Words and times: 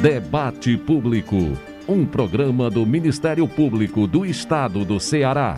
Debate 0.00 0.76
Público, 0.76 1.34
um 1.88 2.06
programa 2.06 2.70
do 2.70 2.86
Ministério 2.86 3.48
Público 3.48 4.06
do 4.06 4.24
Estado 4.24 4.84
do 4.84 5.00
Ceará. 5.00 5.56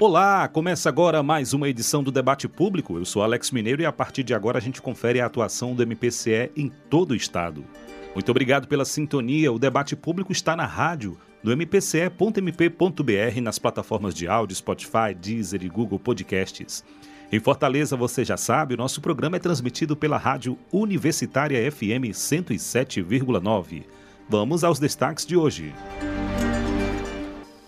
Olá, 0.00 0.48
começa 0.48 0.88
agora 0.88 1.22
mais 1.22 1.52
uma 1.52 1.68
edição 1.68 2.02
do 2.02 2.10
Debate 2.10 2.48
Público. 2.48 2.98
Eu 2.98 3.04
sou 3.04 3.22
Alex 3.22 3.52
Mineiro 3.52 3.80
e 3.80 3.86
a 3.86 3.92
partir 3.92 4.24
de 4.24 4.34
agora 4.34 4.58
a 4.58 4.60
gente 4.60 4.82
confere 4.82 5.20
a 5.20 5.26
atuação 5.26 5.72
do 5.72 5.84
MPCE 5.84 6.50
em 6.56 6.68
todo 6.90 7.12
o 7.12 7.14
estado. 7.14 7.64
Muito 8.12 8.28
obrigado 8.28 8.66
pela 8.66 8.84
sintonia. 8.84 9.52
O 9.52 9.58
Debate 9.58 9.94
Público 9.94 10.32
está 10.32 10.56
na 10.56 10.66
rádio, 10.66 11.16
no 11.44 11.56
mpce.mp.br, 11.56 13.40
nas 13.40 13.60
plataformas 13.60 14.16
de 14.16 14.26
áudio, 14.26 14.56
Spotify, 14.56 15.14
Deezer 15.16 15.62
e 15.62 15.68
Google 15.68 16.00
Podcasts. 16.00 16.84
Em 17.32 17.40
Fortaleza, 17.40 17.96
você 17.96 18.24
já 18.24 18.36
sabe, 18.36 18.74
o 18.74 18.76
nosso 18.76 19.00
programa 19.00 19.36
é 19.36 19.40
transmitido 19.40 19.96
pela 19.96 20.18
Rádio 20.18 20.58
Universitária 20.72 21.70
FM 21.70 22.12
107,9. 22.12 23.82
Vamos 24.28 24.62
aos 24.62 24.78
destaques 24.78 25.26
de 25.26 25.36
hoje. 25.36 25.72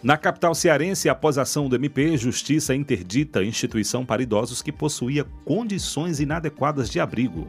Na 0.03 0.17
capital 0.17 0.55
cearense, 0.55 1.09
após 1.09 1.37
ação 1.37 1.69
do 1.69 1.75
MP, 1.75 2.17
Justiça 2.17 2.75
interdita 2.75 3.43
instituição 3.43 4.07
para 4.07 4.23
idosos 4.23 4.63
que 4.63 4.71
possuía 4.71 5.27
condições 5.45 6.21
inadequadas 6.21 6.89
de 6.89 7.01
abrigo. 7.01 7.49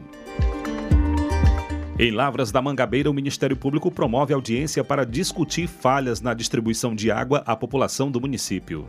Em 2.00 2.10
Lavras 2.10 2.50
da 2.50 2.62
Mangabeira, 2.62 3.10
o 3.10 3.14
Ministério 3.14 3.56
Público 3.56 3.90
promove 3.90 4.32
audiência 4.32 4.82
para 4.82 5.04
discutir 5.04 5.68
falhas 5.68 6.20
na 6.20 6.32
distribuição 6.32 6.94
de 6.94 7.10
água 7.10 7.42
à 7.46 7.54
população 7.54 8.10
do 8.10 8.20
município. 8.20 8.86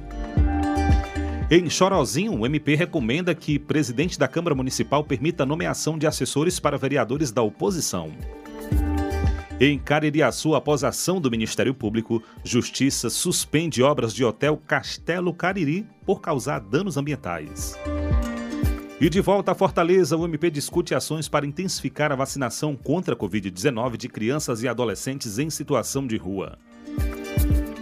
Em 1.52 1.67
Chorozinho, 1.67 2.38
o 2.38 2.45
MP 2.45 2.76
recomenda 2.76 3.34
que 3.34 3.58
presidente 3.58 4.20
da 4.20 4.27
Câmara 4.27 4.53
Municipal 4.53 5.03
permita 5.03 5.41
a 5.41 5.45
nomeação 5.48 5.98
de 5.98 6.05
assessores 6.05 6.59
para 6.59 6.77
vereadores 6.77 7.31
da 7.31 7.41
oposição. 7.41 8.12
Em 9.59 9.80
Caririaçu, 9.80 10.53
após 10.53 10.83
ação 10.83 11.19
do 11.19 11.31
Ministério 11.31 11.73
Público, 11.73 12.22
Justiça 12.44 13.09
suspende 13.09 13.81
obras 13.81 14.14
de 14.14 14.23
hotel 14.23 14.61
Castelo 14.67 15.33
Cariri 15.33 15.88
por 16.06 16.22
causar 16.22 16.59
danos 16.59 16.97
ambientais. 16.97 17.75
E 19.02 19.09
de 19.09 19.19
volta 19.19 19.53
a 19.53 19.56
Fortaleza, 19.56 20.16
o 20.16 20.25
MP 20.25 20.52
discute 20.52 20.94
ações 20.94 21.28
para 21.28 21.47
intensificar 21.47 22.11
a 22.11 22.16
vacinação 22.16 22.75
contra 22.75 23.16
a 23.16 23.17
Covid-19 23.17 23.97
de 23.97 24.08
crianças 24.08 24.61
e 24.61 24.67
adolescentes 24.67 25.39
em 25.39 25.50
situação 25.50 26.06
de 26.06 26.16
rua. 26.16 26.59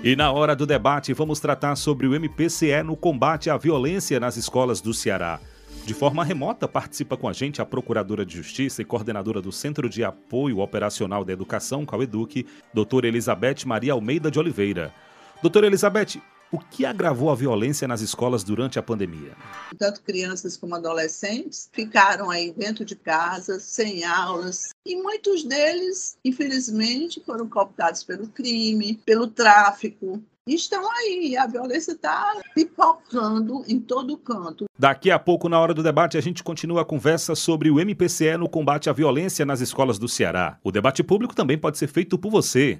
E 0.03 0.15
na 0.15 0.31
hora 0.31 0.55
do 0.55 0.65
debate, 0.65 1.11
vamos 1.11 1.39
tratar 1.39 1.75
sobre 1.75 2.07
o 2.07 2.13
MPCE 2.13 2.83
no 2.83 2.95
combate 2.95 3.49
à 3.49 3.57
violência 3.57 4.19
nas 4.19 4.37
escolas 4.37 4.79
do 4.79 4.93
Ceará. 4.93 5.39
De 5.85 5.93
forma 5.93 6.23
remota, 6.23 6.67
participa 6.67 7.17
com 7.17 7.27
a 7.27 7.33
gente 7.33 7.61
a 7.61 7.65
Procuradora 7.65 8.25
de 8.25 8.37
Justiça 8.37 8.81
e 8.81 8.85
coordenadora 8.85 9.41
do 9.41 9.51
Centro 9.51 9.89
de 9.89 10.03
Apoio 10.03 10.59
Operacional 10.59 11.25
da 11.25 11.33
Educação, 11.33 11.85
Caueduc, 11.85 12.45
doutora 12.73 13.07
Elizabeth 13.07 13.65
Maria 13.65 13.93
Almeida 13.93 14.29
de 14.29 14.37
Oliveira. 14.37 14.93
Doutora 15.41 15.65
Elizabeth, 15.65 16.21
o 16.51 16.59
que 16.59 16.85
agravou 16.85 17.29
a 17.29 17.35
violência 17.35 17.87
nas 17.87 18.01
escolas 18.01 18.43
durante 18.43 18.79
a 18.79 18.83
pandemia? 18.83 19.33
Tanto 19.77 20.01
crianças 20.01 20.55
como 20.55 20.75
adolescentes 20.75 21.69
ficaram 21.71 22.29
aí 22.29 22.51
dentro 22.51 22.85
de 22.85 22.95
casa, 22.95 23.59
sem 23.59 24.03
aulas, 24.03 24.69
e 24.85 24.95
muitos 24.95 25.43
deles, 25.43 26.17
infelizmente, 26.23 27.21
foram 27.25 27.47
cooptados 27.47 28.03
pelo 28.03 28.27
crime, 28.27 28.99
pelo 29.05 29.27
tráfico, 29.27 30.21
estão 30.47 30.89
aí. 30.91 31.35
A 31.37 31.45
violência 31.45 31.91
está 31.91 32.39
pipocando 32.55 33.63
em 33.67 33.79
todo 33.79 34.17
canto. 34.17 34.65
Daqui 34.77 35.11
a 35.11 35.19
pouco, 35.19 35.49
na 35.49 35.59
hora 35.59 35.73
do 35.73 35.83
debate, 35.83 36.17
a 36.17 36.21
gente 36.21 36.43
continua 36.43 36.81
a 36.81 36.85
conversa 36.85 37.35
sobre 37.35 37.69
o 37.69 37.79
MPCE 37.79 38.37
no 38.37 38.49
combate 38.49 38.89
à 38.89 38.93
violência 38.93 39.45
nas 39.45 39.61
escolas 39.61 39.99
do 39.99 40.07
Ceará. 40.07 40.57
O 40.63 40.71
debate 40.71 41.03
público 41.03 41.35
também 41.35 41.57
pode 41.57 41.77
ser 41.77 41.87
feito 41.87 42.17
por 42.17 42.31
você. 42.31 42.79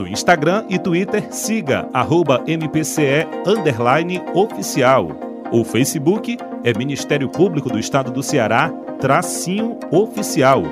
No 0.00 0.08
Instagram 0.08 0.64
e 0.70 0.78
Twitter, 0.78 1.30
siga 1.30 1.86
arroba 1.92 2.42
MPCE 2.46 3.26
oficial. 4.34 5.10
O 5.52 5.62
Facebook 5.62 6.38
é 6.64 6.72
Ministério 6.72 7.28
Público 7.28 7.68
do 7.68 7.78
Estado 7.78 8.10
do 8.10 8.22
Ceará, 8.22 8.70
tracinho 8.98 9.78
oficial. 9.90 10.62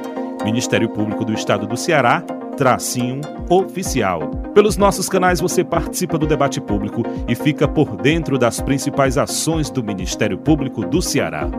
Ministério 0.43 0.89
Público 0.89 1.27
do 1.27 1.35
Estado 1.35 1.67
do 1.67 1.77
Ceará, 1.77 2.23
tracinho 2.57 3.21
oficial. 3.51 4.31
Pelos 4.55 4.79
nossos 4.79 5.11
canais 5.11 5.43
você 5.43 5.63
participa 5.63 6.17
do 6.17 6.27
debate 6.27 6.59
público 6.59 7.03
e 7.29 7.35
fica 7.35 7.69
por 7.69 7.99
dentro 7.99 8.39
das 8.39 8.63
principais 8.63 9.19
ações 9.19 9.69
do 9.69 9.85
Ministério 9.85 10.39
Público 10.39 10.87
do 10.87 11.03
Ceará. 11.03 11.51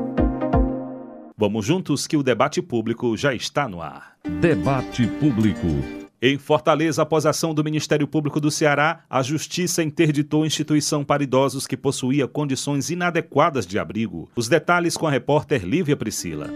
Vamos 1.38 1.68
juntos 1.68 2.08
que 2.08 2.18
o 2.18 2.24
debate 2.24 2.64
público 2.64 3.16
já 3.16 3.32
está 3.32 3.70
no 3.70 3.80
ar. 3.80 4.16
Debate 4.42 5.06
Público. 5.06 6.09
Em 6.22 6.38
Fortaleza, 6.38 7.02
após 7.02 7.26
ação 7.26 7.54
do 7.54 7.64
Ministério 7.64 8.06
Público 8.06 8.42
do 8.42 8.52
Ceará, 8.52 9.06
a 9.10 9.24
Justiça 9.24 9.82
interditou 9.82 10.46
instituição 10.46 11.02
para 11.02 11.24
idosos 11.24 11.66
que 11.66 11.78
possuía 11.78 12.28
condições 12.28 12.90
inadequadas 12.90 13.66
de 13.66 13.80
abrigo. 13.80 14.30
Os 14.36 14.50
detalhes 14.50 14.98
com 14.98 15.08
a 15.08 15.12
repórter 15.12 15.64
Lívia 15.64 15.96
Priscila. 15.96 16.50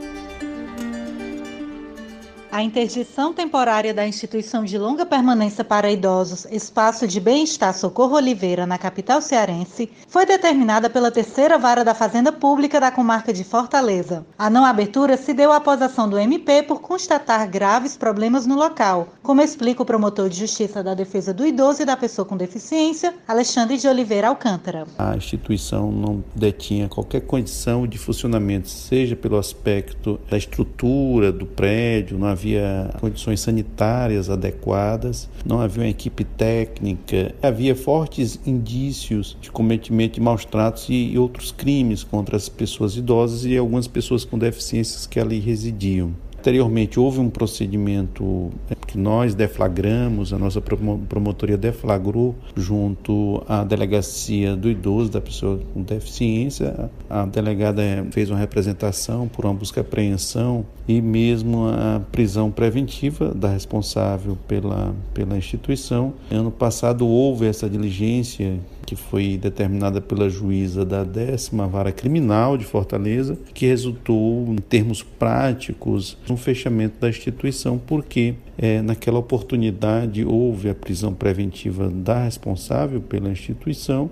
A 2.53 2.61
interdição 2.61 3.33
temporária 3.33 3.95
da 3.95 4.07
instituição 4.07 4.63
de 4.63 4.77
longa 4.77 5.07
permanência 5.07 5.63
para 5.63 5.91
idosos, 5.91 6.45
Espaço 6.51 7.07
de 7.07 7.19
Bem-Estar 7.19 7.73
Socorro 7.73 8.15
Oliveira, 8.15 8.67
na 8.67 8.77
capital 8.77 9.23
cearense, 9.23 9.89
foi 10.07 10.23
determinada 10.23 10.87
pela 10.87 11.09
terceira 11.09 11.57
vara 11.57 11.83
da 11.83 11.95
Fazenda 11.95 12.31
Pública 12.31 12.79
da 12.79 12.91
comarca 12.91 13.33
de 13.33 13.43
Fortaleza. 13.43 14.23
A 14.37 14.51
não 14.51 14.63
abertura 14.65 15.17
se 15.17 15.33
deu 15.33 15.51
após 15.51 15.81
ação 15.81 16.07
do 16.07 16.19
MP 16.19 16.61
por 16.61 16.79
constatar 16.79 17.49
graves 17.49 17.97
problemas 17.97 18.45
no 18.45 18.55
local, 18.55 19.07
como 19.23 19.41
explica 19.41 19.81
o 19.81 19.85
promotor 19.85 20.29
de 20.29 20.37
Justiça 20.37 20.83
da 20.83 20.93
Defesa 20.93 21.33
do 21.33 21.47
Idoso 21.47 21.81
e 21.81 21.85
da 21.85 21.97
Pessoa 21.97 22.23
com 22.23 22.37
Deficiência, 22.37 23.15
Alexandre 23.27 23.79
de 23.79 23.87
Oliveira 23.87 24.27
Alcântara. 24.27 24.85
A 24.99 25.17
instituição 25.17 25.91
não 25.91 26.23
detinha 26.35 26.87
qualquer 26.87 27.21
condição 27.21 27.87
de 27.87 27.97
funcionamento, 27.97 28.69
seja 28.69 29.15
pelo 29.15 29.39
aspecto 29.39 30.19
da 30.29 30.37
estrutura 30.37 31.31
do 31.31 31.47
prédio, 31.47 32.19
não 32.19 32.27
havia 32.27 32.42
havia 32.43 32.89
condições 32.99 33.39
sanitárias 33.39 34.29
adequadas, 34.29 35.29
não 35.45 35.61
havia 35.61 35.83
uma 35.83 35.89
equipe 35.89 36.25
técnica, 36.25 37.33
havia 37.41 37.73
fortes 37.73 38.39
indícios 38.45 39.37
de 39.39 39.49
cometimento 39.49 40.15
de 40.15 40.21
maus 40.21 40.43
tratos 40.43 40.87
e 40.89 41.17
outros 41.17 41.51
crimes 41.53 42.03
contra 42.03 42.35
as 42.35 42.49
pessoas 42.49 42.97
idosas 42.97 43.45
e 43.45 43.57
algumas 43.57 43.87
pessoas 43.87 44.25
com 44.25 44.37
deficiências 44.37 45.07
que 45.07 45.19
ali 45.19 45.39
residiam. 45.39 46.13
Anteriormente 46.43 46.99
houve 46.99 47.21
um 47.21 47.29
procedimento 47.29 48.51
que 48.85 48.97
nós 48.97 49.33
deflagramos, 49.33 50.33
a 50.33 50.37
nossa 50.37 50.59
promotoria 50.59 51.55
deflagrou 51.55 52.35
junto 52.53 53.41
à 53.47 53.63
delegacia 53.63 54.53
do 54.53 54.69
idoso, 54.69 55.09
da 55.09 55.21
pessoa 55.21 55.61
com 55.73 55.81
deficiência. 55.81 56.91
A 57.09 57.25
delegada 57.25 57.81
fez 58.11 58.29
uma 58.29 58.37
representação 58.37 59.25
por 59.29 59.45
uma 59.45 59.53
busca 59.53 59.79
e 59.79 59.81
apreensão 59.81 60.65
e 60.87 61.01
mesmo 61.01 61.67
a 61.67 62.01
prisão 62.11 62.51
preventiva 62.51 63.33
da 63.33 63.49
responsável 63.49 64.37
pela, 64.47 64.93
pela 65.13 65.37
instituição. 65.37 66.13
Ano 66.29 66.51
passado 66.51 67.07
houve 67.07 67.45
essa 67.45 67.69
diligência 67.69 68.59
que 68.85 68.95
foi 68.95 69.37
determinada 69.37 70.01
pela 70.01 70.29
juíza 70.29 70.83
da 70.83 71.03
décima 71.03 71.67
vara 71.67 71.91
criminal 71.91 72.57
de 72.57 72.65
Fortaleza, 72.65 73.37
que 73.53 73.65
resultou, 73.65 74.45
em 74.49 74.57
termos 74.57 75.01
práticos, 75.01 76.17
no 76.27 76.35
fechamento 76.35 76.99
da 76.99 77.09
instituição, 77.09 77.77
porque 77.77 78.35
é, 78.57 78.81
naquela 78.81 79.19
oportunidade 79.19 80.25
houve 80.25 80.69
a 80.69 80.75
prisão 80.75 81.13
preventiva 81.13 81.89
da 81.89 82.25
responsável 82.25 83.01
pela 83.01 83.29
instituição 83.29 84.09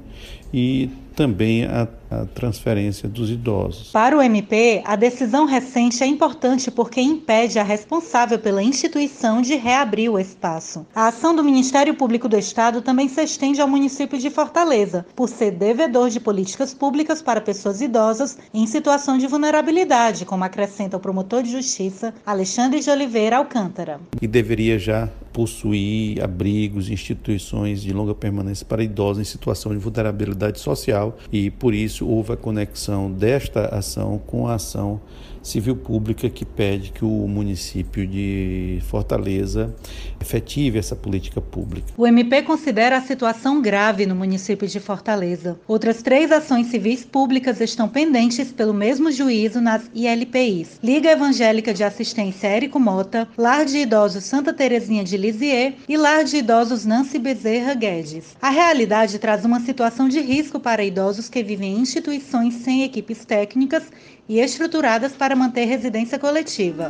e 0.54 0.90
também 1.16 1.66
a, 1.66 1.88
a, 2.12 2.26
transferência 2.26 3.08
dos 3.08 3.30
idosos. 3.30 3.92
Para 3.92 4.18
o 4.18 4.22
MP, 4.22 4.82
a 4.86 4.96
decisão 4.96 5.46
recente 5.46 6.04
é 6.04 6.06
importante 6.08 6.70
porque 6.70 7.02
impede 7.02 7.58
a 7.58 7.64
responsável 7.64 8.38
pela 8.38 8.62
instituição 8.62 9.42
de 9.42 9.56
reabrir 9.56 10.12
o 10.12 10.20
espaço. 10.20 10.86
A 10.94 11.08
ação 11.08 11.36
do 11.36 11.44
Ministério 11.44 11.94
Público 11.94 12.28
do 12.28 12.38
Estado 12.38 12.82
também 12.82 13.08
se 13.08 13.22
estende 13.22 13.62
ao 13.62 13.68
município 13.68 14.20
de 14.20 14.30
Fortaleza, 14.30 15.06
por 15.16 15.30
ser 15.30 15.52
devedor 15.52 16.10
de 16.10 16.20
políticas 16.20 16.74
públicas 16.74 17.22
para 17.22 17.42
pessoas 17.42 17.82
idosas 17.82 18.38
em 18.54 18.68
situação 18.68 19.18
de 19.18 19.28
vulnerabilidade, 19.28 20.26
como 20.26 20.44
acrescenta 20.44 20.98
o 20.98 21.00
promotor 21.00 21.44
de 21.44 21.52
justiça 21.52 22.14
Alexandre 22.26 22.80
de 22.80 22.90
Oliveira 22.90 23.38
Alcântara. 23.38 24.00
E 24.22 24.28
deveria 24.28 24.78
já 24.78 25.10
possuir 25.32 26.22
abrigos, 26.22 26.90
instituições 26.90 27.82
de 27.82 27.94
longa 27.94 28.14
permanência 28.14 28.66
para 28.66 28.84
idosos 28.84 29.22
em 29.22 29.24
situação 29.24 29.72
de 29.72 29.78
vulnerabilidade 29.78 30.60
social 30.60 31.18
e 31.32 31.50
por 31.50 31.74
isso 31.74 32.01
houve 32.02 32.34
a 32.34 32.38
conexão 32.38 33.12
desta 33.12 33.66
ação 33.68 34.20
com 34.26 34.48
a 34.48 34.56
ação 34.56 35.00
civil 35.42 35.76
pública 35.76 36.30
que 36.30 36.46
pede 36.46 36.92
que 36.92 37.04
o 37.04 37.28
município 37.28 38.06
de 38.06 38.80
Fortaleza 38.88 39.74
efetive 40.20 40.80
essa 40.80 40.96
política 40.96 41.42
pública. 41.42 41.88
O 41.98 42.06
MP 42.06 42.44
considera 42.44 42.98
a 42.98 43.02
situação 43.02 43.62
grave 43.62 44.06
no 44.06 44.16
município 44.16 44.68
de 44.68 44.80
Fortaleza. 44.80 45.60
Outras 45.68 46.02
três 46.02 46.32
ações 46.32 46.68
civis 46.68 47.04
públicas 47.04 47.60
estão 47.60 47.88
pendentes 47.88 48.52
pelo 48.52 48.74
mesmo 48.74 49.12
juízo 49.12 49.60
nas 49.60 49.90
ILPIs: 49.94 50.80
Liga 50.84 51.12
Evangélica 51.12 51.74
de 51.74 51.84
Assistência 51.84 52.48
Érico 52.48 52.80
Mota, 52.80 53.28
Lar 53.38 53.66
de 53.66 53.80
Idosos 53.80 54.24
Santa 54.24 54.54
Terezinha 54.54 55.04
de 55.04 55.18
Lisieux 55.18 55.74
e 55.88 55.98
Lar 55.98 56.24
de 56.24 56.38
Idosos 56.38 56.86
Nancy 56.86 57.18
Bezerra 57.18 57.74
Guedes. 57.74 58.36
A 58.42 58.50
realidade 58.50 59.20
traz 59.20 59.44
uma 59.46 59.60
situação 59.60 60.08
de 60.08 60.20
risco 60.20 60.60
para 60.60 60.84
idosos 60.84 61.30
que 61.30 61.44
vivem 61.44 61.76
em 61.76 61.80
instituições 61.80 62.56
sem 62.56 62.84
equipes 62.84 63.26
técnicas 63.26 63.84
e 64.32 64.40
estruturadas 64.40 65.12
para 65.12 65.36
manter 65.36 65.66
residência 65.66 66.18
coletiva. 66.18 66.90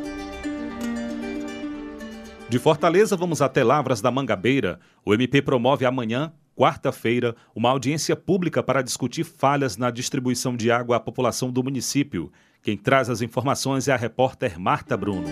De 2.47 2.59
Fortaleza, 2.59 3.17
vamos 3.17 3.41
até 3.41 3.63
Lavras 3.63 3.99
da 3.99 4.11
Mangabeira. 4.11 4.79
O 5.03 5.11
MP 5.11 5.41
promove 5.41 5.83
amanhã, 5.83 6.31
quarta-feira, 6.55 7.35
uma 7.55 7.71
audiência 7.71 8.15
pública 8.15 8.61
para 8.61 8.83
discutir 8.83 9.23
falhas 9.23 9.75
na 9.75 9.89
distribuição 9.89 10.55
de 10.55 10.69
água 10.69 10.97
à 10.97 10.99
população 10.99 11.51
do 11.51 11.63
município. 11.63 12.31
Quem 12.61 12.77
traz 12.77 13.09
as 13.09 13.23
informações 13.23 13.87
é 13.87 13.91
a 13.91 13.97
repórter 13.97 14.59
Marta 14.59 14.95
Bruno. 14.95 15.29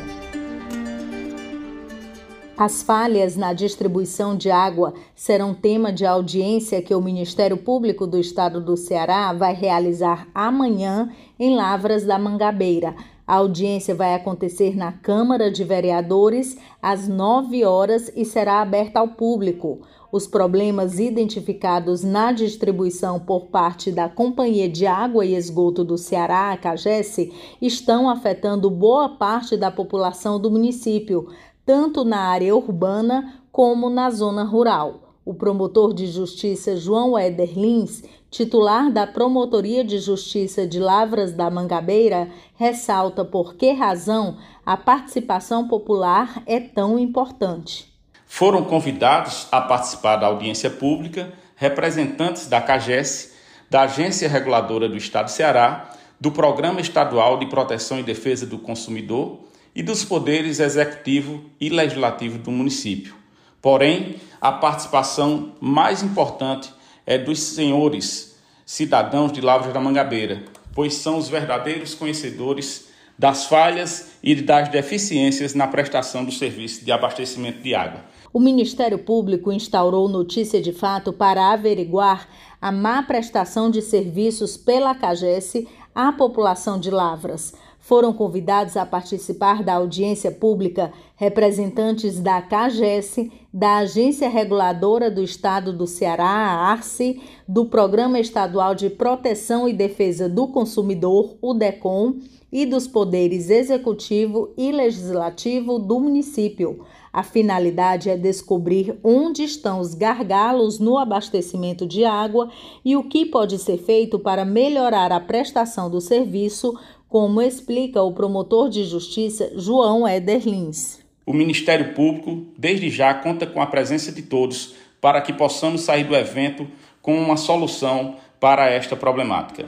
As 2.59 2.83
falhas 2.83 3.37
na 3.37 3.53
distribuição 3.53 4.35
de 4.35 4.51
água 4.51 4.93
serão 5.15 5.53
tema 5.53 5.93
de 5.93 6.05
audiência 6.05 6.81
que 6.81 6.93
o 6.93 6.99
Ministério 6.99 7.55
Público 7.55 8.05
do 8.05 8.19
Estado 8.19 8.59
do 8.59 8.75
Ceará 8.75 9.31
vai 9.31 9.53
realizar 9.53 10.27
amanhã 10.35 11.09
em 11.39 11.55
Lavras 11.55 12.03
da 12.03 12.19
Mangabeira. 12.19 12.93
A 13.25 13.35
audiência 13.35 13.95
vai 13.95 14.13
acontecer 14.13 14.75
na 14.75 14.91
Câmara 14.91 15.49
de 15.49 15.63
Vereadores 15.63 16.57
às 16.81 17.07
9 17.07 17.63
horas 17.63 18.11
e 18.13 18.25
será 18.25 18.59
aberta 18.59 18.99
ao 18.99 19.07
público. 19.07 19.79
Os 20.11 20.25
problemas 20.25 20.99
identificados 20.99 22.03
na 22.03 22.31
distribuição 22.31 23.19
por 23.19 23.45
parte 23.45 23.91
da 23.91 24.09
Companhia 24.09 24.67
de 24.67 24.87
Água 24.87 25.23
e 25.23 25.35
Esgoto 25.35 25.83
do 25.83 25.97
Ceará, 25.97 26.51
a 26.51 26.57
CAGES, 26.57 27.29
estão 27.61 28.09
afetando 28.09 28.69
boa 28.71 29.09
parte 29.09 29.55
da 29.55 29.69
população 29.69 30.39
do 30.39 30.49
município 30.49 31.29
tanto 31.69 32.03
na 32.03 32.21
área 32.21 32.55
urbana 32.55 33.35
como 33.51 33.91
na 33.91 34.09
zona 34.09 34.43
rural. 34.43 35.13
O 35.23 35.35
promotor 35.35 35.93
de 35.93 36.07
justiça 36.07 36.75
João 36.75 37.15
Éder 37.15 37.55
Lins, 37.55 38.01
titular 38.31 38.91
da 38.91 39.05
Promotoria 39.05 39.83
de 39.83 39.99
Justiça 39.99 40.65
de 40.65 40.79
Lavras 40.79 41.31
da 41.31 41.47
Mangabeira, 41.47 42.27
ressalta 42.55 43.23
por 43.23 43.53
que 43.53 43.71
razão 43.71 44.37
a 44.65 44.75
participação 44.75 45.67
popular 45.67 46.41
é 46.47 46.59
tão 46.59 46.97
importante. 46.97 47.93
Foram 48.25 48.63
convidados 48.63 49.47
a 49.51 49.61
participar 49.61 50.15
da 50.15 50.25
audiência 50.25 50.71
pública 50.71 51.31
representantes 51.55 52.47
da 52.47 52.59
CAGES, 52.59 53.35
da 53.69 53.81
Agência 53.81 54.27
Reguladora 54.27 54.89
do 54.89 54.97
Estado 54.97 55.25
do 55.25 55.31
Ceará, 55.31 55.91
do 56.19 56.31
Programa 56.31 56.81
Estadual 56.81 57.37
de 57.37 57.45
Proteção 57.45 57.99
e 57.99 58.03
Defesa 58.03 58.47
do 58.47 58.57
Consumidor 58.57 59.47
e 59.79 59.81
dos 59.81 60.03
poderes 60.03 60.59
executivo 60.59 61.41
e 61.57 61.69
legislativo 61.69 62.37
do 62.37 62.51
município. 62.51 63.15
Porém, 63.61 64.17
a 64.41 64.51
participação 64.51 65.53
mais 65.61 66.03
importante 66.03 66.69
é 67.05 67.17
dos 67.17 67.39
senhores 67.39 68.37
cidadãos 68.65 69.31
de 69.31 69.39
Lavras 69.39 69.73
da 69.73 69.79
Mangabeira, 69.79 70.43
pois 70.75 70.95
são 70.95 71.17
os 71.17 71.29
verdadeiros 71.29 71.95
conhecedores 71.95 72.89
das 73.17 73.45
falhas 73.45 74.11
e 74.21 74.35
das 74.35 74.67
deficiências 74.67 75.53
na 75.53 75.65
prestação 75.65 76.25
do 76.25 76.31
serviço 76.33 76.83
de 76.83 76.91
abastecimento 76.91 77.61
de 77.61 77.73
água. 77.73 78.03
O 78.33 78.39
Ministério 78.41 78.99
Público 78.99 79.49
instaurou 79.49 80.09
notícia 80.09 80.61
de 80.61 80.73
fato 80.73 81.13
para 81.13 81.53
averiguar 81.53 82.27
a 82.61 82.69
má 82.69 83.01
prestação 83.01 83.71
de 83.71 83.81
serviços 83.81 84.57
pela 84.57 84.93
CAGES 84.93 85.53
à 85.95 86.11
população 86.11 86.77
de 86.77 86.91
Lavras. 86.91 87.53
Foram 87.89 88.13
convidados 88.13 88.77
a 88.77 88.85
participar 88.85 89.63
da 89.63 89.73
audiência 89.73 90.31
pública 90.31 90.93
representantes 91.15 92.19
da 92.19 92.39
CAGES, 92.39 93.31
da 93.51 93.77
Agência 93.77 94.29
Reguladora 94.29 95.09
do 95.09 95.23
Estado 95.23 95.73
do 95.73 95.87
Ceará, 95.87 96.23
a 96.23 96.69
ARCE, 96.69 97.19
do 97.47 97.65
Programa 97.65 98.19
Estadual 98.19 98.75
de 98.75 98.91
Proteção 98.91 99.67
e 99.67 99.73
Defesa 99.73 100.29
do 100.29 100.49
Consumidor, 100.49 101.35
o 101.41 101.51
DECOM, 101.55 102.19
e 102.51 102.65
dos 102.65 102.87
poderes 102.87 103.49
executivo 103.49 104.53
e 104.57 104.71
legislativo 104.71 105.77
do 105.77 105.99
município. 105.99 106.85
A 107.11 107.23
finalidade 107.23 108.09
é 108.09 108.17
descobrir 108.17 108.99
onde 109.03 109.43
estão 109.43 109.79
os 109.79 109.93
gargalos 109.93 110.79
no 110.79 110.97
abastecimento 110.97 111.87
de 111.87 112.05
água 112.05 112.49
e 112.85 112.95
o 112.95 113.03
que 113.03 113.25
pode 113.25 113.57
ser 113.57 113.77
feito 113.77 114.19
para 114.19 114.45
melhorar 114.45 115.11
a 115.11 115.19
prestação 115.19 115.89
do 115.89 115.99
serviço 115.99 116.77
como 117.09 117.41
explica 117.41 118.01
o 118.03 118.13
promotor 118.13 118.69
de 118.69 118.85
justiça 118.85 119.51
João 119.55 120.07
Éder 120.07 120.47
Lins. 120.47 120.99
O 121.25 121.33
Ministério 121.33 121.93
Público, 121.93 122.45
desde 122.57 122.89
já, 122.89 123.13
conta 123.15 123.47
com 123.47 123.61
a 123.61 123.67
presença 123.67 124.11
de 124.11 124.21
todos 124.21 124.75
para 125.01 125.21
que 125.21 125.33
possamos 125.33 125.81
sair 125.81 126.03
do 126.03 126.15
evento 126.15 126.67
com 127.01 127.19
uma 127.19 127.35
solução 127.35 128.15
para 128.39 128.69
esta 128.69 128.95
problemática. 128.95 129.65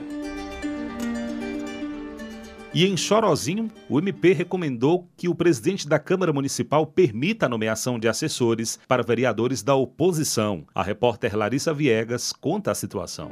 E 2.74 2.86
em 2.86 2.96
Chorozinho, 2.96 3.70
o 3.86 3.98
MP 3.98 4.32
recomendou 4.32 5.06
que 5.14 5.28
o 5.28 5.34
presidente 5.34 5.86
da 5.86 5.98
Câmara 5.98 6.32
Municipal 6.32 6.86
permita 6.86 7.44
a 7.44 7.48
nomeação 7.48 7.98
de 7.98 8.08
assessores 8.08 8.78
para 8.88 9.02
vereadores 9.02 9.62
da 9.62 9.74
oposição. 9.74 10.64
A 10.74 10.82
repórter 10.82 11.36
Larissa 11.36 11.74
Viegas 11.74 12.32
conta 12.32 12.70
a 12.70 12.74
situação. 12.74 13.30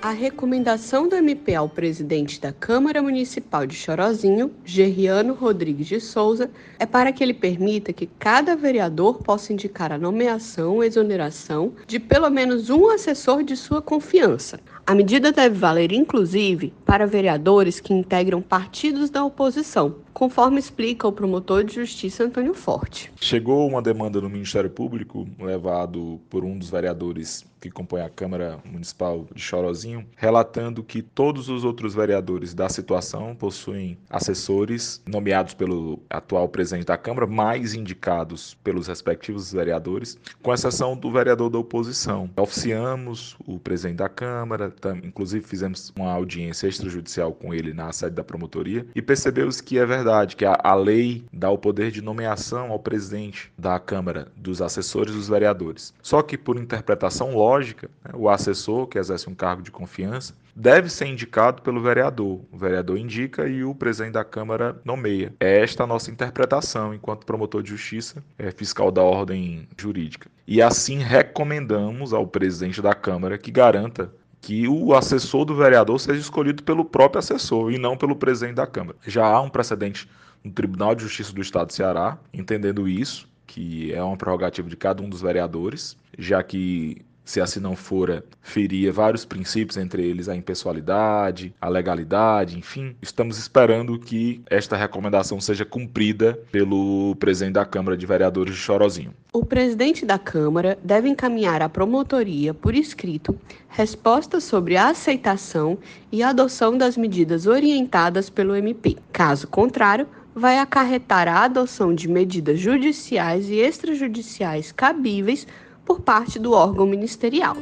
A 0.00 0.12
recomendação 0.12 1.08
do 1.08 1.16
MP 1.16 1.56
ao 1.56 1.68
presidente 1.68 2.40
da 2.40 2.52
Câmara 2.52 3.02
Municipal 3.02 3.66
de 3.66 3.74
Chorozinho, 3.74 4.52
Gerriano 4.64 5.34
Rodrigues 5.34 5.88
de 5.88 6.00
Souza, 6.00 6.48
é 6.78 6.86
para 6.86 7.10
que 7.10 7.20
ele 7.20 7.34
permita 7.34 7.92
que 7.92 8.06
cada 8.06 8.54
vereador 8.54 9.18
possa 9.18 9.52
indicar 9.52 9.90
a 9.90 9.98
nomeação 9.98 10.76
ou 10.76 10.84
exoneração 10.84 11.72
de 11.84 11.98
pelo 11.98 12.30
menos 12.30 12.70
um 12.70 12.88
assessor 12.88 13.42
de 13.42 13.56
sua 13.56 13.82
confiança. 13.82 14.60
A 14.88 14.94
medida 14.94 15.30
deve 15.30 15.54
valer, 15.54 15.92
inclusive, 15.92 16.72
para 16.86 17.06
vereadores 17.06 17.78
que 17.78 17.92
integram 17.92 18.40
partidos 18.40 19.10
da 19.10 19.22
oposição, 19.22 19.96
conforme 20.14 20.58
explica 20.58 21.06
o 21.06 21.12
promotor 21.12 21.62
de 21.62 21.74
justiça 21.74 22.24
Antônio 22.24 22.54
Forte. 22.54 23.12
Chegou 23.20 23.68
uma 23.68 23.82
demanda 23.82 24.18
no 24.18 24.30
Ministério 24.30 24.70
Público, 24.70 25.28
levado 25.38 26.18
por 26.30 26.42
um 26.42 26.56
dos 26.56 26.70
vereadores 26.70 27.44
que 27.60 27.70
compõe 27.70 28.00
a 28.00 28.08
Câmara 28.08 28.58
Municipal 28.64 29.26
de 29.34 29.42
Chorozinho, 29.42 30.06
relatando 30.16 30.82
que 30.82 31.02
todos 31.02 31.48
os 31.48 31.64
outros 31.64 31.94
vereadores 31.94 32.54
da 32.54 32.68
situação 32.68 33.34
possuem 33.34 33.98
assessores 34.08 35.02
nomeados 35.06 35.54
pelo 35.54 36.00
atual 36.08 36.48
presidente 36.48 36.86
da 36.86 36.96
Câmara, 36.96 37.26
mais 37.26 37.74
indicados 37.74 38.54
pelos 38.62 38.86
respectivos 38.86 39.52
vereadores, 39.52 40.18
com 40.42 40.54
exceção 40.54 40.96
do 40.96 41.10
vereador 41.10 41.50
da 41.50 41.58
oposição. 41.58 42.30
Oficiamos 42.36 43.36
o 43.46 43.58
presidente 43.58 43.96
da 43.96 44.08
Câmara, 44.08 44.70
inclusive 45.02 45.44
fizemos 45.46 45.92
uma 45.96 46.12
audiência 46.12 46.66
extrajudicial 46.66 47.32
com 47.32 47.52
ele 47.52 47.72
na 47.72 47.92
sede 47.92 48.16
da 48.16 48.24
promotoria 48.24 48.86
e 48.94 49.02
percebemos 49.02 49.60
que 49.60 49.78
é 49.78 49.86
verdade 49.86 50.36
que 50.36 50.44
a, 50.44 50.58
a 50.62 50.74
lei 50.74 51.24
dá 51.32 51.50
o 51.50 51.58
poder 51.58 51.90
de 51.90 52.02
nomeação 52.02 52.70
ao 52.70 52.78
presidente 52.78 53.52
da 53.58 53.78
Câmara, 53.78 54.28
dos 54.36 54.62
assessores 54.62 55.14
dos 55.14 55.28
vereadores. 55.28 55.94
Só 56.02 56.22
que 56.22 56.36
por 56.36 56.56
interpretação 56.56 57.34
lógica, 57.34 57.90
né, 58.04 58.12
o 58.14 58.28
assessor 58.28 58.86
que 58.86 58.98
exerce 58.98 59.28
um 59.28 59.34
cargo 59.34 59.62
de 59.62 59.70
confiança 59.70 60.34
deve 60.58 60.90
ser 60.90 61.06
indicado 61.06 61.62
pelo 61.62 61.80
vereador. 61.80 62.40
O 62.50 62.58
vereador 62.58 62.98
indica 62.98 63.48
e 63.48 63.62
o 63.62 63.74
presidente 63.74 64.14
da 64.14 64.24
Câmara 64.24 64.76
nomeia. 64.84 65.32
É 65.38 65.62
esta 65.62 65.84
a 65.84 65.86
nossa 65.86 66.10
interpretação 66.10 66.92
enquanto 66.92 67.24
promotor 67.24 67.62
de 67.62 67.70
justiça, 67.70 68.22
é, 68.36 68.50
fiscal 68.50 68.90
da 68.90 69.02
ordem 69.02 69.68
jurídica. 69.76 70.28
E 70.46 70.60
assim 70.60 70.98
recomendamos 70.98 72.12
ao 72.12 72.26
presidente 72.26 72.82
da 72.82 72.94
Câmara 72.94 73.38
que 73.38 73.50
garanta 73.50 74.10
que 74.40 74.68
o 74.68 74.94
assessor 74.94 75.44
do 75.44 75.54
vereador 75.54 75.98
seja 75.98 76.20
escolhido 76.20 76.62
pelo 76.62 76.84
próprio 76.84 77.18
assessor 77.18 77.72
e 77.72 77.78
não 77.78 77.96
pelo 77.96 78.16
presidente 78.16 78.56
da 78.56 78.66
Câmara. 78.66 78.96
Já 79.06 79.26
há 79.26 79.40
um 79.40 79.48
precedente 79.48 80.08
no 80.44 80.50
Tribunal 80.52 80.94
de 80.94 81.02
Justiça 81.02 81.32
do 81.32 81.42
Estado 81.42 81.68
do 81.68 81.72
Ceará, 81.72 82.18
entendendo 82.32 82.88
isso, 82.88 83.28
que 83.46 83.92
é 83.92 84.02
uma 84.02 84.16
prerrogativa 84.16 84.68
de 84.68 84.76
cada 84.76 85.02
um 85.02 85.08
dos 85.08 85.22
vereadores, 85.22 85.96
já 86.18 86.42
que 86.42 87.04
se 87.28 87.42
assim 87.42 87.60
não 87.60 87.76
fora, 87.76 88.24
feria 88.40 88.90
vários 88.90 89.26
princípios, 89.26 89.76
entre 89.76 90.02
eles 90.02 90.30
a 90.30 90.34
impessoalidade, 90.34 91.54
a 91.60 91.68
legalidade, 91.68 92.58
enfim. 92.58 92.96
Estamos 93.02 93.36
esperando 93.36 93.98
que 93.98 94.40
esta 94.48 94.78
recomendação 94.78 95.38
seja 95.38 95.62
cumprida 95.62 96.40
pelo 96.50 97.14
presidente 97.16 97.52
da 97.52 97.66
Câmara 97.66 97.98
de 97.98 98.06
Vereadores 98.06 98.54
de 98.54 98.58
Chorozinho. 98.58 99.12
O 99.30 99.44
presidente 99.44 100.06
da 100.06 100.18
Câmara 100.18 100.78
deve 100.82 101.10
encaminhar 101.10 101.60
à 101.60 101.68
promotoria, 101.68 102.54
por 102.54 102.74
escrito, 102.74 103.38
respostas 103.68 104.44
sobre 104.44 104.78
a 104.78 104.88
aceitação 104.88 105.76
e 106.10 106.22
adoção 106.22 106.78
das 106.78 106.96
medidas 106.96 107.46
orientadas 107.46 108.30
pelo 108.30 108.56
MP. 108.56 108.96
Caso 109.12 109.46
contrário, 109.46 110.06
vai 110.34 110.58
acarretar 110.58 111.28
a 111.28 111.44
adoção 111.44 111.94
de 111.94 112.08
medidas 112.08 112.58
judiciais 112.58 113.50
e 113.50 113.56
extrajudiciais 113.56 114.72
cabíveis 114.72 115.46
por 115.88 116.00
parte 116.02 116.38
do 116.38 116.52
órgão 116.52 116.86
ministerial. 116.86 117.56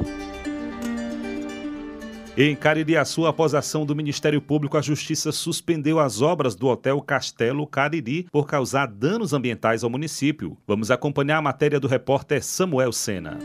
Em 2.37 2.57
Caririaçu, 2.57 3.25
após 3.25 3.55
a 3.55 3.61
ação 3.61 3.87
do 3.87 3.95
Ministério 3.95 4.43
Público, 4.43 4.77
a 4.77 4.83
Justiça 4.83 5.31
suspendeu 5.31 6.01
as 6.01 6.21
obras 6.21 6.57
do 6.57 6.67
Hotel 6.67 7.01
Castelo 7.01 7.67
Cariri 7.67 8.25
por 8.25 8.47
causar 8.47 8.89
danos 8.89 9.33
ambientais 9.33 9.85
ao 9.85 9.89
município. 9.89 10.59
Vamos 10.67 10.91
acompanhar 10.91 11.39
a 11.39 11.43
matéria 11.43 11.79
do 11.79 11.87
repórter 11.87 12.45
Samuel 12.45 12.93
Sena. 12.93 13.39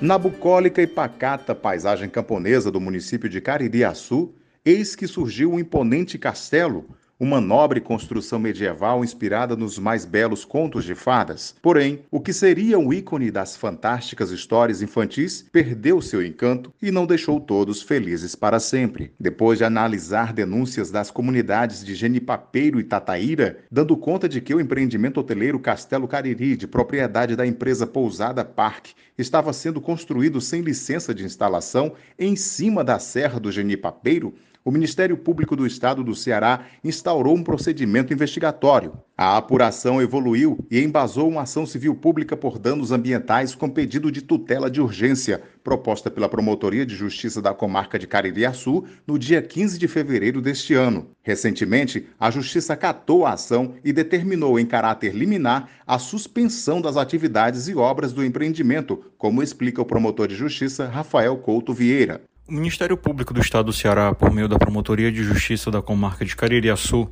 Na 0.00 0.18
bucólica 0.18 0.82
e 0.82 0.86
pacata 0.86 1.54
paisagem 1.54 2.08
camponesa 2.08 2.70
do 2.70 2.80
município 2.80 3.28
de 3.28 3.40
Caririaçu, 3.40 4.34
eis 4.64 4.94
que 4.94 5.06
surgiu 5.06 5.52
um 5.52 5.58
imponente 5.58 6.18
castelo, 6.18 6.84
uma 7.18 7.40
nobre 7.40 7.80
construção 7.80 8.38
medieval 8.38 9.02
inspirada 9.02 9.56
nos 9.56 9.78
mais 9.78 10.04
belos 10.04 10.44
contos 10.44 10.84
de 10.84 10.94
fadas. 10.94 11.54
Porém, 11.60 12.00
o 12.10 12.20
que 12.20 12.32
seria 12.32 12.78
um 12.78 12.92
ícone 12.92 13.30
das 13.30 13.56
fantásticas 13.56 14.30
histórias 14.30 14.82
infantis 14.82 15.44
perdeu 15.50 16.00
seu 16.00 16.24
encanto 16.24 16.72
e 16.80 16.92
não 16.92 17.06
deixou 17.06 17.40
todos 17.40 17.82
felizes 17.82 18.34
para 18.34 18.60
sempre. 18.60 19.12
Depois 19.18 19.58
de 19.58 19.64
analisar 19.64 20.32
denúncias 20.32 20.90
das 20.90 21.10
comunidades 21.10 21.84
de 21.84 21.94
Genipapeiro 21.94 22.78
e 22.78 22.84
Tataíra, 22.84 23.58
dando 23.70 23.96
conta 23.96 24.28
de 24.28 24.40
que 24.40 24.54
o 24.54 24.60
empreendimento 24.60 25.18
hoteleiro 25.18 25.58
Castelo 25.58 26.06
Cariri, 26.06 26.56
de 26.56 26.68
propriedade 26.68 27.34
da 27.34 27.46
empresa 27.46 27.86
Pousada 27.86 28.44
Park, 28.44 28.90
estava 29.16 29.52
sendo 29.52 29.80
construído 29.80 30.40
sem 30.40 30.60
licença 30.60 31.12
de 31.12 31.24
instalação 31.24 31.94
em 32.16 32.36
cima 32.36 32.84
da 32.84 32.98
Serra 33.00 33.40
do 33.40 33.50
Genipapeiro, 33.50 34.34
o 34.64 34.70
Ministério 34.70 35.16
Público 35.16 35.56
do 35.56 35.66
Estado 35.66 36.04
do 36.04 36.14
Ceará 36.14 36.66
instaurou 36.84 37.34
um 37.34 37.42
procedimento 37.42 38.12
investigatório. 38.12 38.92
A 39.16 39.36
apuração 39.36 40.00
evoluiu 40.00 40.64
e 40.70 40.80
embasou 40.80 41.28
uma 41.28 41.42
ação 41.42 41.66
civil 41.66 41.94
pública 41.94 42.36
por 42.36 42.58
danos 42.58 42.92
ambientais 42.92 43.54
com 43.54 43.68
pedido 43.68 44.12
de 44.12 44.22
tutela 44.22 44.70
de 44.70 44.80
urgência, 44.80 45.42
proposta 45.64 46.10
pela 46.10 46.28
Promotoria 46.28 46.86
de 46.86 46.94
Justiça 46.94 47.42
da 47.42 47.52
Comarca 47.52 47.98
de 47.98 48.06
Caririaçu 48.06 48.84
no 49.06 49.18
dia 49.18 49.42
15 49.42 49.78
de 49.78 49.88
fevereiro 49.88 50.40
deste 50.40 50.74
ano. 50.74 51.10
Recentemente, 51.22 52.06
a 52.18 52.30
Justiça 52.30 52.76
catou 52.76 53.26
a 53.26 53.32
ação 53.32 53.74
e 53.84 53.92
determinou 53.92 54.58
em 54.58 54.66
caráter 54.66 55.14
liminar 55.14 55.68
a 55.86 55.98
suspensão 55.98 56.80
das 56.80 56.96
atividades 56.96 57.68
e 57.68 57.74
obras 57.74 58.12
do 58.12 58.24
empreendimento, 58.24 59.02
como 59.16 59.42
explica 59.42 59.82
o 59.82 59.86
promotor 59.86 60.28
de 60.28 60.34
Justiça 60.34 60.86
Rafael 60.86 61.36
Couto 61.38 61.74
Vieira. 61.74 62.22
O 62.48 62.54
Ministério 62.54 62.96
Público 62.96 63.34
do 63.34 63.42
Estado 63.42 63.66
do 63.66 63.74
Ceará, 63.74 64.14
por 64.14 64.32
meio 64.32 64.48
da 64.48 64.58
Promotoria 64.58 65.12
de 65.12 65.22
Justiça 65.22 65.70
da 65.70 65.82
Comarca 65.82 66.24
de 66.24 66.34
Caririaçu, 66.34 67.06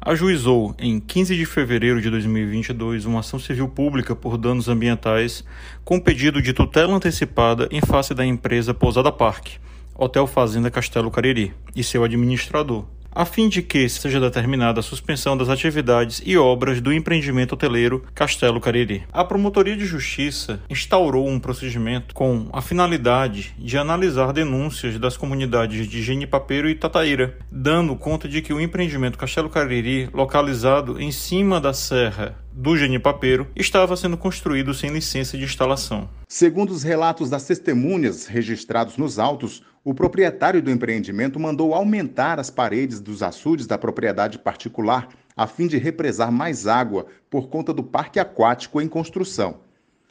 ajuizou 0.00 0.74
em 0.78 0.98
15 0.98 1.36
de 1.36 1.44
fevereiro 1.44 2.00
de 2.00 2.08
2022 2.08 3.04
uma 3.04 3.20
ação 3.20 3.38
civil 3.38 3.68
pública 3.68 4.16
por 4.16 4.38
danos 4.38 4.66
ambientais 4.66 5.44
com 5.84 6.00
pedido 6.00 6.40
de 6.40 6.54
tutela 6.54 6.94
antecipada 6.94 7.68
em 7.70 7.82
face 7.82 8.14
da 8.14 8.24
empresa 8.24 8.72
Pousada 8.72 9.12
Parque, 9.12 9.58
Hotel 9.94 10.26
Fazenda 10.26 10.70
Castelo 10.70 11.10
Cariri, 11.10 11.52
e 11.76 11.84
seu 11.84 12.02
administrador 12.02 12.86
a 13.18 13.24
fim 13.24 13.48
de 13.48 13.62
que 13.62 13.88
seja 13.88 14.20
determinada 14.20 14.78
a 14.78 14.82
suspensão 14.82 15.36
das 15.36 15.48
atividades 15.48 16.22
e 16.24 16.38
obras 16.38 16.80
do 16.80 16.92
empreendimento 16.92 17.54
hoteleiro 17.54 18.04
Castelo 18.14 18.60
Cariri. 18.60 19.02
A 19.12 19.24
Promotoria 19.24 19.76
de 19.76 19.84
Justiça 19.84 20.60
instaurou 20.70 21.26
um 21.26 21.40
procedimento 21.40 22.14
com 22.14 22.48
a 22.52 22.62
finalidade 22.62 23.52
de 23.58 23.76
analisar 23.76 24.32
denúncias 24.32 25.00
das 25.00 25.16
comunidades 25.16 25.88
de 25.88 26.00
Genipapeiro 26.00 26.70
e 26.70 26.76
Tataíra, 26.76 27.36
dando 27.50 27.96
conta 27.96 28.28
de 28.28 28.40
que 28.40 28.52
o 28.52 28.60
empreendimento 28.60 29.18
Castelo 29.18 29.50
Cariri, 29.50 30.08
localizado 30.14 31.02
em 31.02 31.10
cima 31.10 31.60
da 31.60 31.72
serra 31.72 32.38
do 32.52 32.76
Genipapeiro, 32.76 33.48
estava 33.56 33.96
sendo 33.96 34.16
construído 34.16 34.72
sem 34.72 34.90
licença 34.90 35.36
de 35.36 35.42
instalação. 35.42 36.08
Segundo 36.28 36.70
os 36.70 36.82
relatos 36.82 37.30
das 37.30 37.44
testemunhas 37.44 38.26
registrados 38.26 38.96
nos 38.96 39.18
autos, 39.18 39.62
o 39.84 39.94
proprietário 39.94 40.60
do 40.60 40.70
empreendimento 40.70 41.38
mandou 41.38 41.74
aumentar 41.74 42.38
as 42.38 42.50
paredes 42.50 43.00
dos 43.00 43.22
açudes 43.22 43.66
da 43.66 43.78
propriedade 43.78 44.38
particular 44.38 45.08
a 45.36 45.46
fim 45.46 45.68
de 45.68 45.78
represar 45.78 46.32
mais 46.32 46.66
água 46.66 47.06
por 47.30 47.48
conta 47.48 47.72
do 47.72 47.82
parque 47.82 48.18
aquático 48.18 48.80
em 48.80 48.88
construção. 48.88 49.60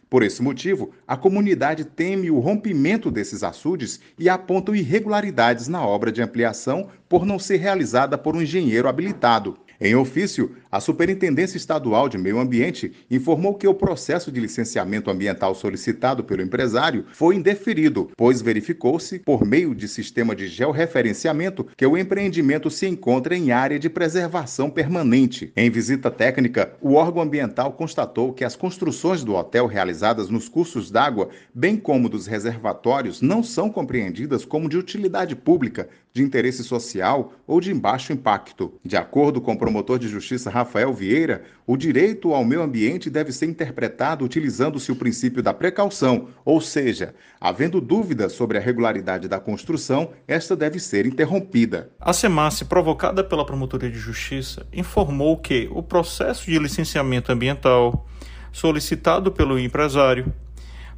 Por 0.10 0.24
esse 0.24 0.42
motivo, 0.42 0.92
a 1.06 1.18
comunidade 1.18 1.84
teme 1.84 2.32
o 2.32 2.40
rompimento 2.40 3.12
desses 3.12 3.44
açudes 3.44 4.00
e 4.18 4.30
apontam 4.30 4.74
irregularidades 4.74 5.68
na 5.68 5.86
obra 5.86 6.14
de 6.14 6.22
ampliação 6.22 6.88
por 7.10 7.26
não 7.26 7.38
ser 7.38 7.58
realizada 7.58 8.18
por 8.18 8.34
um 8.34 8.42
engenheiro 8.42 8.88
habilitado. 8.88 9.58
Em 9.82 9.96
ofício, 9.96 10.56
a 10.72 10.80
Superintendência 10.80 11.58
Estadual 11.58 12.10
de 12.10 12.18
Meio 12.18 12.40
Ambiente 12.40 12.92
informou 13.10 13.56
que 13.56 13.68
o 13.68 13.74
processo 13.74 14.32
de 14.32 14.40
licenciamento 14.40 15.10
ambiental 15.10 15.56
solicitado 15.56 16.24
pelo 16.24 16.42
empresário 16.42 17.06
foi 17.14 17.36
indeferido, 17.36 18.10
pois 18.18 18.42
verificou-se, 18.42 19.20
por 19.20 19.46
meio 19.46 19.74
de 19.74 19.88
sistema 19.88 20.36
de 20.36 20.48
georreferenciamento, 20.48 21.66
que 21.76 21.86
o 21.86 21.98
empreendimento 21.98 22.70
se 22.70 22.88
encontra 22.88 23.36
em 23.36 23.52
área 23.52 23.80
de 23.80 23.90
preservação 23.90 24.70
permanente. 24.70 25.52
Em 25.56 25.70
visita 25.70 26.12
técnica, 26.12 26.74
o 26.82 26.94
órgão 26.94 27.22
ambiental 27.22 27.72
constatou 27.74 28.34
que 28.34 28.44
as 28.44 28.56
construções 28.56 29.24
do 29.24 29.36
hotel 29.36 29.68
realizadas 29.68 30.30
nos 30.30 30.50
cursos 30.50 30.92
d'água, 30.92 31.30
bem 31.54 31.78
como 31.78 32.10
dos 32.10 32.28
reservatórios, 32.28 33.22
não 33.22 33.42
são 33.42 33.70
compreendidas 33.70 34.46
como 34.46 34.70
de 34.70 34.78
utilidade 34.78 35.36
pública, 35.36 35.88
de 36.14 36.24
interesse 36.24 36.64
social 36.64 37.34
ou 37.46 37.62
de 37.62 37.74
baixo 37.74 38.12
impacto. 38.12 38.74
De 38.84 38.98
acordo 38.98 39.40
com 39.40 39.54
o 39.54 39.58
promotor 39.58 40.00
de 40.00 40.08
justiça 40.08 40.50
Rafael 40.58 40.94
Vieira, 40.94 41.44
o 41.66 41.76
direito 41.76 42.34
ao 42.34 42.46
meio 42.46 42.62
ambiente 42.62 43.10
deve 43.10 43.32
ser 43.32 43.46
interpretado 43.48 44.24
utilizando-se 44.24 44.92
o 44.92 44.96
princípio 44.96 45.44
da 45.44 45.54
precaução, 45.54 46.30
ou 46.44 46.62
seja, 46.62 47.14
havendo 47.40 47.82
dúvidas 47.82 48.34
sobre 48.34 48.58
a 48.58 48.62
regularidade 48.62 49.28
da 49.28 49.40
construção, 49.40 50.12
esta 50.28 50.56
deve 50.56 50.80
ser 50.80 51.06
interrompida. 51.06 51.90
A 52.00 52.14
SEMASSE, 52.14 52.66
provocada 52.66 53.24
pela 53.24 53.46
Promotoria 53.46 53.90
de 53.90 54.00
Justiça, 54.00 54.66
informou 54.72 55.38
que 55.38 55.68
o 55.72 55.82
processo 55.82 56.46
de 56.46 56.58
licenciamento 56.60 57.32
ambiental 57.32 58.08
solicitado 58.52 59.32
pelo 59.32 59.60
empresário 59.60 60.34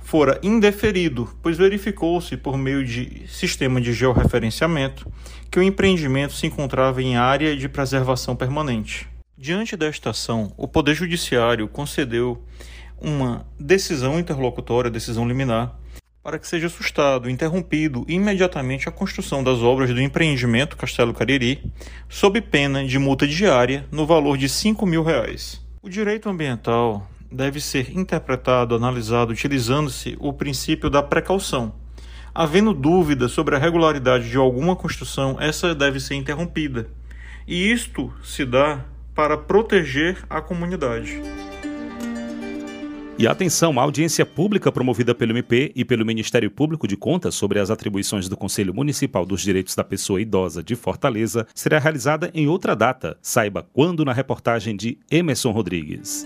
fora 0.10 0.39
indeferido, 0.42 1.30
pois 1.42 1.58
verificou-se 1.58 2.36
por 2.36 2.58
meio 2.58 2.84
de 2.84 3.28
sistema 3.28 3.80
de 3.80 3.94
georreferenciamento 3.94 5.08
que 5.51 5.60
o 5.60 5.63
empreendimento 5.63 6.34
se 6.34 6.48
encontrava 6.48 7.01
em 7.01 7.16
área 7.16 7.56
de 7.56 7.70
preservação 7.70 8.36
permanente. 8.36 9.08
Diante 9.41 9.77
desta 9.77 10.10
ação, 10.10 10.53
o 10.58 10.67
Poder 10.67 10.93
Judiciário 10.93 11.65
concedeu 11.69 12.43
uma 13.00 13.46
decisão 13.58 14.19
interlocutória, 14.19 14.91
decisão 14.91 15.25
liminar, 15.25 15.79
para 16.22 16.38
que 16.38 16.46
seja 16.46 16.67
assustado, 16.67 17.29
interrompido 17.29 18.03
imediatamente 18.05 18.89
a 18.89 18.91
construção 18.91 19.41
das 19.41 19.60
obras 19.60 19.93
do 19.93 20.01
empreendimento 20.01 20.75
Castelo 20.75 21.13
Cariri, 21.13 21.72
sob 22.10 22.41
pena 22.41 22.86
de 22.86 23.00
multa 23.00 23.25
diária 23.25 23.88
no 23.93 24.05
valor 24.05 24.38
de 24.38 24.50
5 24.50 24.86
mil 24.86 25.03
reais. 25.03 25.65
O 25.81 25.88
direito 25.88 26.27
ambiental 26.27 27.10
deve 27.31 27.62
ser 27.62 27.98
interpretado, 27.98 28.75
analisado 28.75 29.31
utilizando-se 29.31 30.17
o 30.19 30.34
princípio 30.34 30.89
da 30.89 31.01
precaução. 31.01 31.74
Havendo 32.36 32.74
dúvida 32.74 33.29
sobre 33.29 33.55
a 33.55 33.58
regularidade 33.58 34.29
de 34.29 34.36
alguma 34.36 34.75
construção, 34.75 35.38
essa 35.39 35.74
deve 35.74 36.01
ser 36.01 36.15
interrompida. 36.15 36.89
E 37.48 37.72
isto 37.72 38.13
se 38.22 38.43
dá 38.46 38.86
para 39.20 39.36
proteger 39.36 40.18
a 40.30 40.40
comunidade. 40.40 41.22
E 43.18 43.28
atenção, 43.28 43.78
a 43.78 43.84
audiência 43.84 44.26
pública 44.26 44.72
promovida 44.72 45.14
pelo 45.14 45.34
MP 45.34 45.74
e 45.76 45.84
pelo 45.84 46.06
Ministério 46.06 46.50
Público 46.50 46.88
de 46.88 46.96
Contas 46.96 47.36
sobre 47.36 47.60
as 47.60 47.70
atribuições 47.70 48.30
do 48.30 48.38
Conselho 48.38 48.74
Municipal 48.74 49.26
dos 49.26 49.42
Direitos 49.42 49.76
da 49.76 49.84
Pessoa 49.84 50.22
Idosa 50.22 50.64
de 50.64 50.74
Fortaleza 50.74 51.46
será 51.54 51.80
realizada 51.80 52.32
em 52.34 52.48
outra 52.48 52.74
data. 52.78 53.18
Saiba 53.22 53.68
quando 53.74 54.06
na 54.06 54.14
reportagem 54.14 54.74
de 54.74 54.98
Emerson 55.12 55.52
Rodrigues. 55.52 56.26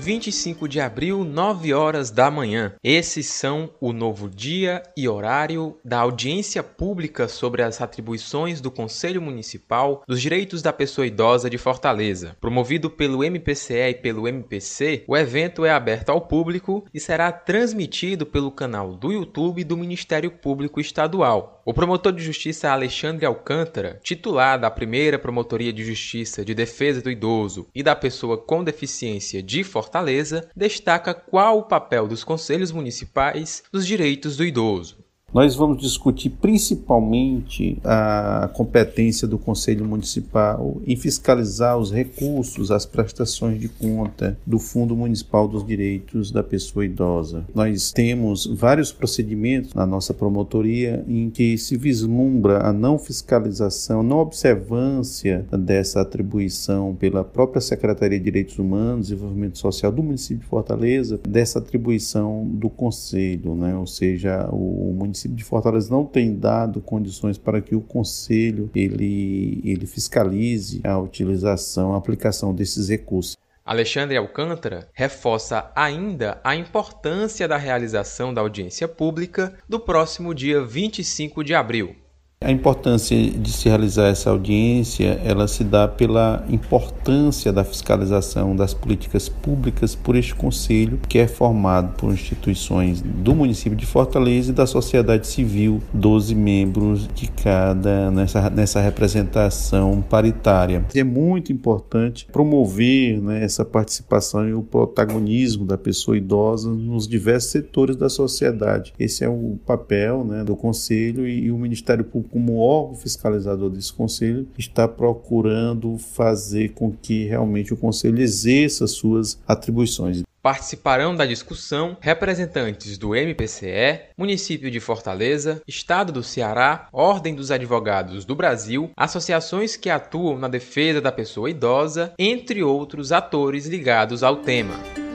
25 0.00 0.66
de 0.66 0.80
abril, 0.80 1.24
9 1.24 1.74
horas 1.74 2.10
da 2.10 2.30
manhã. 2.30 2.72
Esses 2.82 3.26
são 3.26 3.70
o 3.78 3.92
novo 3.92 4.30
dia 4.30 4.82
e 4.96 5.06
horário 5.06 5.76
da 5.84 5.98
audiência 5.98 6.62
pública 6.62 7.28
sobre 7.28 7.62
as 7.62 7.82
atribuições 7.82 8.62
do 8.62 8.70
Conselho 8.70 9.20
Municipal 9.20 10.02
dos 10.08 10.22
Direitos 10.22 10.62
da 10.62 10.72
Pessoa 10.72 11.06
Idosa 11.06 11.50
de 11.50 11.58
Fortaleza. 11.58 12.34
Promovido 12.40 12.88
pelo 12.88 13.22
MPCE 13.22 13.90
e 13.90 13.94
pelo 13.94 14.26
MPC, 14.26 15.04
o 15.06 15.14
evento 15.14 15.66
é 15.66 15.70
aberto 15.70 16.08
ao 16.08 16.22
público 16.22 16.86
e 16.94 16.98
será 16.98 17.30
transmitido 17.30 18.24
pelo 18.24 18.50
canal 18.50 18.94
do 18.94 19.12
YouTube 19.12 19.62
do 19.64 19.76
Ministério 19.76 20.30
Público 20.30 20.80
Estadual. 20.80 21.59
O 21.70 21.72
promotor 21.72 22.12
de 22.12 22.20
justiça 22.20 22.68
Alexandre 22.68 23.24
Alcântara, 23.24 24.00
titular 24.02 24.58
da 24.58 24.68
primeira 24.68 25.20
Promotoria 25.20 25.72
de 25.72 25.84
Justiça 25.84 26.44
de 26.44 26.52
Defesa 26.52 27.00
do 27.00 27.08
Idoso 27.08 27.68
e 27.72 27.80
da 27.80 27.94
Pessoa 27.94 28.36
com 28.36 28.64
Deficiência 28.64 29.40
de 29.40 29.62
Fortaleza, 29.62 30.50
destaca 30.56 31.14
qual 31.14 31.58
o 31.58 31.62
papel 31.62 32.08
dos 32.08 32.24
conselhos 32.24 32.72
municipais 32.72 33.62
dos 33.70 33.86
direitos 33.86 34.36
do 34.36 34.44
idoso. 34.44 34.98
Nós 35.32 35.54
vamos 35.54 35.80
discutir 35.80 36.30
principalmente 36.30 37.78
a 37.84 38.50
competência 38.52 39.28
do 39.28 39.38
Conselho 39.38 39.84
Municipal 39.84 40.78
em 40.84 40.96
fiscalizar 40.96 41.78
os 41.78 41.92
recursos, 41.92 42.72
as 42.72 42.84
prestações 42.84 43.60
de 43.60 43.68
conta 43.68 44.36
do 44.44 44.58
Fundo 44.58 44.96
Municipal 44.96 45.46
dos 45.46 45.64
Direitos 45.64 46.32
da 46.32 46.42
Pessoa 46.42 46.84
Idosa. 46.84 47.44
Nós 47.54 47.92
temos 47.92 48.44
vários 48.44 48.90
procedimentos 48.90 49.72
na 49.72 49.86
nossa 49.86 50.12
promotoria 50.12 51.04
em 51.06 51.30
que 51.30 51.56
se 51.56 51.76
vislumbra 51.76 52.66
a 52.66 52.72
não 52.72 52.98
fiscalização, 52.98 54.02
não 54.02 54.18
observância 54.18 55.46
dessa 55.56 56.00
atribuição 56.00 56.96
pela 56.98 57.22
própria 57.22 57.60
Secretaria 57.60 58.18
de 58.18 58.24
Direitos 58.24 58.58
Humanos 58.58 59.06
e 59.06 59.14
Desenvolvimento 59.14 59.58
Social 59.58 59.92
do 59.92 60.02
município 60.02 60.38
de 60.38 60.46
Fortaleza, 60.46 61.20
dessa 61.28 61.60
atribuição 61.60 62.44
do 62.52 62.68
Conselho, 62.68 63.54
né? 63.54 63.76
ou 63.76 63.86
seja, 63.86 64.48
o 64.50 64.92
município 64.92 65.19
município 65.20 65.36
de 65.36 65.44
Fortaleza 65.44 65.90
não 65.90 66.04
tem 66.04 66.34
dado 66.34 66.80
condições 66.80 67.36
para 67.36 67.60
que 67.60 67.74
o 67.74 67.80
conselho 67.80 68.70
ele, 68.74 69.60
ele 69.64 69.86
fiscalize 69.86 70.80
a 70.84 70.98
utilização, 70.98 71.94
a 71.94 71.98
aplicação 71.98 72.54
desses 72.54 72.88
recursos. 72.88 73.36
Alexandre 73.64 74.16
Alcântara 74.16 74.88
reforça 74.92 75.70
ainda 75.76 76.40
a 76.42 76.56
importância 76.56 77.46
da 77.46 77.56
realização 77.56 78.32
da 78.32 78.40
audiência 78.40 78.88
pública 78.88 79.54
do 79.68 79.78
próximo 79.78 80.34
dia 80.34 80.64
25 80.64 81.44
de 81.44 81.54
abril. 81.54 81.94
A 82.42 82.50
importância 82.50 83.14
de 83.14 83.52
se 83.52 83.68
realizar 83.68 84.06
essa 84.06 84.30
audiência, 84.30 85.20
ela 85.22 85.46
se 85.46 85.62
dá 85.62 85.86
pela 85.86 86.42
importância 86.48 87.52
da 87.52 87.62
fiscalização 87.62 88.56
das 88.56 88.72
políticas 88.72 89.28
públicas 89.28 89.94
por 89.94 90.16
este 90.16 90.34
conselho, 90.34 90.98
que 91.06 91.18
é 91.18 91.28
formado 91.28 91.98
por 91.98 92.10
instituições 92.10 93.02
do 93.02 93.34
município 93.34 93.76
de 93.76 93.84
Fortaleza 93.84 94.52
e 94.52 94.54
da 94.54 94.66
sociedade 94.66 95.26
civil, 95.26 95.82
12 95.92 96.34
membros 96.34 97.06
de 97.08 97.30
cada 97.30 98.10
nessa, 98.10 98.48
nessa 98.48 98.80
representação 98.80 100.00
paritária. 100.00 100.86
É 100.94 101.04
muito 101.04 101.52
importante 101.52 102.26
promover 102.32 103.20
né, 103.20 103.44
essa 103.44 103.66
participação 103.66 104.48
e 104.48 104.54
o 104.54 104.62
protagonismo 104.62 105.66
da 105.66 105.76
pessoa 105.76 106.16
idosa 106.16 106.70
nos 106.70 107.06
diversos 107.06 107.50
setores 107.50 107.96
da 107.96 108.08
sociedade. 108.08 108.94
Esse 108.98 109.24
é 109.24 109.28
o 109.28 109.58
papel 109.66 110.24
né, 110.24 110.42
do 110.42 110.56
conselho 110.56 111.28
e, 111.28 111.44
e 111.44 111.52
o 111.52 111.58
Ministério 111.58 112.02
Público 112.02 112.29
como 112.30 112.58
órgão 112.58 112.94
fiscalizador 112.94 113.70
desse 113.70 113.92
conselho, 113.92 114.48
está 114.58 114.86
procurando 114.86 115.98
fazer 115.98 116.70
com 116.70 116.92
que 116.92 117.24
realmente 117.24 117.74
o 117.74 117.76
conselho 117.76 118.20
exerça 118.20 118.86
suas 118.86 119.38
atribuições. 119.46 120.22
Participarão 120.42 121.14
da 121.14 121.26
discussão 121.26 121.98
representantes 122.00 122.96
do 122.96 123.14
MPCE, 123.14 124.00
município 124.16 124.70
de 124.70 124.80
Fortaleza, 124.80 125.60
Estado 125.68 126.12
do 126.12 126.22
Ceará, 126.22 126.88
Ordem 126.92 127.34
dos 127.34 127.50
Advogados 127.50 128.24
do 128.24 128.34
Brasil, 128.34 128.90
associações 128.96 129.76
que 129.76 129.90
atuam 129.90 130.38
na 130.38 130.48
defesa 130.48 130.98
da 130.98 131.12
pessoa 131.12 131.50
idosa, 131.50 132.14
entre 132.18 132.62
outros 132.62 133.12
atores 133.12 133.66
ligados 133.66 134.22
ao 134.22 134.36
tema. 134.36 135.09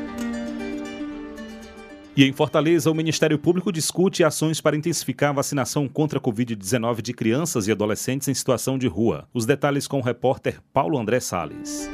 E 2.18 2.24
em 2.24 2.32
Fortaleza, 2.32 2.90
o 2.90 2.96
Ministério 2.96 3.38
Público 3.38 3.74
discute 3.74 4.24
ações 4.24 4.62
para 4.62 4.78
intensificar 4.78 5.32
a 5.32 5.34
vacinação 5.34 5.86
contra 5.86 6.18
a 6.18 6.22
Covid-19 6.22 7.02
de 7.02 7.12
crianças 7.12 7.68
e 7.68 7.74
adolescentes 7.74 8.30
em 8.30 8.34
situação 8.34 8.78
de 8.78 8.88
rua. 8.88 9.28
Os 9.34 9.46
detalhes 9.46 9.86
com 9.86 10.00
o 10.00 10.02
repórter 10.02 10.62
Paulo 10.72 10.98
André 10.98 11.20
Salles. 11.20 11.90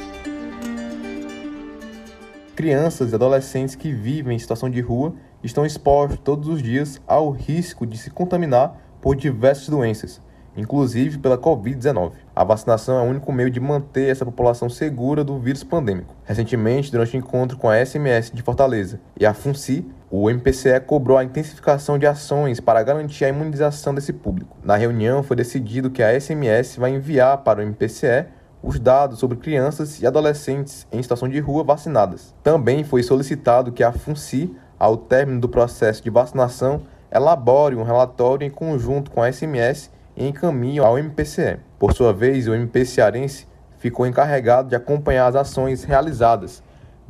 Crianças 2.55 3.12
e 3.12 3.16
adolescentes 3.16 3.74
que 3.74 3.92
vivem 3.92 4.36
em 4.36 4.40
situação 4.40 4.70
de 4.70 4.79
rua 4.79 5.16
estão 5.44 5.66
expostos 5.66 6.20
todos 6.24 6.48
os 6.50 6.62
dias 6.62 7.01
ao 7.07 7.31
risco 7.31 7.88
de 7.88 7.98
se 7.98 8.12
contaminar 8.12 8.79
por 9.01 9.16
diversas 9.16 9.70
doenças, 9.70 10.22
inclusive 10.55 11.18
pela 11.18 11.36
Covid-19. 11.36 12.12
A 12.36 12.44
vacinação 12.44 13.00
é 13.00 13.01
o 13.01 13.10
único 13.10 13.34
meio 13.34 13.50
de 13.50 13.60
manter 13.60 14.12
essa 14.12 14.24
população 14.24 14.70
segura 14.70 15.24
do 15.24 15.40
vírus 15.40 15.64
pandêmico. 15.64 16.16
Recentemente, 16.24 16.92
durante 16.92 17.18
um 17.18 17.20
encontro 17.20 17.57
com 17.57 17.68
a 17.68 17.84
SMS 17.84 18.29
de 18.31 18.44
Fortaleza 18.44 19.01
e 19.20 19.25
a 19.25 19.34
FUNCI, 19.34 19.84
o 20.14 20.30
MPCE 20.30 20.82
cobrou 20.82 21.18
a 21.18 21.24
intensificação 21.24 21.98
de 21.98 22.06
ações 22.06 22.60
para 22.60 22.84
garantir 22.84 23.24
a 23.24 23.30
imunização 23.30 23.96
desse 23.96 24.12
público. 24.12 24.58
Na 24.62 24.76
reunião, 24.76 25.24
foi 25.24 25.38
decidido 25.38 25.90
que 25.90 26.04
a 26.04 26.20
SMS 26.20 26.76
vai 26.76 26.94
enviar 26.94 27.38
para 27.38 27.62
o 27.62 27.64
MPCE 27.64 28.26
os 28.62 28.78
dados 28.78 29.20
sobre 29.20 29.38
crianças 29.38 30.02
e 30.02 30.06
adolescentes 30.06 30.86
em 30.92 31.02
situação 31.02 31.30
de 31.30 31.40
rua 31.40 31.64
vacinadas. 31.64 32.36
Também 32.44 32.84
foi 32.84 33.02
solicitado 33.04 33.72
que 33.72 33.86
a 33.86 33.94
FUNCI, 33.94 34.54
ao 34.78 34.98
término 34.98 35.40
do 35.40 35.48
processo 35.48 36.04
de 36.04 36.10
vacinação, 36.10 36.82
elabore 37.10 37.78
um 37.78 37.84
relatório 37.84 38.46
em 38.46 38.52
conjunto 38.52 39.12
com 39.12 39.24
a 39.24 39.32
SMS 39.32 39.90
e 40.18 40.28
encaminhe 40.28 40.80
ao 40.80 41.00
MPCE. 41.00 41.58
Por 41.80 41.94
sua 41.94 42.12
vez, 42.12 42.50
o 42.50 42.54
MP 42.54 42.84
cearense 42.84 43.48
ficou 43.78 44.06
encarregado 44.06 44.68
de 44.68 44.76
acompanhar 44.76 45.28
as 45.28 45.36
ações 45.36 45.86
realizadas 45.86 46.62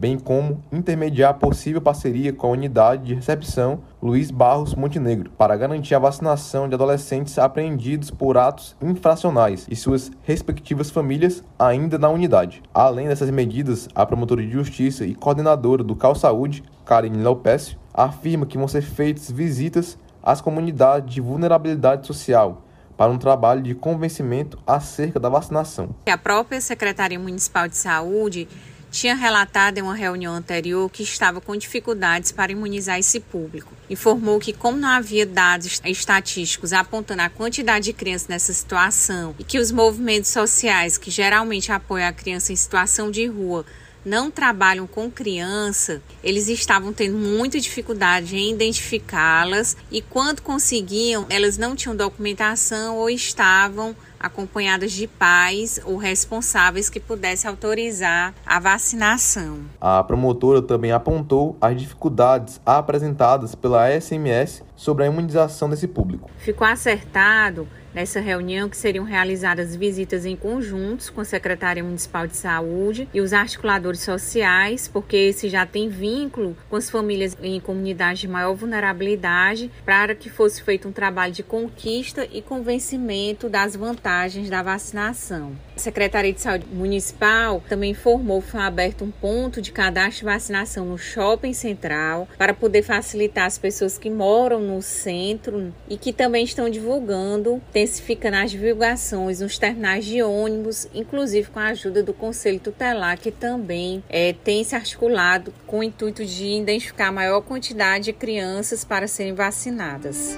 bem 0.02 0.18
como 0.18 0.64
intermediar 0.72 1.36
possível 1.36 1.80
parceria 1.80 2.34
com 2.34 2.48
a 2.48 2.52
unidade 2.52 3.04
de 3.04 3.14
recepção 3.14 3.82
Luiz 4.02 4.32
Barros 4.32 4.74
Montenegro, 4.74 5.30
para 5.38 5.56
garantir 5.56 5.94
a 5.94 6.00
vacinação 6.00 6.68
de 6.68 6.74
adolescentes 6.74 7.38
apreendidos 7.38 8.10
por 8.10 8.36
atos 8.36 8.76
infracionais 8.82 9.68
e 9.70 9.76
suas 9.76 10.10
respectivas 10.24 10.90
famílias 10.90 11.44
ainda 11.60 12.00
na 12.00 12.10
unidade. 12.10 12.64
Além 12.74 13.08
dessas 13.08 13.30
medidas, 13.30 13.88
a 13.94 14.04
promotora 14.04 14.42
de 14.42 14.52
justiça 14.52 15.06
e 15.06 15.14
coordenadora 15.14 15.84
do 15.84 15.96
Cal 15.96 16.16
Saúde, 16.16 16.64
Karine 16.84 17.22
Lopécio, 17.22 17.78
afirma 17.94 18.48
que 18.48 18.58
vão 18.58 18.68
ser 18.68 18.82
feitas 18.82 19.30
visitas 19.30 20.00
às 20.24 20.42
comunidades 20.42 21.14
de 21.14 21.22
vulnerabilidade 21.22 22.08
social 22.08 22.64
para 22.98 23.12
um 23.12 23.20
trabalho 23.20 23.62
de 23.62 23.76
convencimento 23.76 24.58
acerca 24.66 25.20
da 25.20 25.30
vacinação. 25.30 25.90
A 26.08 26.18
própria 26.18 26.60
Secretaria 26.60 27.20
Municipal 27.20 27.68
de 27.68 27.76
Saúde 27.76 28.48
tinha 28.92 29.16
relatado 29.16 29.78
em 29.78 29.82
uma 29.82 29.96
reunião 29.96 30.36
anterior 30.36 30.90
que 30.92 31.02
estava 31.02 31.40
com 31.40 31.56
dificuldades 31.56 32.32
para 32.32 32.52
imunizar 32.52 33.00
esse 33.00 33.20
público. 33.22 33.74
Informou 33.90 34.40
que, 34.40 34.52
como 34.52 34.78
não 34.78 34.90
havia 34.90 35.26
dados 35.26 35.82
estatísticos 35.86 36.74
apontando 36.74 37.22
a 37.22 37.30
quantidade 37.30 37.86
de 37.86 37.94
crianças 37.94 38.28
nessa 38.28 38.54
situação 38.54 39.34
e 39.40 39.44
que 39.44 39.58
os 39.58 39.72
movimentos 39.72 40.30
sociais 40.30 40.98
que 40.98 41.10
geralmente 41.10 41.72
apoiam 41.72 42.10
a 42.10 42.14
criança 42.14 42.52
em 42.52 42.56
situação 42.56 43.10
de 43.10 43.26
rua 43.26 43.66
não 44.04 44.32
trabalham 44.32 44.88
com 44.88 45.10
criança, 45.10 46.02
eles 46.24 46.48
estavam 46.48 46.94
tendo 46.94 47.18
muita 47.18 47.60
dificuldade 47.60 48.36
em 48.36 48.52
identificá-las 48.52 49.78
e 49.92 50.02
quando 50.02 50.42
conseguiam, 50.42 51.26
elas 51.30 51.58
não 51.58 51.76
tinham 51.76 51.96
documentação 51.96 52.98
ou 52.98 53.10
estavam 53.10 53.96
acompanhadas 54.20 54.92
de 54.92 55.08
pais 55.08 55.80
ou 55.84 55.98
responsáveis 55.98 56.90
que 56.90 57.00
pudessem 57.00 57.50
autorizar 57.50 58.34
a 58.46 58.60
vacinação. 58.60 59.60
A 59.80 60.04
promotora 60.04 60.62
também 60.62 60.92
apontou 60.92 61.58
as 61.60 61.80
dificuldades 61.80 62.62
apresentadas 62.66 63.56
pela 63.56 63.90
SMS 64.00 64.64
sobre 64.76 65.04
a 65.04 65.08
imunização 65.08 65.70
desse 65.70 65.88
público. 65.88 66.30
Ficou 66.38 66.68
acertado 66.68 67.68
nessa 67.94 68.20
reunião 68.20 68.70
que 68.70 68.78
seriam 68.78 69.04
realizadas 69.04 69.76
visitas 69.76 70.26
em 70.26 70.36
conjuntos 70.36 71.10
com 71.10 71.22
a 71.22 71.26
Secretaria 71.26 71.84
Municipal 71.84 72.28
de 72.28 72.36
Saúde 72.36 73.08
e 73.14 73.22
os 73.22 73.34
articuladores 73.34 74.02
sociais, 74.02 74.88
porque 74.88 75.16
esse 75.16 75.50
já 75.50 75.66
tem 75.66 75.90
vínculo 75.90 76.56
com 76.70 76.76
as 76.76 76.90
famílias 76.90 77.38
em 77.42 77.60
comunidades 77.60 78.22
de 78.22 78.28
maior 78.28 78.54
vulnerabilidade, 78.54 79.72
para 79.86 80.16
que 80.16 80.30
fosse 80.30 80.62
feito 80.62 80.88
um 80.88 80.92
trabalho 80.92 81.34
de 81.34 81.44
conquista 81.44 82.28
e 82.32 82.42
convencimento 82.42 83.50
das 83.50 83.76
vantagens 83.76 84.50
da 84.50 84.62
vacinação. 84.62 85.56
Secretaria 85.82 86.32
de 86.32 86.42
Saúde 86.42 86.66
Municipal 86.72 87.62
também 87.68 87.92
informou 87.92 88.42
que 88.42 88.52
foi 88.52 88.62
aberto 88.62 89.04
um 89.04 89.12
ponto 89.12 89.62
de 89.62 89.72
cadastro 89.72 90.20
de 90.20 90.26
vacinação 90.26 90.86
no 90.86 90.98
shopping 90.98 91.54
central 91.54 92.28
para 92.38 92.54
poder 92.54 92.84
facilitar 92.84 93.46
as 93.46 93.58
pessoas 93.58 93.98
que 93.98 94.10
moram 94.10 94.60
no 94.62 94.82
centro 94.82 95.74
e 95.90 95.98
que 95.98 96.14
também 96.14 96.44
estão 96.44 96.70
divulgando 96.70 97.62
intensifica 97.70 98.30
nas 98.30 98.52
divulgações 98.52 99.40
nos 99.40 99.58
terminais 99.58 100.06
de 100.06 100.22
ônibus, 100.22 100.88
inclusive 100.94 101.50
com 101.50 101.60
a 101.60 101.68
ajuda 101.68 102.04
do 102.04 102.14
Conselho 102.14 102.60
Tutelar, 102.60 103.18
que 103.18 103.32
também 103.32 104.04
é, 104.10 104.34
tem 104.34 104.64
se 104.64 104.76
articulado 104.76 105.54
com 105.66 105.80
o 105.80 105.84
intuito 105.84 106.24
de 106.24 106.46
identificar 106.46 107.08
a 107.08 107.12
maior 107.12 107.42
quantidade 107.42 108.06
de 108.06 108.14
crianças 108.14 108.84
para 108.84 109.08
serem 109.08 109.34
vacinadas. 109.34 110.38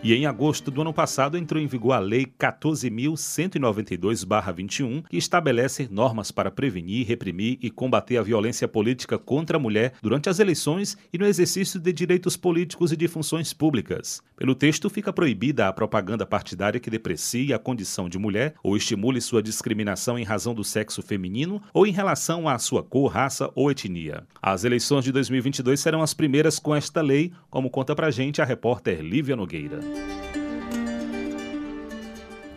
E 0.00 0.14
em 0.14 0.26
agosto 0.26 0.70
do 0.70 0.80
ano 0.80 0.92
passado 0.92 1.36
entrou 1.36 1.60
em 1.60 1.66
vigor 1.66 1.90
a 1.92 1.98
Lei 1.98 2.24
14.192-21, 2.24 5.04
que 5.08 5.16
estabelece 5.16 5.88
normas 5.90 6.30
para 6.30 6.52
prevenir, 6.52 7.04
reprimir 7.04 7.58
e 7.60 7.68
combater 7.68 8.16
a 8.16 8.22
violência 8.22 8.68
política 8.68 9.18
contra 9.18 9.56
a 9.56 9.60
mulher 9.60 9.94
durante 10.00 10.28
as 10.28 10.38
eleições 10.38 10.96
e 11.12 11.18
no 11.18 11.26
exercício 11.26 11.80
de 11.80 11.92
direitos 11.92 12.36
políticos 12.36 12.92
e 12.92 12.96
de 12.96 13.08
funções 13.08 13.52
públicas. 13.52 14.22
Pelo 14.36 14.54
texto, 14.54 14.88
fica 14.88 15.12
proibida 15.12 15.66
a 15.66 15.72
propaganda 15.72 16.24
partidária 16.24 16.78
que 16.78 16.90
deprecie 16.90 17.52
a 17.52 17.58
condição 17.58 18.08
de 18.08 18.20
mulher 18.20 18.54
ou 18.62 18.76
estimule 18.76 19.20
sua 19.20 19.42
discriminação 19.42 20.16
em 20.16 20.22
razão 20.22 20.54
do 20.54 20.62
sexo 20.62 21.02
feminino 21.02 21.60
ou 21.74 21.84
em 21.84 21.90
relação 21.90 22.48
à 22.48 22.56
sua 22.60 22.84
cor, 22.84 23.10
raça 23.10 23.50
ou 23.52 23.68
etnia. 23.68 24.22
As 24.40 24.62
eleições 24.62 25.02
de 25.02 25.10
2022 25.10 25.80
serão 25.80 26.02
as 26.02 26.14
primeiras 26.14 26.60
com 26.60 26.72
esta 26.72 27.00
lei, 27.00 27.32
como 27.50 27.68
conta 27.68 27.96
pra 27.96 28.12
gente 28.12 28.40
a 28.40 28.44
repórter 28.44 29.00
Lívia 29.00 29.34
Nogueira. 29.34 29.87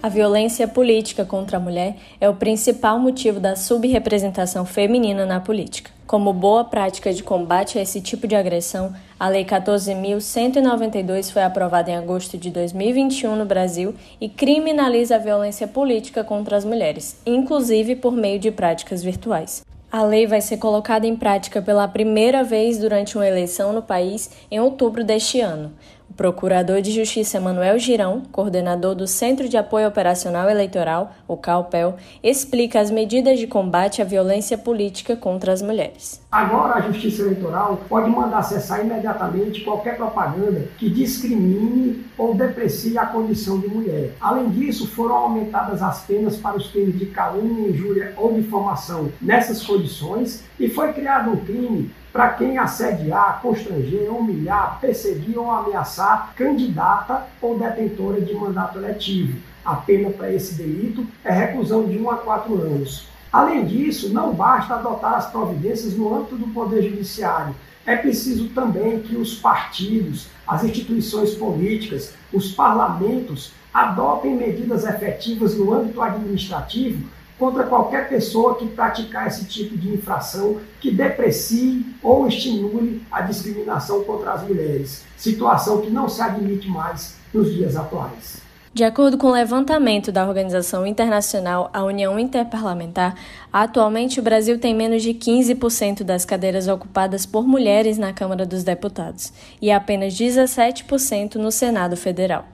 A 0.04 0.10
violência 0.10 0.68
política 0.68 1.24
contra 1.24 1.58
a 1.58 1.60
mulher 1.60 1.96
é 2.20 2.28
o 2.28 2.34
principal 2.34 2.98
motivo 2.98 3.40
da 3.40 3.56
subrepresentação 3.56 4.66
feminina 4.66 5.28
na 5.28 5.40
política. 5.40 5.92
Como 6.08 6.34
boa 6.34 6.64
prática 6.64 7.14
de 7.14 7.22
combate 7.22 7.78
a 7.78 7.84
esse 7.84 8.02
tipo 8.02 8.28
de 8.28 8.36
agressão, 8.36 8.96
a 9.20 9.30
Lei 9.30 9.46
14.192 9.46 11.32
foi 11.32 11.44
aprovada 11.44 11.92
em 11.92 11.96
agosto 11.96 12.36
de 12.36 12.50
2021 12.50 13.36
no 13.36 13.46
Brasil 13.46 13.94
e 14.20 14.28
criminaliza 14.28 15.18
a 15.18 15.20
violência 15.20 15.68
política 15.68 16.24
contra 16.24 16.58
as 16.58 16.66
mulheres, 16.66 17.22
inclusive 17.24 17.96
por 17.96 18.14
meio 18.14 18.40
de 18.40 18.50
práticas 18.50 19.04
virtuais. 19.04 19.64
A 19.92 20.04
lei 20.04 20.26
vai 20.26 20.40
ser 20.40 20.56
colocada 20.58 21.06
em 21.06 21.18
prática 21.18 21.62
pela 21.62 21.86
primeira 21.86 22.44
vez 22.44 22.80
durante 22.80 23.18
uma 23.18 23.28
eleição 23.28 23.72
no 23.72 23.82
país 23.82 24.32
em 24.50 24.58
outubro 24.58 25.04
deste 25.04 25.42
ano. 25.42 25.74
Procurador 26.22 26.84
de 26.84 26.92
Justiça 26.92 27.40
Manuel 27.40 27.80
Girão, 27.80 28.22
coordenador 28.32 28.94
do 28.94 29.08
Centro 29.08 29.50
de 29.50 29.58
Apoio 29.58 29.88
Operacional 29.88 30.48
Eleitoral, 30.48 31.16
o 31.28 31.36
CAUPEL, 31.36 31.96
explica 32.22 32.80
as 32.80 32.92
medidas 32.92 33.40
de 33.40 33.48
combate 33.48 34.04
à 34.04 34.06
violência 34.06 34.56
política 34.56 35.16
contra 35.16 35.52
as 35.52 35.64
mulheres. 35.64 36.22
Agora 36.32 36.76
a 36.76 36.82
Justiça 36.82 37.24
Eleitoral 37.24 37.82
pode 37.90 38.08
mandar 38.12 38.38
acessar 38.38 38.86
imediatamente 38.86 39.62
qualquer 39.62 39.98
propaganda 39.98 40.68
que 40.78 40.92
discrimine 40.92 42.06
ou 42.16 42.36
deprecie 42.36 43.00
a 43.00 43.08
condição 43.08 43.60
de 43.60 43.68
mulher. 43.68 44.12
Além 44.22 44.48
disso, 44.52 44.86
foram 44.90 45.16
aumentadas 45.16 45.82
as 45.82 46.04
penas 46.04 46.38
para 46.38 46.56
os 46.56 46.68
crimes 46.68 47.00
de 47.00 47.08
calúnia, 47.08 47.68
injúria 47.68 48.14
ou 48.16 48.32
difamação 48.32 49.12
nessas 49.20 49.66
condições 49.66 50.44
e 50.60 50.70
foi 50.70 50.94
criado 50.94 51.32
um 51.32 51.38
crime 51.38 51.90
para 52.12 52.30
quem 52.30 52.58
assediar, 52.58 53.40
constranger, 53.42 54.14
humilhar, 54.14 54.80
perseguir 54.82 55.38
ou 55.38 55.50
ameaçar 55.50 56.34
candidata 56.36 57.26
ou 57.42 57.58
detentora 57.58 58.20
de 58.20 58.34
mandato 58.34 58.78
eletivo. 58.78 59.40
A 59.64 59.76
pena 59.76 60.10
para 60.10 60.32
esse 60.32 60.56
delito 60.56 61.06
é 61.24 61.32
reclusão 61.32 61.86
de 61.88 61.98
1 61.98 62.10
a 62.10 62.18
4 62.18 62.54
anos. 62.62 63.08
Além 63.32 63.66
disso, 63.66 64.12
não 64.14 64.34
basta 64.34 64.74
adotar 64.74 65.14
as 65.14 65.32
providências 65.32 65.96
no 65.96 66.14
âmbito 66.14 66.36
do 66.36 66.48
Poder 66.48 66.82
Judiciário. 66.82 67.56
É 67.86 67.96
preciso 67.96 68.50
também 68.50 69.00
que 69.00 69.16
os 69.16 69.36
partidos, 69.36 70.28
as 70.46 70.64
instituições 70.64 71.34
políticas, 71.34 72.14
os 72.34 72.52
parlamentos 72.52 73.54
adotem 73.74 74.36
medidas 74.36 74.84
efetivas 74.84 75.56
no 75.56 75.74
âmbito 75.74 76.02
administrativo 76.02 77.08
contra 77.42 77.64
qualquer 77.64 78.08
pessoa 78.08 78.56
que 78.56 78.68
praticar 78.68 79.26
esse 79.26 79.46
tipo 79.46 79.76
de 79.76 79.90
infração 79.90 80.62
que 80.80 80.92
deprecie 80.92 81.84
ou 82.04 82.28
estimule 82.28 83.02
a 83.12 83.22
discriminação 83.22 84.04
contra 84.04 84.34
as 84.34 84.44
mulheres, 84.44 85.04
situação 85.18 85.82
que 85.82 85.90
não 85.90 86.08
se 86.08 86.22
admite 86.22 86.68
mais 86.68 87.16
nos 87.34 87.52
dias 87.52 87.76
atuais. 87.76 88.44
De 88.72 88.84
acordo 88.84 89.18
com 89.18 89.26
o 89.26 89.32
levantamento 89.32 90.12
da 90.12 90.26
Organização 90.28 90.86
Internacional 90.86 91.72
a 91.74 91.84
União 91.84 92.20
Interparlamentar, 92.20 93.16
atualmente 93.52 94.20
o 94.20 94.24
Brasil 94.24 94.60
tem 94.60 94.76
menos 94.76 95.02
de 95.02 95.10
15% 95.10 96.04
das 96.04 96.24
cadeiras 96.24 96.68
ocupadas 96.68 97.26
por 97.26 97.48
mulheres 97.48 97.98
na 97.98 98.14
Câmara 98.14 98.46
dos 98.46 98.64
Deputados 98.64 99.34
e 99.60 99.72
apenas 99.72 100.14
17% 100.14 101.36
no 101.38 101.52
Senado 101.52 101.98
Federal. 101.98 102.46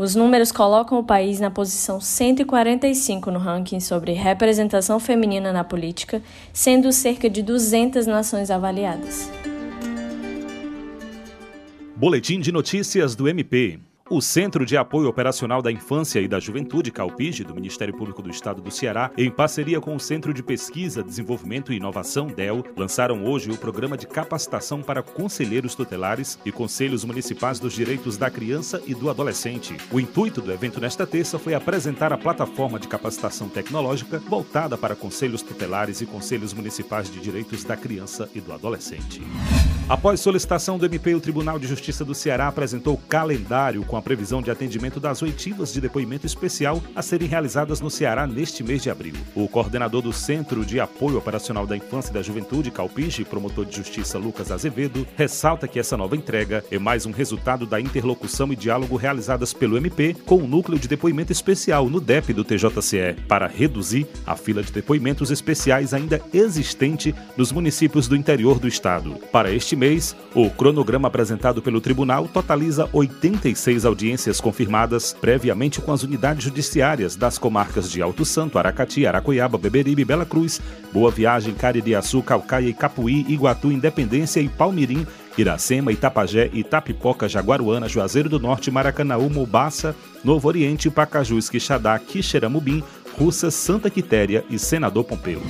Os 0.00 0.14
números 0.14 0.50
colocam 0.50 0.98
o 0.98 1.04
país 1.04 1.40
na 1.40 1.50
posição 1.50 2.00
145 2.00 3.30
no 3.30 3.38
ranking 3.38 3.80
sobre 3.80 4.14
representação 4.14 4.98
feminina 4.98 5.52
na 5.52 5.62
política, 5.62 6.22
sendo 6.54 6.90
cerca 6.90 7.28
de 7.28 7.42
200 7.42 8.06
nações 8.06 8.50
avaliadas. 8.50 9.30
Boletim 11.94 12.40
de 12.40 12.50
notícias 12.50 13.14
do 13.14 13.28
MP. 13.28 13.78
O 14.12 14.20
Centro 14.20 14.66
de 14.66 14.76
Apoio 14.76 15.08
Operacional 15.08 15.62
da 15.62 15.70
Infância 15.70 16.18
e 16.18 16.26
da 16.26 16.40
Juventude, 16.40 16.90
CAUPIGE, 16.90 17.44
do 17.44 17.54
Ministério 17.54 17.96
Público 17.96 18.20
do 18.20 18.28
Estado 18.28 18.60
do 18.60 18.68
Ceará, 18.68 19.12
em 19.16 19.30
parceria 19.30 19.80
com 19.80 19.94
o 19.94 20.00
Centro 20.00 20.34
de 20.34 20.42
Pesquisa, 20.42 21.00
Desenvolvimento 21.00 21.72
e 21.72 21.76
Inovação, 21.76 22.26
DEL, 22.26 22.64
lançaram 22.76 23.24
hoje 23.24 23.52
o 23.52 23.56
programa 23.56 23.96
de 23.96 24.08
capacitação 24.08 24.82
para 24.82 25.00
conselheiros 25.00 25.76
tutelares 25.76 26.40
e 26.44 26.50
conselhos 26.50 27.04
municipais 27.04 27.60
dos 27.60 27.72
direitos 27.72 28.16
da 28.16 28.28
criança 28.28 28.82
e 28.84 28.96
do 28.96 29.08
adolescente. 29.08 29.76
O 29.92 30.00
intuito 30.00 30.40
do 30.40 30.50
evento 30.50 30.80
nesta 30.80 31.06
terça 31.06 31.38
foi 31.38 31.54
apresentar 31.54 32.12
a 32.12 32.18
plataforma 32.18 32.80
de 32.80 32.88
capacitação 32.88 33.48
tecnológica 33.48 34.18
voltada 34.18 34.76
para 34.76 34.96
conselhos 34.96 35.40
tutelares 35.40 36.00
e 36.00 36.06
conselhos 36.06 36.52
municipais 36.52 37.08
de 37.08 37.20
direitos 37.20 37.62
da 37.62 37.76
criança 37.76 38.28
e 38.34 38.40
do 38.40 38.52
adolescente. 38.52 39.22
Após 39.88 40.18
solicitação 40.18 40.78
do 40.78 40.86
MP, 40.86 41.14
o 41.14 41.20
Tribunal 41.20 41.60
de 41.60 41.68
Justiça 41.68 42.04
do 42.04 42.14
Ceará 42.14 42.48
apresentou 42.48 42.96
calendário 43.08 43.84
com 43.84 43.96
a 43.96 43.99
previsão 44.02 44.42
de 44.42 44.50
atendimento 44.50 45.00
das 45.00 45.22
oitivas 45.22 45.72
de 45.72 45.80
depoimento 45.80 46.26
especial 46.26 46.82
a 46.94 47.02
serem 47.02 47.28
realizadas 47.28 47.80
no 47.80 47.90
Ceará 47.90 48.26
neste 48.26 48.62
mês 48.62 48.82
de 48.82 48.90
abril. 48.90 49.14
O 49.34 49.48
coordenador 49.48 50.02
do 50.02 50.12
Centro 50.12 50.64
de 50.64 50.80
Apoio 50.80 51.18
Operacional 51.18 51.66
da 51.66 51.76
Infância 51.76 52.10
e 52.10 52.14
da 52.14 52.22
Juventude, 52.22 52.70
Calpige, 52.70 53.24
promotor 53.24 53.64
de 53.64 53.76
justiça 53.76 54.18
Lucas 54.18 54.50
Azevedo, 54.50 55.06
ressalta 55.16 55.68
que 55.68 55.78
essa 55.78 55.96
nova 55.96 56.16
entrega 56.16 56.64
é 56.70 56.78
mais 56.78 57.06
um 57.06 57.10
resultado 57.10 57.66
da 57.66 57.80
interlocução 57.80 58.52
e 58.52 58.56
diálogo 58.56 58.96
realizadas 58.96 59.52
pelo 59.52 59.76
MP 59.76 60.14
com 60.26 60.36
o 60.36 60.46
Núcleo 60.46 60.78
de 60.78 60.88
Depoimento 60.88 61.32
Especial 61.32 61.88
no 61.88 62.00
DEP 62.00 62.32
do 62.32 62.44
TJCE, 62.44 63.16
para 63.28 63.46
reduzir 63.46 64.06
a 64.26 64.36
fila 64.36 64.62
de 64.62 64.72
depoimentos 64.72 65.30
especiais 65.30 65.92
ainda 65.94 66.20
existente 66.32 67.14
nos 67.36 67.52
municípios 67.52 68.08
do 68.08 68.16
interior 68.16 68.58
do 68.58 68.68
estado. 68.68 69.14
Para 69.32 69.52
este 69.52 69.76
mês, 69.76 70.16
o 70.34 70.50
cronograma 70.50 71.08
apresentado 71.08 71.62
pelo 71.62 71.80
tribunal 71.80 72.28
totaliza 72.28 72.88
86 72.92 73.84
audiências 73.84 73.89
confirmadas 74.40 75.12
previamente 75.12 75.80
com 75.80 75.92
as 75.92 76.02
unidades 76.02 76.44
judiciárias 76.44 77.16
das 77.16 77.38
comarcas 77.38 77.90
de 77.90 78.02
Alto 78.02 78.24
Santo, 78.24 78.58
Aracati, 78.58 79.06
Aracoiaba, 79.06 79.58
Beberibe, 79.58 80.04
Bela 80.04 80.24
Cruz, 80.24 80.60
Boa 80.92 81.10
Viagem, 81.10 81.54
Caririaçu, 81.54 82.22
Calcaia, 82.22 82.68
Icapuí, 82.68 83.24
Iguatu, 83.28 83.72
Independência 83.72 84.40
e 84.40 84.48
Palmirim, 84.48 85.06
Iracema, 85.36 85.92
Itapajé, 85.92 86.50
Itapipoca, 86.52 87.28
Jaguaruana, 87.28 87.88
Juazeiro 87.88 88.28
do 88.28 88.38
Norte, 88.38 88.70
Maracanaú, 88.70 89.30
Mobaça, 89.30 89.94
Novo 90.22 90.48
Oriente, 90.48 90.90
Pacajus, 90.90 91.48
Quixadá, 91.48 91.98
Quixeramobim, 91.98 92.82
Russa, 93.18 93.50
Santa 93.50 93.90
Quitéria 93.90 94.44
e 94.50 94.58
Senador 94.58 95.04
Pompeu. 95.04 95.42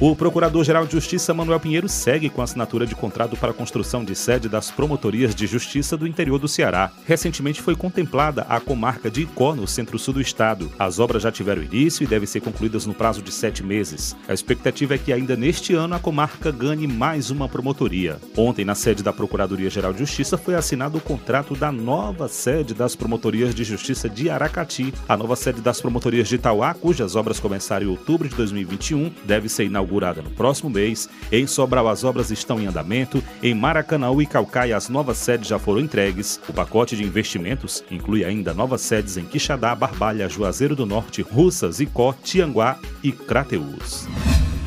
O 0.00 0.14
Procurador-Geral 0.14 0.86
de 0.86 0.92
Justiça 0.92 1.34
Manuel 1.34 1.58
Pinheiro 1.58 1.88
segue 1.88 2.30
com 2.30 2.40
a 2.40 2.44
assinatura 2.44 2.86
de 2.86 2.94
contrato 2.94 3.36
para 3.36 3.50
a 3.50 3.54
construção 3.54 4.04
de 4.04 4.14
sede 4.14 4.48
das 4.48 4.70
promotorias 4.70 5.34
de 5.34 5.44
justiça 5.44 5.96
do 5.96 6.06
interior 6.06 6.38
do 6.38 6.46
Ceará. 6.46 6.92
Recentemente 7.04 7.60
foi 7.60 7.74
contemplada 7.74 8.42
a 8.48 8.60
comarca 8.60 9.10
de 9.10 9.22
Icó, 9.22 9.56
no 9.56 9.66
centro-sul 9.66 10.14
do 10.14 10.20
estado. 10.20 10.70
As 10.78 11.00
obras 11.00 11.24
já 11.24 11.32
tiveram 11.32 11.64
início 11.64 12.04
e 12.04 12.06
devem 12.06 12.28
ser 12.28 12.40
concluídas 12.40 12.86
no 12.86 12.94
prazo 12.94 13.20
de 13.20 13.32
sete 13.32 13.60
meses. 13.64 14.14
A 14.28 14.32
expectativa 14.32 14.94
é 14.94 14.98
que 14.98 15.12
ainda 15.12 15.34
neste 15.34 15.74
ano 15.74 15.96
a 15.96 15.98
comarca 15.98 16.52
ganhe 16.52 16.86
mais 16.86 17.32
uma 17.32 17.48
promotoria. 17.48 18.20
Ontem, 18.36 18.64
na 18.64 18.76
sede 18.76 19.02
da 19.02 19.12
Procuradoria-Geral 19.12 19.92
de 19.92 19.98
Justiça, 19.98 20.38
foi 20.38 20.54
assinado 20.54 20.98
o 20.98 21.00
contrato 21.00 21.56
da 21.56 21.72
nova 21.72 22.28
sede 22.28 22.72
das 22.72 22.94
promotorias 22.94 23.52
de 23.52 23.64
justiça 23.64 24.08
de 24.08 24.30
Aracati. 24.30 24.94
A 25.08 25.16
nova 25.16 25.34
sede 25.34 25.60
das 25.60 25.80
promotorias 25.80 26.28
de 26.28 26.36
Itauá, 26.36 26.72
cujas 26.72 27.16
obras 27.16 27.40
começaram 27.40 27.86
em 27.86 27.90
outubro 27.90 28.28
de 28.28 28.36
2021, 28.36 29.12
deve 29.24 29.48
ser 29.48 29.64
inaugurada 29.64 29.87
inaugurada 29.88 30.22
no 30.22 30.30
próximo 30.30 30.68
mês. 30.70 31.08
Em 31.32 31.46
Sobral, 31.46 31.88
as 31.88 32.04
obras 32.04 32.30
estão 32.30 32.60
em 32.60 32.66
andamento. 32.66 33.22
Em 33.42 33.54
Maracanã 33.54 34.08
e 34.20 34.26
Calcaia, 34.26 34.76
as 34.76 34.88
novas 34.88 35.16
sedes 35.16 35.48
já 35.48 35.58
foram 35.58 35.80
entregues. 35.80 36.38
O 36.48 36.52
pacote 36.52 36.94
de 36.94 37.02
investimentos 37.02 37.82
inclui 37.90 38.24
ainda 38.24 38.52
novas 38.52 38.82
sedes 38.82 39.16
em 39.16 39.24
Quixadá, 39.24 39.74
Barbalha, 39.74 40.28
Juazeiro 40.28 40.76
do 40.76 40.86
Norte, 40.86 41.22
Russas, 41.22 41.80
Icó, 41.80 42.14
Tianguá 42.22 42.78
e 43.02 43.10
Crateús. 43.10 44.06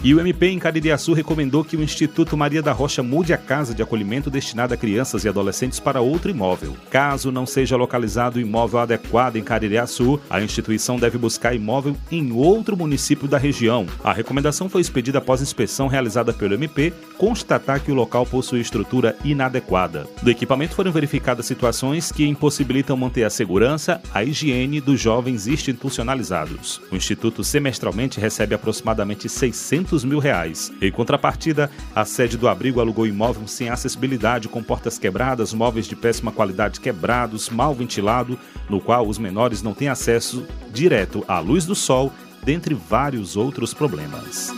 E 0.03 0.15
o 0.15 0.19
MP 0.19 0.47
em 0.47 0.57
Caririaçu 0.57 1.13
recomendou 1.13 1.63
que 1.63 1.77
o 1.77 1.83
Instituto 1.83 2.35
Maria 2.35 2.59
da 2.59 2.71
Rocha 2.71 3.03
mude 3.03 3.33
a 3.33 3.37
casa 3.37 3.71
de 3.71 3.83
acolhimento 3.83 4.31
destinada 4.31 4.73
a 4.73 4.77
crianças 4.77 5.23
e 5.23 5.29
adolescentes 5.29 5.79
para 5.79 6.01
outro 6.01 6.31
imóvel. 6.31 6.75
Caso 6.89 7.31
não 7.31 7.45
seja 7.45 7.77
localizado 7.77 8.39
o 8.39 8.41
imóvel 8.41 8.79
adequado 8.79 9.35
em 9.35 9.43
Caririaçu, 9.43 10.19
a 10.27 10.41
instituição 10.41 10.97
deve 10.97 11.19
buscar 11.19 11.53
imóvel 11.53 11.95
em 12.11 12.31
outro 12.31 12.75
município 12.75 13.27
da 13.27 13.37
região. 13.37 13.85
A 14.03 14.11
recomendação 14.11 14.67
foi 14.67 14.81
expedida 14.81 15.19
após 15.19 15.39
inspeção 15.39 15.87
realizada 15.87 16.33
pelo 16.33 16.55
MP 16.55 16.91
constatar 17.15 17.79
que 17.79 17.91
o 17.91 17.95
local 17.95 18.25
possui 18.25 18.59
estrutura 18.59 19.15
inadequada. 19.23 20.07
Do 20.23 20.31
equipamento 20.31 20.73
foram 20.73 20.91
verificadas 20.91 21.45
situações 21.45 22.11
que 22.11 22.25
impossibilitam 22.25 22.97
manter 22.97 23.23
a 23.23 23.29
segurança, 23.29 24.01
a 24.11 24.23
higiene 24.23 24.81
dos 24.81 24.99
jovens 24.99 25.45
institucionalizados. 25.45 26.81
O 26.91 26.95
Instituto 26.95 27.43
semestralmente 27.43 28.19
recebe 28.19 28.55
aproximadamente 28.55 29.29
600 29.29 29.90
500 29.91 30.05
mil 30.05 30.19
reais. 30.19 30.71
Em 30.81 30.91
contrapartida, 30.91 31.69
a 31.93 32.05
sede 32.05 32.37
do 32.37 32.47
abrigo 32.47 32.79
alugou 32.79 33.05
imóvel 33.05 33.47
sem 33.47 33.69
acessibilidade, 33.69 34.47
com 34.47 34.63
portas 34.63 34.97
quebradas, 34.97 35.53
móveis 35.53 35.85
de 35.85 35.95
péssima 35.95 36.31
qualidade 36.31 36.79
quebrados, 36.79 37.49
mal 37.49 37.75
ventilado, 37.75 38.39
no 38.69 38.79
qual 38.79 39.05
os 39.05 39.17
menores 39.17 39.61
não 39.61 39.73
têm 39.73 39.89
acesso 39.89 40.45
direto 40.71 41.25
à 41.27 41.39
luz 41.39 41.65
do 41.65 41.75
sol, 41.75 42.11
dentre 42.43 42.73
vários 42.73 43.35
outros 43.35 43.73
problemas. 43.73 44.49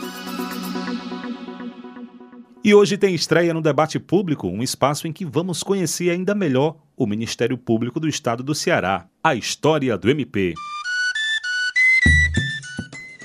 E 2.63 2.73
hoje 2.73 2.97
tem 2.97 3.13
estreia 3.13 3.53
no 3.53 3.61
Debate 3.61 3.99
Público, 3.99 4.47
um 4.47 4.63
espaço 4.63 5.05
em 5.05 5.11
que 5.11 5.25
vamos 5.25 5.63
conhecer 5.63 6.11
ainda 6.11 6.33
melhor 6.33 6.77
o 6.95 7.05
Ministério 7.05 7.57
Público 7.57 7.99
do 7.99 8.07
Estado 8.07 8.41
do 8.41 8.55
Ceará, 8.55 9.05
a 9.21 9.35
história 9.35 9.97
do 9.97 10.09
MP. 10.09 10.53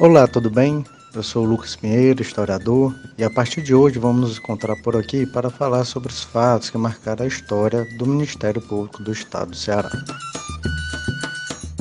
Olá, 0.01 0.27
tudo 0.27 0.51
bem? 0.51 0.85
Eu 1.19 1.23
sou 1.25 1.45
Lucas 1.45 1.75
Pinheiro, 1.75 2.23
historiador, 2.23 2.95
e 3.19 3.25
a 3.25 3.29
partir 3.29 3.61
de 3.61 3.75
hoje 3.75 3.99
vamos 3.99 4.21
nos 4.21 4.39
encontrar 4.39 4.77
por 4.77 4.95
aqui 4.95 5.27
para 5.27 5.51
falar 5.51 5.85
sobre 5.85 6.13
os 6.13 6.23
fatos 6.23 6.71
que 6.71 6.79
marcaram 6.79 7.25
a 7.25 7.27
história 7.27 7.85
do 7.99 8.07
Ministério 8.07 8.63
Público 8.63 9.03
do 9.03 9.11
Estado 9.11 9.51
do 9.51 9.57
Ceará. 9.57 9.91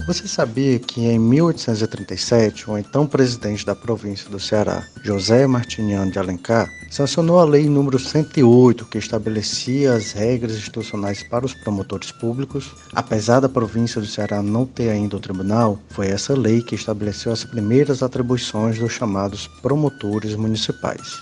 Você 0.07 0.25
sabia 0.25 0.79
que 0.79 1.01
em 1.01 1.19
1837, 1.19 2.71
o 2.71 2.77
então 2.77 3.05
presidente 3.05 3.65
da 3.65 3.75
província 3.75 4.29
do 4.29 4.39
Ceará, 4.39 4.87
José 5.03 5.45
Martiniano 5.45 6.09
de 6.09 6.17
Alencar, 6.17 6.71
sancionou 6.89 7.39
a 7.39 7.43
Lei 7.43 7.67
número 7.67 7.99
108, 7.99 8.85
que 8.85 8.97
estabelecia 8.97 9.95
as 9.95 10.13
regras 10.13 10.53
institucionais 10.53 11.23
para 11.23 11.45
os 11.45 11.53
promotores 11.53 12.09
públicos. 12.09 12.73
Apesar 12.95 13.41
da 13.41 13.49
província 13.49 13.99
do 13.99 14.07
Ceará 14.07 14.41
não 14.41 14.65
ter 14.65 14.91
ainda 14.91 15.17
o 15.17 15.19
tribunal, 15.19 15.77
foi 15.89 16.07
essa 16.07 16.33
lei 16.33 16.61
que 16.61 16.75
estabeleceu 16.75 17.33
as 17.33 17.43
primeiras 17.43 18.01
atribuições 18.01 18.79
dos 18.79 18.93
chamados 18.93 19.49
promotores 19.61 20.35
municipais. 20.35 21.21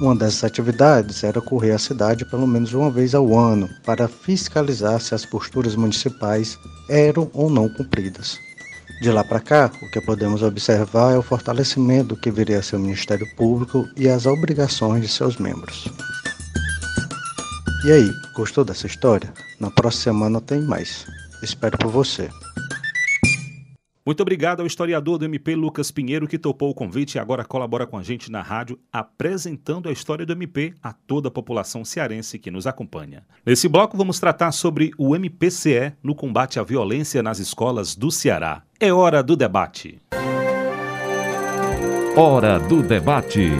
Uma 0.00 0.14
dessas 0.14 0.44
atividades 0.44 1.24
era 1.24 1.40
correr 1.40 1.70
a 1.70 1.78
cidade 1.78 2.24
pelo 2.26 2.46
menos 2.46 2.74
uma 2.74 2.90
vez 2.90 3.14
ao 3.14 3.38
ano 3.38 3.68
para 3.82 4.06
fiscalizar 4.06 5.00
se 5.00 5.14
as 5.14 5.24
posturas 5.24 5.74
municipais 5.74 6.58
eram 6.88 7.30
ou 7.32 7.48
não 7.48 7.66
cumpridas. 7.68 8.38
De 9.00 9.10
lá 9.10 9.24
para 9.24 9.40
cá, 9.40 9.70
o 9.82 9.90
que 9.90 10.00
podemos 10.02 10.42
observar 10.42 11.14
é 11.14 11.18
o 11.18 11.22
fortalecimento 11.22 12.16
que 12.16 12.30
viria 12.30 12.58
a 12.58 12.62
ser 12.62 12.76
o 12.76 12.80
Ministério 12.80 13.26
Público 13.36 13.88
e 13.96 14.06
as 14.08 14.26
obrigações 14.26 15.00
de 15.00 15.08
seus 15.08 15.38
membros. 15.38 15.88
E 17.84 17.92
aí, 17.92 18.10
gostou 18.34 18.64
dessa 18.64 18.86
história? 18.86 19.32
Na 19.58 19.70
próxima 19.70 20.02
semana 20.02 20.40
tem 20.40 20.60
mais. 20.60 21.06
Espero 21.42 21.78
por 21.78 21.90
você. 21.90 22.28
Muito 24.06 24.20
obrigado 24.20 24.60
ao 24.60 24.66
historiador 24.68 25.18
do 25.18 25.24
MP 25.24 25.56
Lucas 25.56 25.90
Pinheiro 25.90 26.28
que 26.28 26.38
topou 26.38 26.70
o 26.70 26.74
convite 26.74 27.16
e 27.16 27.18
agora 27.18 27.44
colabora 27.44 27.88
com 27.88 27.98
a 27.98 28.04
gente 28.04 28.30
na 28.30 28.40
rádio, 28.40 28.78
apresentando 28.92 29.88
a 29.88 29.92
história 29.92 30.24
do 30.24 30.32
MP 30.32 30.74
a 30.80 30.92
toda 30.92 31.26
a 31.26 31.30
população 31.30 31.84
cearense 31.84 32.38
que 32.38 32.48
nos 32.48 32.68
acompanha. 32.68 33.24
Nesse 33.44 33.68
bloco 33.68 33.96
vamos 33.96 34.20
tratar 34.20 34.52
sobre 34.52 34.92
o 34.96 35.16
MPCE 35.16 35.94
no 36.04 36.14
combate 36.14 36.60
à 36.60 36.62
violência 36.62 37.20
nas 37.20 37.40
escolas 37.40 37.96
do 37.96 38.08
Ceará. 38.12 38.62
É 38.78 38.92
hora 38.92 39.24
do 39.24 39.34
debate. 39.34 40.00
Hora 42.16 42.60
do 42.60 42.84
debate. 42.84 43.50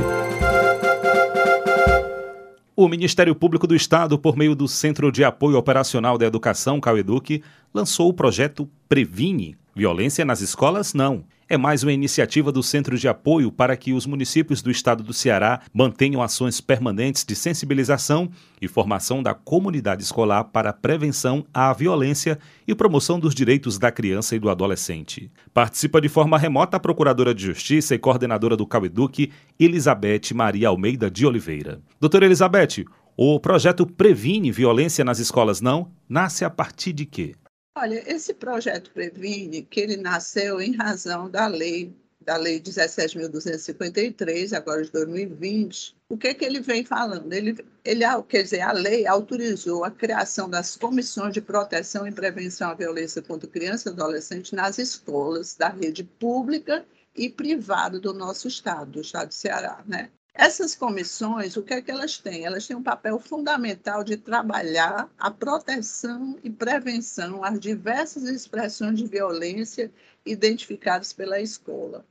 O 2.76 2.86
Ministério 2.86 3.34
Público 3.34 3.66
do 3.66 3.74
Estado, 3.74 4.16
por 4.16 4.36
meio 4.36 4.54
do 4.54 4.68
Centro 4.68 5.10
de 5.10 5.24
Apoio 5.24 5.56
Operacional 5.56 6.16
da 6.16 6.24
Educação, 6.24 6.80
CAUEDUC, 6.80 7.42
lançou 7.74 8.08
o 8.08 8.14
projeto 8.14 8.70
Previne, 8.88 9.56
Violência 9.76 10.24
nas 10.24 10.40
escolas, 10.40 10.94
não. 10.94 11.22
É 11.46 11.58
mais 11.58 11.82
uma 11.82 11.92
iniciativa 11.92 12.50
do 12.50 12.62
Centro 12.62 12.96
de 12.96 13.06
Apoio 13.06 13.52
para 13.52 13.76
que 13.76 13.92
os 13.92 14.06
municípios 14.06 14.62
do 14.62 14.70
estado 14.70 15.02
do 15.02 15.12
Ceará 15.12 15.60
mantenham 15.70 16.22
ações 16.22 16.62
permanentes 16.62 17.26
de 17.26 17.36
sensibilização 17.36 18.30
e 18.58 18.66
formação 18.66 19.22
da 19.22 19.34
comunidade 19.34 20.02
escolar 20.02 20.44
para 20.44 20.70
a 20.70 20.72
prevenção 20.72 21.44
à 21.52 21.70
violência 21.74 22.38
e 22.66 22.74
promoção 22.74 23.20
dos 23.20 23.34
direitos 23.34 23.78
da 23.78 23.92
criança 23.92 24.34
e 24.34 24.38
do 24.38 24.48
adolescente. 24.48 25.30
Participa 25.52 26.00
de 26.00 26.08
forma 26.08 26.38
remota 26.38 26.78
a 26.78 26.80
Procuradora 26.80 27.34
de 27.34 27.44
Justiça 27.44 27.94
e 27.94 27.98
coordenadora 27.98 28.56
do 28.56 28.66
Caueduc, 28.66 29.30
Elizabeth 29.60 30.32
Maria 30.34 30.68
Almeida 30.68 31.10
de 31.10 31.26
Oliveira. 31.26 31.82
Doutora 32.00 32.24
Elizabeth, 32.24 32.86
o 33.14 33.38
projeto 33.38 33.86
Previne 33.86 34.50
Violência 34.50 35.04
nas 35.04 35.18
Escolas 35.18 35.60
Não 35.60 35.90
nasce 36.08 36.46
a 36.46 36.50
partir 36.50 36.94
de 36.94 37.04
quê? 37.04 37.34
Olha, 37.78 38.02
esse 38.10 38.32
projeto 38.32 38.90
Previne, 38.90 39.62
que 39.62 39.80
ele 39.80 39.98
nasceu 39.98 40.62
em 40.62 40.74
razão 40.74 41.28
da 41.28 41.46
lei 41.46 41.94
da 42.18 42.36
lei 42.36 42.58
17.253, 42.58 44.52
agora 44.52 44.82
de 44.82 44.90
2020, 44.90 45.94
o 46.08 46.16
que, 46.16 46.34
que 46.34 46.44
ele 46.44 46.58
vem 46.60 46.84
falando? 46.84 47.32
Ele, 47.32 47.56
ele, 47.84 48.02
quer 48.28 48.42
dizer, 48.42 48.62
a 48.62 48.72
lei 48.72 49.06
autorizou 49.06 49.84
a 49.84 49.92
criação 49.92 50.50
das 50.50 50.74
comissões 50.74 51.32
de 51.34 51.40
proteção 51.40 52.04
e 52.04 52.10
prevenção 52.10 52.70
à 52.70 52.74
violência 52.74 53.22
contra 53.22 53.48
criança 53.48 53.90
e 53.90 53.92
adolescente 53.92 54.56
nas 54.56 54.76
escolas 54.78 55.54
da 55.54 55.68
rede 55.68 56.02
pública 56.02 56.84
e 57.14 57.28
privada 57.28 58.00
do 58.00 58.12
nosso 58.12 58.48
estado, 58.48 58.90
do 58.90 59.00
estado 59.02 59.28
do 59.28 59.34
Ceará, 59.34 59.84
né? 59.86 60.10
Essas 60.38 60.74
comissões, 60.74 61.56
o 61.56 61.62
que 61.62 61.72
é 61.72 61.80
que 61.80 61.90
elas 61.90 62.18
têm? 62.18 62.44
Elas 62.44 62.66
têm 62.66 62.76
um 62.76 62.82
papel 62.82 63.18
fundamental 63.18 64.04
de 64.04 64.18
trabalhar 64.18 65.10
a 65.18 65.30
proteção 65.30 66.38
e 66.44 66.50
prevenção 66.50 67.42
às 67.42 67.58
diversas 67.58 68.24
expressões 68.24 68.98
de 68.98 69.06
violência 69.06 69.90
identificadas 70.26 71.10
pela 71.10 71.40
escola. 71.40 72.04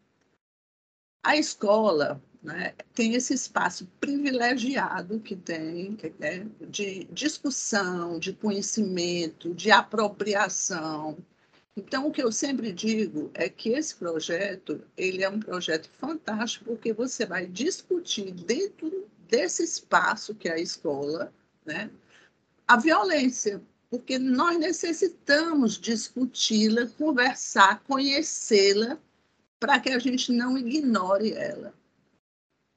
A 1.24 1.38
escola 1.38 2.20
né, 2.42 2.74
tem 2.96 3.14
esse 3.14 3.36
espaço 3.36 3.88
privilegiado 4.00 5.20
que 5.20 5.36
tem 5.36 5.96
né, 6.20 6.48
de 6.68 7.04
discussão, 7.06 8.18
de 8.18 8.34
conhecimento, 8.34 9.54
de 9.54 9.70
apropriação, 9.70 11.16
então, 11.76 12.08
o 12.08 12.12
que 12.12 12.24
eu 12.24 12.32
sempre 12.32 12.72
digo 12.72 13.30
é 13.34 13.50
que 13.50 13.70
esse 13.70 13.96
projeto, 13.96 14.82
ele 14.96 15.24
é 15.24 15.30
um 15.30 15.42
projeto 15.42 15.90
fantástico, 16.00 16.66
porque 16.66 16.94
você 16.94 17.26
vai 17.26 17.46
discutir 17.46 18.32
dentro 18.32 19.10
desse 19.28 19.64
espaço 19.64 20.34
que 20.34 20.48
é 20.48 20.54
a 20.54 20.60
escola, 20.60 21.34
né, 21.66 21.92
a 22.66 22.78
violência, 22.78 23.62
porque 23.90 24.18
nós 24.18 24.58
necessitamos 24.58 25.78
discuti-la, 25.78 26.88
conversar, 26.98 27.84
conhecê-la, 27.84 28.98
para 29.60 29.78
que 29.80 29.90
a 29.90 30.00
gente 30.00 30.32
não 30.32 30.58
ignore 30.58 31.34
ela. 31.34 31.74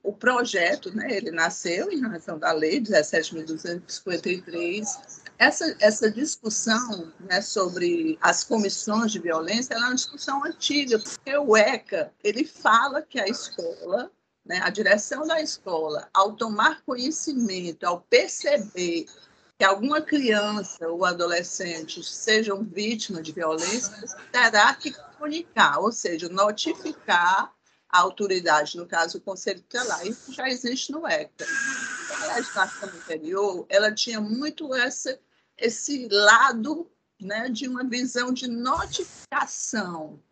O 0.02 0.12
projeto, 0.12 0.92
né, 0.94 1.16
ele 1.16 1.30
nasceu 1.30 1.92
em 1.92 2.00
razão 2.00 2.36
da 2.38 2.52
lei 2.52 2.80
17.253, 2.80 5.22
essa, 5.38 5.76
essa 5.80 6.10
discussão 6.10 7.12
né, 7.20 7.40
sobre 7.40 8.18
as 8.20 8.42
comissões 8.42 9.12
de 9.12 9.20
violência 9.20 9.74
é 9.74 9.78
uma 9.78 9.94
discussão 9.94 10.44
antiga, 10.44 10.98
porque 10.98 11.36
o 11.36 11.56
ECA 11.56 12.12
ele 12.24 12.44
fala 12.44 13.02
que 13.02 13.20
a 13.20 13.26
escola, 13.26 14.10
né, 14.44 14.60
a 14.62 14.68
direção 14.68 15.26
da 15.26 15.40
escola, 15.40 16.08
ao 16.12 16.32
tomar 16.32 16.82
conhecimento, 16.82 17.84
ao 17.84 18.00
perceber 18.00 19.06
que 19.56 19.64
alguma 19.64 20.00
criança 20.00 20.88
ou 20.88 21.04
adolescente 21.04 22.02
sejam 22.02 22.64
vítimas 22.64 23.22
de 23.22 23.32
violência, 23.32 23.92
terá 24.32 24.74
que 24.74 24.92
comunicar, 24.92 25.78
ou 25.78 25.92
seja, 25.92 26.28
notificar 26.28 27.52
a 27.88 28.00
autoridade, 28.00 28.76
no 28.76 28.86
caso 28.86 29.18
o 29.18 29.20
Conselho 29.20 29.60
Tutelar. 29.62 30.06
Isso 30.06 30.32
já 30.32 30.48
existe 30.48 30.92
no 30.92 31.06
ECA. 31.06 31.46
A 32.22 32.34
legislação 32.34 32.88
anterior, 32.88 33.66
ela 33.68 33.92
tinha 33.92 34.20
muito 34.20 34.74
essa 34.74 35.18
esse 35.58 36.08
lado 36.10 36.90
né, 37.20 37.48
de 37.48 37.68
uma 37.68 37.84
visão 37.84 38.32
de 38.32 38.48
notificação. 38.48 40.22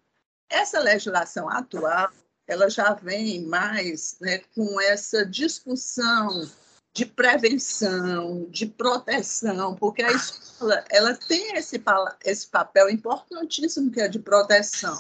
Essa 0.49 0.79
legislação 0.79 1.49
atual, 1.51 2.11
ela 2.47 2.71
já 2.71 2.95
vem 2.95 3.45
mais 3.45 4.17
né, 4.21 4.39
com 4.55 4.81
essa 4.81 5.27
discussão 5.27 6.49
de 6.95 7.05
prevenção, 7.05 8.47
de 8.49 8.65
proteção, 8.67 9.75
porque 9.75 10.03
a 10.03 10.13
escola 10.13 10.83
ela 10.91 11.15
tem 11.15 11.55
esse, 11.57 11.83
esse 12.25 12.47
papel 12.47 12.89
importantíssimo 12.89 13.91
que 13.91 14.01
é 14.01 14.09
de 14.09 14.19
proteção, 14.19 14.99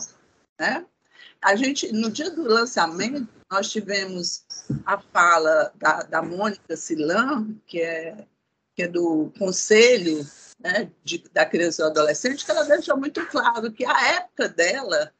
né? 0.58 0.84
A 1.40 1.54
gente, 1.54 1.92
no 1.92 2.10
dia 2.10 2.30
do 2.30 2.42
lançamento, 2.42 3.28
nós 3.50 3.70
tivemos 3.70 4.44
a 4.84 4.98
fala 4.98 5.72
da, 5.76 6.02
da 6.02 6.22
Mônica 6.22 6.76
Silan, 6.76 7.54
que 7.66 7.80
é, 7.80 8.26
que 8.76 8.82
é 8.82 8.88
do 8.88 9.32
Conselho 9.38 10.24
né, 10.60 10.90
de, 11.02 11.24
da 11.32 11.46
Criança 11.46 11.82
e 11.82 11.86
Adolescente, 11.86 12.44
que 12.44 12.50
ela 12.50 12.64
deixou 12.64 12.96
muito 12.96 13.24
claro 13.26 13.72
que 13.72 13.84
a 13.86 14.08
época 14.16 14.48
dela, 14.50 15.12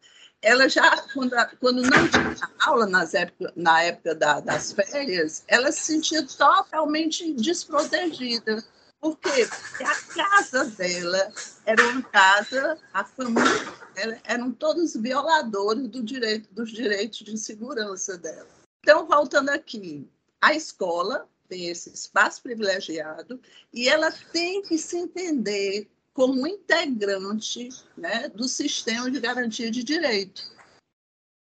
ela 0.43 0.69
já, 0.69 1.03
quando, 1.15 1.35
quando 1.59 1.83
não 1.83 2.09
tinha 2.09 2.37
aula 2.61 2.87
nas 2.87 3.15
época, 3.15 3.53
na 3.57 3.83
época 3.83 4.15
da, 4.15 4.41
das 4.41 4.73
férias, 4.73 5.43
ela 5.49 5.73
se 5.73 5.95
sentia 5.95 6.25
totalmente 6.27 7.33
desprotegida. 7.33 8.63
Por 9.01 9.19
quê? 9.19 9.47
Porque 9.47 9.85
a 9.85 9.95
casa 9.95 10.65
dela 10.65 11.33
era 11.65 11.89
uma 11.89 12.03
casa, 12.03 12.79
a 12.93 13.05
família 13.05 13.73
dela 13.95 14.19
eram 14.25 14.53
todos 14.53 14.97
violadores 14.97 15.89
do 15.89 16.03
direito, 16.03 16.49
dos 16.53 16.71
direitos 16.71 17.19
de 17.19 17.39
segurança 17.39 18.19
dela. 18.19 18.49
Então, 18.83 19.07
voltando 19.07 19.51
aqui, 19.51 20.09
a 20.41 20.55
escola 20.55 21.29
tem 21.47 21.69
esse 21.69 21.93
espaço 21.93 22.43
privilegiado 22.43 23.41
e 23.73 23.89
ela 23.89 24.11
tem 24.33 24.63
que 24.63 24.77
se 24.77 24.97
entender 24.97 25.89
como 26.13 26.47
integrante 26.47 27.69
né, 27.97 28.29
do 28.29 28.49
sistema 28.49 29.11
de 29.11 29.21
garantia 29.21 29.71
de 29.71 29.83
direito. 29.83 30.43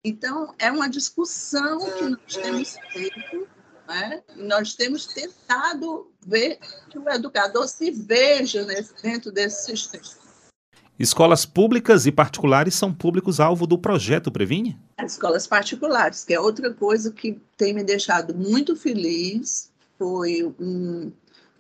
Então, 0.06 0.54
é 0.60 0.72
uma 0.72 0.90
discussão 0.90 1.80
que 1.98 2.04
nós 2.04 2.36
temos 2.36 2.76
feito 2.92 3.48
né? 3.88 4.24
Nós 4.36 4.74
temos 4.74 5.06
tentado 5.06 6.12
ver 6.26 6.60
que 6.90 6.98
o 6.98 7.10
educador 7.10 7.68
se 7.68 7.92
veja 7.92 8.64
nesse, 8.66 8.94
dentro 9.02 9.32
desse 9.32 9.66
sistema. 9.66 10.24
Escolas 10.98 11.46
públicas 11.46 12.06
e 12.06 12.12
particulares 12.12 12.76
são 12.76 12.94
públicos-alvo 12.94 13.66
do 13.66 13.80
projeto 13.80 14.32
Previne? 14.32 14.80
As 14.98 15.14
escolas 15.14 15.48
particulares, 15.48 16.24
que 16.24 16.34
é 16.34 16.40
outra 16.40 16.72
coisa 16.72 17.12
que 17.12 17.42
tem 17.58 17.74
me 17.74 17.84
deixado 17.84 18.34
muito 18.36 18.76
feliz, 18.76 19.72
foi 19.98 20.44
um. 20.60 21.12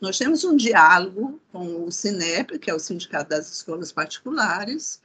Nós 0.01 0.17
temos 0.17 0.43
um 0.43 0.55
diálogo 0.55 1.39
com 1.51 1.85
o 1.85 1.91
Sinep, 1.91 2.59
que 2.59 2.69
é 2.69 2.73
o 2.73 2.79
Sindicato 2.79 3.29
das 3.29 3.49
Escolas 3.51 3.91
Particulares, 3.91 5.01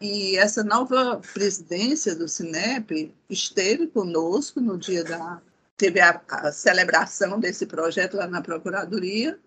e 0.00 0.36
essa 0.36 0.62
nova 0.62 1.20
presidência 1.34 2.14
do 2.14 2.28
Sinep 2.28 3.12
esteve 3.28 3.88
conosco 3.88 4.60
no 4.60 4.78
dia 4.78 5.02
da 5.02 5.42
teve 5.76 6.00
a, 6.00 6.20
a 6.28 6.52
celebração 6.52 7.38
desse 7.38 7.64
projeto 7.64 8.16
lá 8.16 8.26
na 8.26 8.42
Procuradoria, 8.42 9.38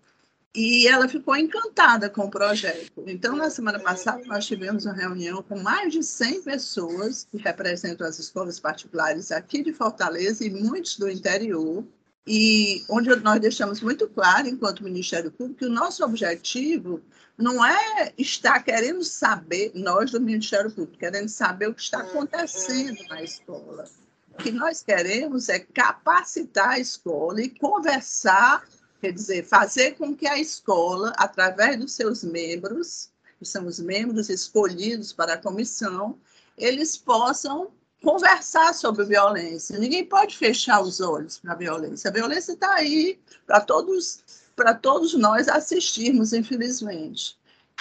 e 0.54 0.86
ela 0.86 1.08
ficou 1.08 1.36
encantada 1.36 2.10
com 2.10 2.22
o 2.22 2.30
projeto. 2.30 2.90
Então, 3.06 3.36
na 3.36 3.48
semana 3.48 3.78
passada, 3.78 4.22
nós 4.26 4.46
tivemos 4.46 4.84
uma 4.84 4.94
reunião 4.94 5.42
com 5.42 5.58
mais 5.58 5.92
de 5.92 6.02
100 6.02 6.42
pessoas 6.42 7.26
que 7.30 7.38
representam 7.38 8.06
as 8.06 8.18
escolas 8.18 8.60
particulares 8.60 9.32
aqui 9.32 9.62
de 9.62 9.72
Fortaleza 9.72 10.44
e 10.44 10.50
muitos 10.50 10.98
do 10.98 11.08
interior, 11.08 11.84
e 12.26 12.84
onde 12.88 13.14
nós 13.16 13.40
deixamos 13.40 13.80
muito 13.80 14.08
claro, 14.08 14.46
enquanto 14.46 14.84
Ministério 14.84 15.30
Público, 15.30 15.58
que 15.58 15.66
o 15.66 15.70
nosso 15.70 16.04
objetivo 16.04 17.00
não 17.36 17.64
é 17.64 18.12
estar 18.16 18.62
querendo 18.62 19.02
saber, 19.02 19.72
nós 19.74 20.12
do 20.12 20.20
Ministério 20.20 20.70
Público, 20.70 20.98
querendo 20.98 21.28
saber 21.28 21.68
o 21.68 21.74
que 21.74 21.82
está 21.82 22.00
acontecendo 22.00 23.02
na 23.08 23.22
escola. 23.22 23.84
O 24.32 24.36
que 24.36 24.52
nós 24.52 24.82
queremos 24.82 25.48
é 25.48 25.58
capacitar 25.58 26.70
a 26.70 26.78
escola 26.78 27.42
e 27.42 27.50
conversar, 27.50 28.66
quer 29.00 29.12
dizer, 29.12 29.44
fazer 29.44 29.96
com 29.96 30.14
que 30.14 30.26
a 30.26 30.38
escola, 30.38 31.12
através 31.16 31.78
dos 31.78 31.92
seus 31.92 32.22
membros, 32.22 33.10
que 33.38 33.44
são 33.44 33.66
os 33.66 33.80
membros 33.80 34.30
escolhidos 34.30 35.12
para 35.12 35.34
a 35.34 35.38
comissão, 35.38 36.18
eles 36.56 36.96
possam 36.96 37.72
conversar 38.02 38.74
sobre 38.74 39.04
violência. 39.04 39.78
Ninguém 39.78 40.04
pode 40.04 40.36
fechar 40.36 40.82
os 40.82 41.00
olhos 41.00 41.38
para 41.38 41.52
a 41.52 41.56
violência. 41.56 42.10
A 42.10 42.12
violência 42.12 42.52
está 42.52 42.74
aí 42.74 43.18
para 43.46 43.60
todos, 43.60 44.22
para 44.54 44.74
todos 44.74 45.14
nós 45.14 45.48
assistirmos, 45.48 46.32
infelizmente. 46.32 47.38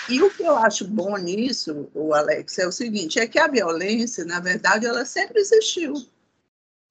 E 0.09 0.21
o 0.21 0.29
que 0.31 0.43
eu 0.43 0.55
acho 0.55 0.87
bom 0.87 1.17
nisso, 1.17 1.89
o 1.93 2.13
Alex, 2.13 2.57
é 2.59 2.67
o 2.67 2.71
seguinte: 2.71 3.19
é 3.19 3.27
que 3.27 3.39
a 3.39 3.47
violência, 3.47 4.23
na 4.23 4.39
verdade, 4.39 4.85
ela 4.85 5.05
sempre 5.05 5.39
existiu. 5.39 5.93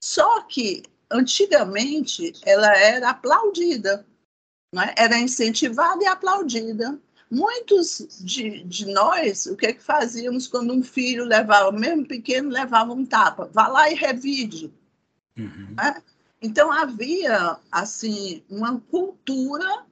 Só 0.03 0.43
que, 0.43 0.83
antigamente, 1.11 2.33
ela 2.45 2.77
era 2.77 3.11
aplaudida, 3.11 4.07
é? 4.75 5.05
era 5.05 5.19
incentivada 5.19 6.03
e 6.03 6.07
aplaudida. 6.07 6.99
Muitos 7.31 8.07
de, 8.21 8.65
de 8.65 8.87
nós, 8.87 9.47
o 9.47 9.57
que, 9.57 9.67
é 9.67 9.73
que 9.73 9.83
fazíamos 9.83 10.49
quando 10.49 10.73
um 10.73 10.83
filho 10.83 11.25
levava, 11.25 11.71
mesmo 11.71 12.05
pequeno, 12.05 12.51
levava 12.51 12.93
um 12.93 13.07
tapa? 13.07 13.49
Vá 13.53 13.69
lá 13.69 13.89
e 13.89 13.95
revide. 13.95 14.73
Uhum. 15.39 15.77
É? 15.81 16.03
Então, 16.43 16.73
havia, 16.73 17.57
assim, 17.71 18.43
uma 18.51 18.81
cultura 18.81 19.85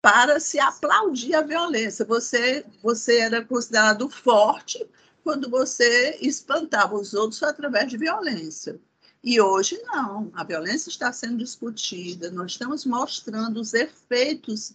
para 0.00 0.38
se 0.38 0.60
aplaudir 0.60 1.34
a 1.34 1.42
violência. 1.42 2.04
Você, 2.04 2.64
você 2.80 3.18
era 3.18 3.44
considerado 3.44 4.08
forte 4.08 4.86
quando 5.24 5.50
você 5.50 6.16
espantava 6.20 6.94
os 6.94 7.12
outros 7.12 7.42
através 7.42 7.90
de 7.90 7.96
violência. 7.96 8.78
E 9.24 9.40
hoje 9.40 9.76
não, 9.82 10.30
a 10.34 10.44
violência 10.44 10.88
está 10.88 11.12
sendo 11.12 11.38
discutida, 11.38 12.30
nós 12.30 12.52
estamos 12.52 12.84
mostrando 12.84 13.60
os 13.60 13.74
efeitos, 13.74 14.72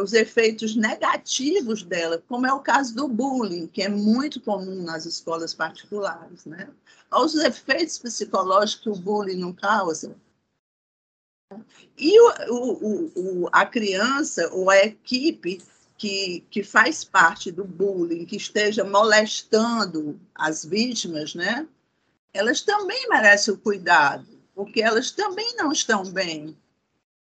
os 0.00 0.12
efeitos 0.12 0.74
negativos 0.74 1.82
dela, 1.82 2.22
como 2.26 2.46
é 2.46 2.52
o 2.52 2.60
caso 2.60 2.94
do 2.94 3.06
bullying, 3.06 3.66
que 3.66 3.82
é 3.82 3.88
muito 3.88 4.40
comum 4.40 4.82
nas 4.82 5.04
escolas 5.04 5.52
particulares, 5.52 6.46
né? 6.46 6.68
Os 7.12 7.34
efeitos 7.34 7.98
psicológicos 7.98 8.82
que 8.82 8.88
o 8.88 8.96
bullying 8.96 9.40
não 9.40 9.52
causa. 9.52 10.16
E 11.96 12.18
o, 12.18 12.32
o, 12.50 13.12
o, 13.44 13.48
a 13.52 13.66
criança 13.66 14.48
ou 14.52 14.70
a 14.70 14.78
equipe 14.78 15.62
que, 15.96 16.44
que 16.50 16.64
faz 16.64 17.04
parte 17.04 17.52
do 17.52 17.64
bullying, 17.64 18.24
que 18.24 18.36
esteja 18.36 18.82
molestando 18.82 20.18
as 20.34 20.64
vítimas, 20.64 21.34
né? 21.34 21.68
elas 22.34 22.60
também 22.60 23.08
merecem 23.08 23.54
o 23.54 23.58
cuidado, 23.58 24.26
porque 24.54 24.82
elas 24.82 25.12
também 25.12 25.54
não 25.56 25.70
estão 25.70 26.04
bem. 26.04 26.56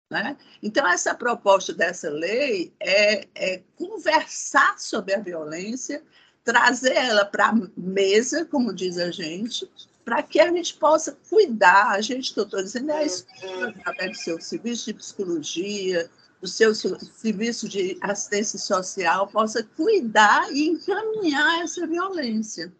Né? 0.09 0.37
Então, 0.63 0.87
essa 0.87 1.13
proposta 1.13 1.73
dessa 1.73 2.09
lei 2.09 2.73
é, 2.79 3.27
é 3.35 3.61
conversar 3.75 4.79
sobre 4.79 5.13
a 5.13 5.19
violência, 5.19 6.01
trazer 6.45 6.93
ela 6.93 7.25
para 7.25 7.49
a 7.49 7.55
mesa, 7.75 8.45
como 8.45 8.73
diz 8.73 8.97
a 8.97 9.11
gente, 9.11 9.69
para 10.05 10.23
que 10.23 10.39
a 10.39 10.49
gente 10.49 10.73
possa 10.75 11.17
cuidar, 11.29 11.91
a 11.91 11.99
gente, 11.99 12.27
estou 12.27 12.45
dizendo, 12.45 12.91
é 12.91 13.05
escola, 13.05 13.67
através 13.67 14.11
do 14.11 14.23
seu 14.23 14.41
serviço 14.41 14.85
de 14.85 14.93
psicologia, 14.93 16.09
do 16.39 16.47
seu 16.47 16.73
serviço 16.73 17.67
de 17.67 17.97
assistência 18.01 18.57
social, 18.57 19.27
possa 19.27 19.61
cuidar 19.61 20.49
e 20.53 20.69
encaminhar 20.69 21.61
essa 21.61 21.85
violência. 21.85 22.73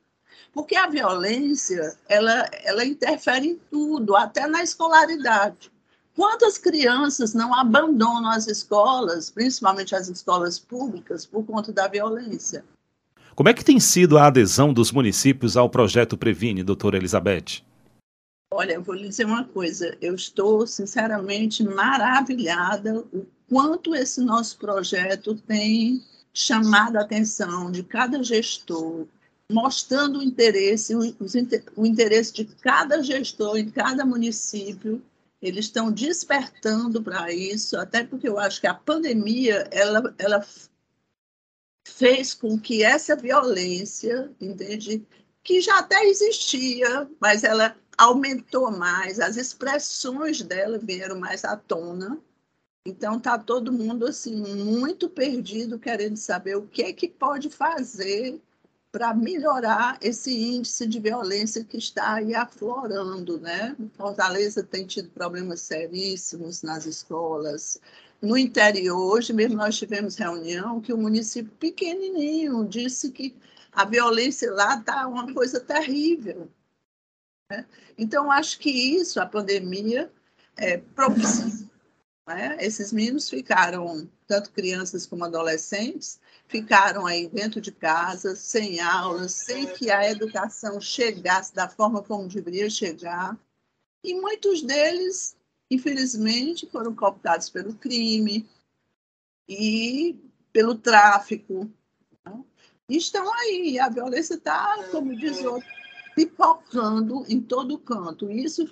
Porque 0.54 0.78
a 0.78 0.88
violência, 0.88 1.98
ela, 2.08 2.50
ela 2.63 2.86
interfere 2.86 3.48
em 3.48 3.58
tudo, 3.70 4.16
até 4.16 4.48
na 4.48 4.63
escolaridade. 4.63 5.70
Quantas 6.17 6.58
crianças 6.58 7.36
não 7.36 7.53
abandonam 7.53 8.32
as 8.32 8.47
escolas, 8.47 9.30
principalmente 9.30 9.95
as 9.95 10.10
escolas 10.10 10.58
públicas, 10.58 11.27
por 11.27 11.45
conta 11.45 11.71
da 11.71 11.88
violência? 11.88 12.65
Como 13.36 13.47
é 13.47 13.53
que 13.53 13.63
tem 13.63 13.80
sido 13.80 14.17
a 14.17 14.25
adesão 14.25 14.73
dos 14.73 14.91
municípios 14.91 15.56
ao 15.56 15.69
projeto 15.69 16.17
Previne, 16.17 16.63
doutora 16.63 16.97
Elizabeth? 16.97 17.62
Olha, 18.51 18.73
eu 18.73 18.82
vou 18.82 18.95
lhe 18.95 19.08
dizer 19.08 19.27
uma 19.27 19.43
coisa, 19.43 19.95
eu 20.01 20.15
estou 20.15 20.65
sinceramente 20.65 21.63
maravilhada 21.63 23.06
o 23.13 23.23
quanto 23.47 23.93
esse 23.93 24.19
nosso 24.19 24.58
projeto 24.58 25.36
tem 25.36 26.03
chamado 26.34 26.97
a 26.97 27.01
atenção 27.01 27.69
de 27.69 27.84
cada 27.84 28.23
gestor, 28.23 29.06
mostrando 29.51 30.17
o 30.17 30.23
interesse, 30.23 30.95
o, 30.95 31.15
o 31.75 31.86
interesse 31.86 32.34
de 32.34 32.45
cada 32.45 33.03
gestor 33.03 33.58
em 33.58 33.69
cada 33.69 34.03
município. 34.03 34.99
Eles 35.41 35.65
estão 35.65 35.91
despertando 35.91 37.02
para 37.04 37.32
isso, 37.32 37.78
até 37.78 38.04
porque 38.04 38.28
eu 38.28 38.39
acho 38.39 38.60
que 38.60 38.67
a 38.67 38.73
pandemia 38.73 39.67
ela, 39.71 40.15
ela 40.17 40.45
fez 41.88 42.34
com 42.34 42.60
que 42.60 42.84
essa 42.84 43.15
violência, 43.15 44.32
entende, 44.41 45.06
que 45.43 45.62
já 45.62 45.80
até 45.80 46.04
existia, 46.06 47.10
mas 47.19 47.43
ela 47.43 47.76
aumentou 47.97 48.69
mais, 48.71 49.19
as 49.19 49.38
expressões 49.38 50.41
dela 50.41 50.78
vieram 50.78 51.19
mais 51.19 51.45
à 51.45 51.56
tona. 51.56 52.19
Então 52.86 53.19
tá 53.19 53.38
todo 53.38 53.71
mundo 53.71 54.06
assim 54.06 54.36
muito 54.36 55.10
perdido, 55.10 55.80
querendo 55.80 56.17
saber 56.17 56.58
o 56.58 56.67
que 56.67 56.84
é 56.84 56.93
que 56.93 57.08
pode 57.08 57.50
fazer 57.50 58.41
para 58.91 59.13
melhorar 59.13 59.97
esse 60.02 60.32
índice 60.32 60.88
de 60.88 61.00
violência 61.00 61.63
que 61.63 61.78
está 61.78 62.15
aí 62.15 62.34
aflorando, 62.34 63.39
né? 63.39 63.76
Fortaleza 63.95 64.63
tem 64.63 64.86
tido 64.86 65.10
problemas 65.10 65.62
seríssimos 65.62 66.63
nas 66.63 66.86
escolas. 66.86 67.80
No 68.21 68.38
interior, 68.38 68.97
hoje 68.97 69.34
mesmo 69.34 69.57
nós 69.57 69.78
tivemos 69.78 70.16
reunião 70.16 70.82
que 70.82 70.93
o 70.93 70.97
município 70.97 71.51
pequenininho 71.59 72.66
disse 72.68 73.12
que 73.12 73.36
a 73.72 73.86
violência 73.86 74.51
lá 74.51 74.80
está 74.80 75.07
uma 75.07 75.32
coisa 75.34 75.59
terrível. 75.59 76.49
Né? 77.51 77.66
Então, 77.97 78.32
acho 78.32 78.57
que 78.57 78.70
isso, 78.70 79.20
a 79.20 79.26
pandemia, 79.26 80.12
é, 80.55 80.78
propiciou. 80.78 81.70
Né? 82.28 82.57
Esses 82.59 82.91
meninos 82.91 83.30
ficaram, 83.30 84.09
tanto 84.26 84.51
crianças 84.51 85.05
como 85.05 85.24
adolescentes, 85.24 86.20
ficaram 86.48 87.06
aí 87.06 87.28
dentro 87.28 87.60
de 87.60 87.72
casa, 87.72 88.36
sem 88.36 88.80
aulas, 88.80 89.34
sem 89.34 89.68
que 89.68 89.91
a 89.91 90.10
educação 90.10 90.80
chegasse 90.80 91.54
da 91.54 91.68
forma 91.68 92.02
como 92.02 92.28
deveria 92.28 92.70
chegar. 92.70 93.38
E 94.04 94.14
muitos 94.16 94.62
deles, 94.62 95.36
infelizmente, 95.70 96.68
foram 96.72 96.95
cooptados 96.95 97.50
pelo 97.50 97.74
crime 97.74 98.48
e 99.48 100.16
pelo 100.54 100.76
tráfico. 100.76 101.70
Né? 102.26 102.43
E 102.89 102.98
estão 102.98 103.32
aí, 103.34 103.78
a 103.80 103.89
violência 103.89 104.36
está, 104.36 104.86
como 104.91 105.16
diz 105.16 105.43
outro, 105.43 105.68
pipocando 106.16 107.26
em 107.28 107.41
todo 107.41 107.78
canto. 107.78 108.32
Isso 108.32 108.68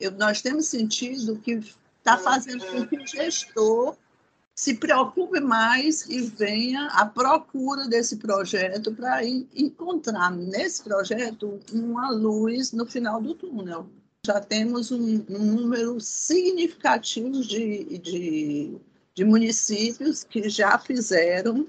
eu, 0.00 0.10
nós 0.10 0.42
temos 0.42 0.66
sentido 0.66 1.38
que 1.38 1.52
está 1.98 2.18
fazendo 2.18 2.66
com 2.66 2.86
que 2.86 2.96
o 2.96 3.06
gestor 3.06 3.96
se 4.54 4.74
preocupe 4.74 5.40
mais 5.40 6.08
e 6.08 6.20
venha 6.22 6.86
à 6.92 7.04
procura 7.04 7.88
desse 7.88 8.16
projeto 8.16 8.94
para 8.94 9.24
encontrar 9.24 10.30
nesse 10.30 10.82
projeto 10.82 11.58
uma 11.72 12.10
luz 12.10 12.72
no 12.72 12.86
final 12.86 13.20
do 13.20 13.34
túnel. 13.34 13.88
Já 14.24 14.40
temos 14.40 14.92
um, 14.92 15.24
um 15.28 15.44
número 15.44 16.00
significativo 16.00 17.42
de, 17.42 17.98
de, 17.98 18.76
de, 19.12 19.24
municípios 19.24 20.22
que 20.22 20.48
já 20.48 20.78
fizeram, 20.78 21.66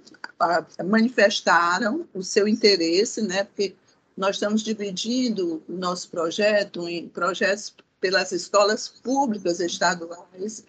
manifestaram 0.85 2.07
o 2.13 2.23
seu 2.23 2.47
interesse, 2.47 3.21
né? 3.21 3.43
porque 3.45 3.75
nós 4.15 4.35
estamos 4.35 4.61
dividindo 4.61 5.61
o 5.67 5.73
nosso 5.73 6.09
projeto 6.09 6.87
em 6.87 7.09
projetos 7.09 7.75
pelas 7.99 8.31
escolas 8.31 8.87
públicas 8.87 9.59
estaduais 9.59 10.63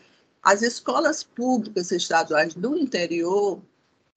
as 0.47 0.63
escolas 0.63 1.25
públicas 1.25 1.91
estaduais 1.91 2.55
do 2.55 2.77
interior, 2.77 3.61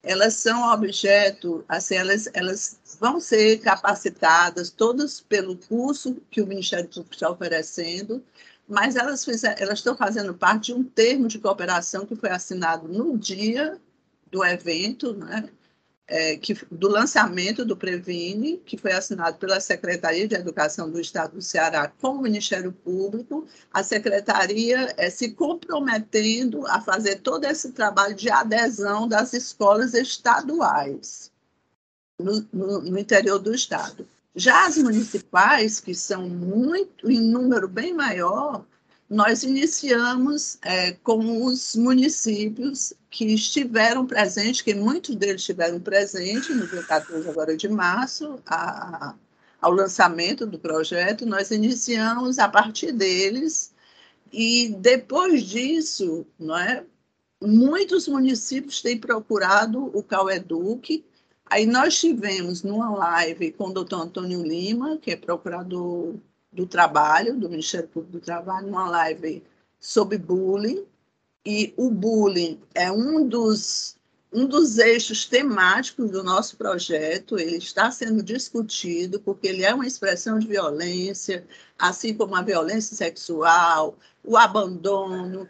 elas 0.00 0.34
são 0.34 0.72
objeto, 0.72 1.64
assim, 1.68 1.96
elas, 1.96 2.28
elas 2.32 2.78
vão 3.00 3.18
ser 3.18 3.58
capacitadas 3.58 4.70
todas 4.70 5.20
pelo 5.20 5.56
curso 5.56 6.22
que 6.30 6.40
o 6.40 6.46
Ministério 6.46 6.88
Público 6.88 7.14
está 7.14 7.28
oferecendo, 7.28 8.22
mas 8.68 8.94
elas, 8.94 9.24
fizeram, 9.24 9.60
elas 9.60 9.80
estão 9.80 9.96
fazendo 9.96 10.32
parte 10.32 10.66
de 10.66 10.74
um 10.74 10.84
termo 10.84 11.26
de 11.26 11.40
cooperação 11.40 12.06
que 12.06 12.14
foi 12.14 12.30
assinado 12.30 12.86
no 12.86 13.18
dia 13.18 13.76
do 14.30 14.44
evento, 14.44 15.12
né? 15.12 15.50
É, 16.10 16.36
que, 16.36 16.58
do 16.70 16.88
lançamento 16.88 17.64
do 17.64 17.76
Previne, 17.76 18.58
que 18.66 18.76
foi 18.76 18.92
assinado 18.92 19.38
pela 19.38 19.60
Secretaria 19.60 20.26
de 20.26 20.34
Educação 20.34 20.90
do 20.90 21.00
Estado 21.00 21.36
do 21.36 21.42
Ceará 21.42 21.90
com 22.00 22.16
o 22.16 22.20
Ministério 22.20 22.72
Público, 22.72 23.46
a 23.72 23.84
Secretaria 23.84 24.92
é, 24.96 25.08
se 25.08 25.30
comprometendo 25.30 26.66
a 26.66 26.80
fazer 26.80 27.20
todo 27.20 27.44
esse 27.44 27.70
trabalho 27.70 28.16
de 28.16 28.28
adesão 28.28 29.06
das 29.06 29.32
escolas 29.32 29.94
estaduais 29.94 31.30
no, 32.18 32.44
no, 32.52 32.82
no 32.82 32.98
interior 32.98 33.38
do 33.38 33.54
Estado. 33.54 34.06
Já 34.34 34.66
as 34.66 34.76
municipais, 34.76 35.78
que 35.78 35.94
são 35.94 36.28
muito, 36.28 37.08
em 37.10 37.20
número 37.20 37.68
bem 37.68 37.94
maior, 37.94 38.64
nós 39.10 39.42
iniciamos 39.42 40.56
é, 40.62 40.92
com 40.92 41.44
os 41.44 41.74
municípios 41.74 42.92
que 43.10 43.24
estiveram 43.34 44.06
presentes, 44.06 44.62
que 44.62 44.72
muitos 44.72 45.16
deles 45.16 45.40
estiveram 45.40 45.80
presentes 45.80 46.56
no 46.56 46.64
dia 46.68 46.84
14 46.84 47.28
agora 47.28 47.56
de 47.56 47.68
março, 47.68 48.38
a, 48.46 49.16
ao 49.60 49.72
lançamento 49.72 50.46
do 50.46 50.60
projeto, 50.60 51.26
nós 51.26 51.50
iniciamos 51.50 52.38
a 52.38 52.48
partir 52.48 52.92
deles 52.92 53.74
e 54.32 54.68
depois 54.78 55.42
disso, 55.42 56.24
não 56.38 56.56
é, 56.56 56.84
muitos 57.42 58.06
municípios 58.06 58.80
têm 58.80 58.96
procurado 58.96 59.86
o 59.92 60.04
Caueduc. 60.04 61.04
Aí 61.46 61.66
nós 61.66 61.98
tivemos 61.98 62.62
numa 62.62 62.90
live 62.90 63.50
com 63.52 63.68
o 63.68 63.72
doutor 63.72 64.02
Antônio 64.02 64.40
Lima, 64.42 64.98
que 64.98 65.10
é 65.10 65.16
procurador 65.16 66.14
do 66.52 66.66
Trabalho, 66.66 67.38
do 67.38 67.48
Ministério 67.48 67.88
Público 67.88 68.18
do 68.18 68.24
Trabalho, 68.24 68.66
numa 68.66 68.88
live 68.88 69.42
sobre 69.78 70.18
bullying. 70.18 70.84
E 71.44 71.72
o 71.76 71.90
bullying 71.90 72.60
é 72.74 72.90
um 72.92 73.26
dos, 73.26 73.96
um 74.32 74.46
dos 74.46 74.78
eixos 74.78 75.24
temáticos 75.24 76.10
do 76.10 76.22
nosso 76.22 76.56
projeto. 76.56 77.38
Ele 77.38 77.56
está 77.56 77.90
sendo 77.90 78.22
discutido 78.22 79.20
porque 79.20 79.48
ele 79.48 79.64
é 79.64 79.74
uma 79.74 79.86
expressão 79.86 80.38
de 80.38 80.46
violência, 80.46 81.46
assim 81.78 82.14
como 82.14 82.34
a 82.34 82.42
violência 82.42 82.96
sexual, 82.96 83.96
o 84.22 84.36
abandono, 84.36 85.48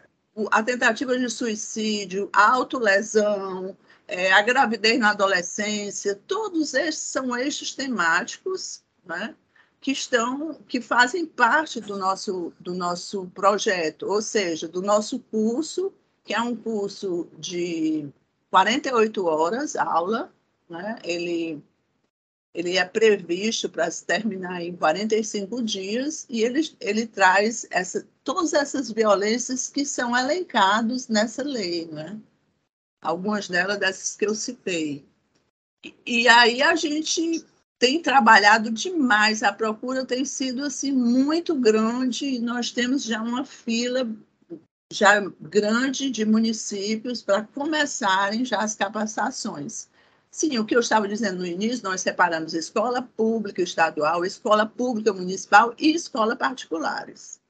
a 0.49 0.63
tentativa 0.63 1.17
de 1.17 1.29
suicídio, 1.29 2.29
a 2.31 2.51
autolesão, 2.53 3.75
é, 4.07 4.31
a 4.31 4.41
gravidez 4.41 4.99
na 4.99 5.11
adolescência, 5.11 6.19
todos 6.27 6.73
esses 6.73 7.01
são 7.01 7.35
eixos 7.37 7.73
temáticos 7.73 8.81
né, 9.05 9.35
que 9.81 9.91
estão, 9.91 10.53
que 10.67 10.79
fazem 10.79 11.25
parte 11.25 11.81
do 11.81 11.97
nosso, 11.97 12.53
do 12.59 12.73
nosso 12.75 13.25
projeto, 13.33 14.05
ou 14.07 14.21
seja, 14.21 14.67
do 14.67 14.81
nosso 14.81 15.19
curso, 15.19 15.91
que 16.23 16.35
é 16.35 16.39
um 16.39 16.55
curso 16.55 17.27
de 17.39 18.07
48 18.51 19.25
horas 19.25 19.75
aula, 19.75 20.31
né? 20.69 20.99
Ele 21.03 21.61
ele 22.53 22.77
é 22.77 22.83
previsto 22.83 23.69
para 23.69 23.89
se 23.89 24.05
terminar 24.05 24.61
em 24.61 24.75
45 24.75 25.63
dias 25.63 26.25
e 26.29 26.43
ele, 26.43 26.69
ele 26.81 27.07
traz 27.07 27.65
essa, 27.71 28.05
todas 28.25 28.53
essas 28.53 28.91
violências 28.91 29.69
que 29.69 29.85
são 29.85 30.17
elencadas 30.17 31.07
nessa 31.07 31.43
lei, 31.43 31.87
né? 31.87 32.19
Algumas 33.01 33.47
delas 33.47 33.79
dessas 33.79 34.17
que 34.17 34.25
eu 34.25 34.35
citei. 34.35 35.05
E, 35.81 35.95
e 36.05 36.27
aí 36.27 36.61
a 36.61 36.75
gente 36.75 37.45
tem 37.81 37.99
trabalhado 37.99 38.69
demais, 38.69 39.41
a 39.41 39.51
procura 39.51 40.05
tem 40.05 40.23
sido 40.23 40.63
assim 40.63 40.91
muito 40.91 41.55
grande, 41.55 42.37
nós 42.37 42.69
temos 42.69 43.03
já 43.03 43.19
uma 43.19 43.43
fila 43.43 44.07
já 44.93 45.19
grande 45.41 46.11
de 46.11 46.23
municípios 46.23 47.23
para 47.23 47.41
começarem 47.41 48.45
já 48.45 48.59
as 48.59 48.75
capacitações. 48.75 49.89
Sim, 50.29 50.59
o 50.59 50.65
que 50.65 50.75
eu 50.75 50.79
estava 50.79 51.07
dizendo 51.07 51.39
no 51.39 51.45
início, 51.45 51.83
nós 51.83 52.01
separamos 52.01 52.53
escola 52.53 53.01
pública 53.01 53.63
estadual, 53.63 54.23
escola 54.23 54.67
pública 54.67 55.11
municipal 55.11 55.73
e 55.79 55.91
escola 55.95 56.35
particulares. 56.35 57.41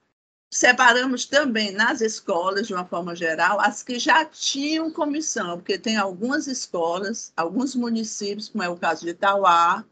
Separamos 0.49 1.25
também 1.25 1.73
nas 1.73 1.99
escolas, 1.99 2.67
de 2.67 2.73
uma 2.73 2.85
forma 2.85 3.13
geral, 3.17 3.59
as 3.59 3.83
que 3.83 3.99
já 3.99 4.23
tinham 4.23 4.91
comissão, 4.91 5.57
porque 5.57 5.77
tem 5.77 5.97
algumas 5.97 6.47
escolas, 6.47 7.33
alguns 7.35 7.75
municípios, 7.75 8.47
como 8.47 8.63
é 8.63 8.69
o 8.69 8.77
caso 8.77 9.01
de 9.01 9.09
Itauá, 9.09 9.83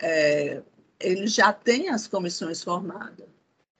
é, 0.00 0.62
eles 0.98 1.34
já 1.34 1.52
têm 1.52 1.88
as 1.88 2.06
comissões 2.06 2.62
formadas. 2.62 3.28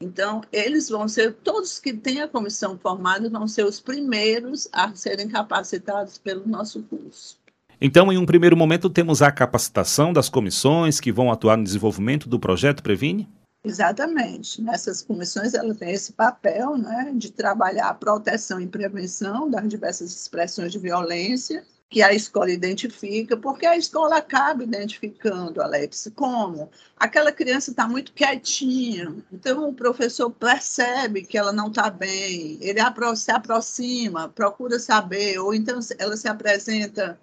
Então, 0.02 0.40
eles 0.50 0.88
vão 0.88 1.06
ser, 1.06 1.34
todos 1.34 1.78
que 1.78 1.92
têm 1.92 2.22
a 2.22 2.28
comissão 2.28 2.78
formada, 2.78 3.28
vão 3.28 3.46
ser 3.46 3.64
os 3.66 3.80
primeiros 3.80 4.66
a 4.72 4.94
serem 4.94 5.28
capacitados 5.28 6.16
pelo 6.16 6.48
nosso 6.48 6.82
curso. 6.84 7.38
Então, 7.78 8.10
em 8.10 8.16
um 8.16 8.24
primeiro 8.24 8.56
momento, 8.56 8.88
temos 8.88 9.20
a 9.20 9.30
capacitação 9.30 10.12
das 10.12 10.28
comissões 10.28 11.00
que 11.00 11.12
vão 11.12 11.30
atuar 11.30 11.56
no 11.56 11.64
desenvolvimento 11.64 12.28
do 12.28 12.40
projeto 12.40 12.82
Previne? 12.82 13.28
Exatamente. 13.62 14.62
Nessas 14.62 15.02
comissões, 15.02 15.52
ela 15.52 15.74
tem 15.74 15.90
esse 15.90 16.12
papel 16.12 16.78
né, 16.78 17.12
de 17.14 17.30
trabalhar 17.30 17.88
a 17.88 17.94
proteção 17.94 18.58
e 18.58 18.66
prevenção 18.66 19.50
das 19.50 19.68
diversas 19.68 20.12
expressões 20.12 20.72
de 20.72 20.78
violência 20.78 21.62
que 21.90 22.02
a 22.02 22.14
escola 22.14 22.52
identifica, 22.52 23.36
porque 23.36 23.66
a 23.66 23.76
escola 23.76 24.18
acaba 24.18 24.62
identificando, 24.62 25.60
Alex, 25.60 26.10
como 26.14 26.70
aquela 26.96 27.32
criança 27.32 27.72
está 27.72 27.88
muito 27.88 28.12
quietinha, 28.12 29.12
então 29.32 29.68
o 29.68 29.74
professor 29.74 30.30
percebe 30.30 31.22
que 31.24 31.36
ela 31.36 31.52
não 31.52 31.66
está 31.66 31.90
bem, 31.90 32.58
ele 32.60 32.80
se 33.16 33.32
aproxima, 33.32 34.28
procura 34.28 34.78
saber, 34.78 35.38
ou 35.40 35.52
então 35.52 35.80
ela 35.98 36.16
se 36.16 36.28
apresenta 36.28 37.18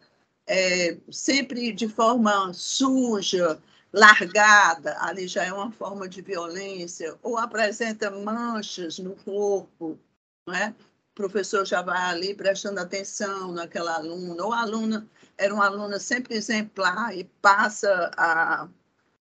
é, 0.46 0.98
sempre 1.10 1.72
de 1.72 1.88
forma 1.88 2.52
suja, 2.54 3.62
largada, 3.94 4.98
ali 5.00 5.28
já 5.30 5.46
é 5.46 5.54
uma 5.54 5.72
forma 5.72 6.10
de 6.10 6.22
violência, 6.22 7.18
ou 7.24 7.38
apresenta 7.38 8.12
manchas 8.12 9.00
no 9.00 9.16
corpo, 9.16 9.98
não 10.46 10.54
é? 10.54 10.76
Professor 11.18 11.66
já 11.66 11.82
vai 11.82 12.00
ali 12.12 12.34
prestando 12.34 12.80
atenção 12.80 13.52
naquela 13.52 13.96
aluna, 13.96 14.44
ou 14.44 14.54
a 14.54 14.62
aluna 14.62 15.08
era 15.38 15.54
uma 15.54 15.66
aluna 15.66 16.00
sempre 16.00 16.36
exemplar 16.36 17.18
e 17.18 17.24
passa 17.42 18.12
a, 18.16 18.68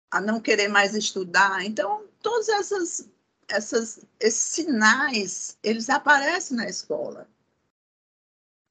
a 0.10 0.22
não 0.22 0.40
querer 0.40 0.70
mais 0.70 0.96
estudar. 0.96 1.64
Então, 1.64 2.06
todos 2.22 2.48
essas, 2.50 3.10
essas, 3.48 4.00
esses 4.20 4.42
sinais, 4.42 5.58
eles 5.62 5.90
aparecem 5.90 6.56
na 6.56 6.70
escola. 6.70 7.28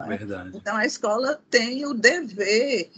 Verdade. 0.07 0.57
Então, 0.57 0.77
a 0.77 0.87
escola 0.87 1.43
tem 1.51 1.85
o 1.85 1.93
dever, 1.93 2.91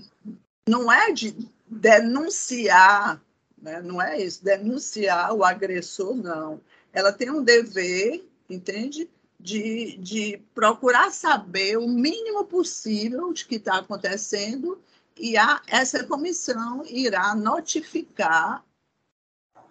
não 0.69 0.91
é 0.91 1.11
de 1.11 1.37
denunciar 1.67 3.21
né? 3.63 3.81
não 3.81 4.03
é 4.03 4.21
isso, 4.21 4.45
denunciar 4.45 5.33
o 5.33 5.45
agressor, 5.45 6.17
não. 6.17 6.61
Ela 6.93 7.13
tem 7.13 7.31
um 7.31 7.43
dever, 7.45 8.29
entende? 8.51 9.09
De, 9.43 9.97
de 9.97 10.41
procurar 10.55 11.11
saber 11.11 11.77
o 11.77 11.89
mínimo 11.89 12.45
possível 12.45 13.33
de 13.33 13.45
que 13.45 13.57
está 13.57 13.79
acontecendo 13.79 14.81
e 15.17 15.37
a, 15.37 15.61
essa 15.67 16.05
comissão 16.05 16.85
irá 16.87 17.35
notificar 17.35 18.65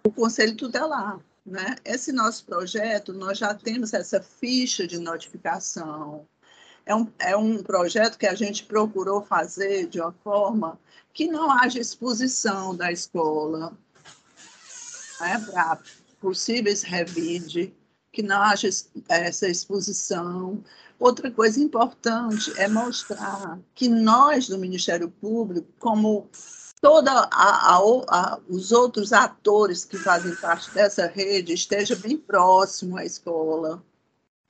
o 0.04 0.12
Conselho 0.12 0.56
Tutelar. 0.56 1.20
Né? 1.44 1.76
Esse 1.84 2.12
nosso 2.12 2.44
projeto, 2.44 3.12
nós 3.12 3.38
já 3.38 3.54
temos 3.54 3.92
essa 3.92 4.20
ficha 4.20 4.86
de 4.86 4.98
notificação. 4.98 6.26
É 6.84 6.94
um, 6.94 7.10
é 7.18 7.36
um 7.36 7.62
projeto 7.62 8.18
que 8.18 8.26
a 8.26 8.34
gente 8.34 8.64
procurou 8.64 9.22
fazer 9.22 9.86
de 9.86 10.00
uma 10.00 10.12
forma 10.12 10.78
que 11.12 11.26
não 11.26 11.50
haja 11.50 11.78
exposição 11.78 12.74
da 12.74 12.90
escola 12.90 13.76
né, 15.20 15.38
para 15.50 15.78
possíveis 16.20 16.82
revide, 16.82 17.74
que 18.12 18.22
não 18.22 18.42
haja 18.42 18.68
essa 19.08 19.48
exposição. 19.48 20.62
Outra 20.98 21.30
coisa 21.30 21.58
importante 21.58 22.52
é 22.60 22.68
mostrar 22.68 23.58
que 23.74 23.88
nós, 23.88 24.48
do 24.48 24.58
Ministério 24.58 25.10
Público, 25.10 25.66
como 25.78 26.28
todos 26.80 27.12
os 28.48 28.70
outros 28.72 29.12
atores 29.12 29.84
que 29.84 29.96
fazem 29.96 30.34
parte 30.36 30.70
dessa 30.72 31.06
rede, 31.06 31.52
esteja 31.52 31.96
bem 31.96 32.16
próximo 32.16 32.96
à 32.96 33.04
escola, 33.04 33.82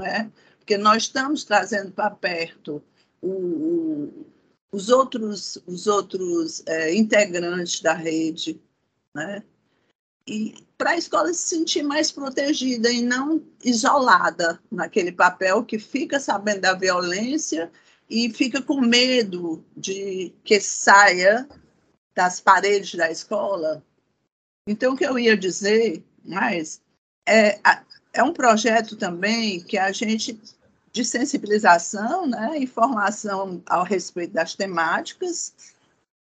né? 0.00 0.30
porque 0.58 0.76
nós 0.76 1.04
estamos 1.04 1.44
trazendo 1.44 1.92
para 1.92 2.10
perto 2.10 2.82
o, 3.20 3.28
o 3.30 4.32
os 4.72 4.88
outros, 4.88 5.58
os 5.66 5.86
outros 5.86 6.62
é, 6.66 6.94
integrantes 6.94 7.82
da 7.82 7.92
rede, 7.92 8.58
né? 9.14 9.44
Para 10.78 10.90
a 10.90 10.96
escola 10.96 11.32
se 11.32 11.56
sentir 11.56 11.82
mais 11.82 12.10
protegida 12.12 12.90
e 12.90 13.02
não 13.02 13.42
isolada 13.64 14.60
naquele 14.70 15.12
papel 15.12 15.64
que 15.64 15.78
fica 15.78 16.20
sabendo 16.20 16.60
da 16.60 16.74
violência 16.74 17.70
e 18.08 18.30
fica 18.30 18.62
com 18.62 18.80
medo 18.80 19.64
de 19.76 20.32
que 20.44 20.60
saia 20.60 21.48
das 22.14 22.40
paredes 22.40 22.94
da 22.94 23.10
escola. 23.10 23.82
Então, 24.68 24.94
o 24.94 24.96
que 24.96 25.04
eu 25.04 25.18
ia 25.18 25.36
dizer, 25.36 26.04
mas 26.24 26.80
é, 27.26 27.58
é 28.12 28.22
um 28.22 28.32
projeto 28.32 28.96
também 28.96 29.60
que 29.60 29.78
a 29.78 29.90
gente 29.92 30.38
de 30.92 31.04
sensibilização, 31.04 32.26
né, 32.26 32.58
informação 32.58 33.62
ao 33.66 33.82
respeito 33.82 34.34
das 34.34 34.54
temáticas, 34.54 35.54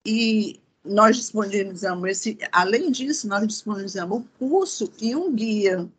e 0.05 0.61
nós 0.83 1.15
disponibilizamos 1.15 2.09
esse, 2.09 2.37
além 2.51 2.91
disso, 2.91 3.27
nós 3.27 3.47
disponibilizamos 3.47 4.19
o 4.19 4.25
curso 4.37 4.91
e 5.01 5.15
um 5.15 5.33
guia, 5.33 5.89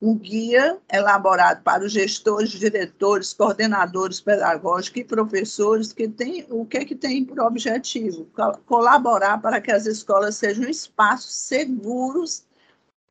um 0.00 0.16
guia 0.16 0.78
elaborado 0.92 1.62
para 1.62 1.84
os 1.84 1.92
gestores, 1.92 2.50
diretores, 2.50 3.32
coordenadores 3.32 4.20
pedagógicos 4.20 5.00
e 5.00 5.04
professores 5.04 5.92
que 5.92 6.06
tem 6.06 6.46
o 6.48 6.64
que 6.64 6.78
é 6.78 6.84
que 6.84 6.94
tem 6.94 7.24
por 7.24 7.40
objetivo 7.40 8.28
colaborar 8.66 9.42
para 9.42 9.60
que 9.60 9.72
as 9.72 9.86
escolas 9.86 10.36
sejam 10.36 10.68
espaços 10.68 11.34
seguros 11.34 12.46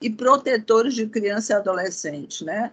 e 0.02 0.10
protetores 0.10 0.94
de 0.94 1.08
criança 1.08 1.54
e 1.54 1.56
adolescente, 1.56 2.46
né? 2.46 2.72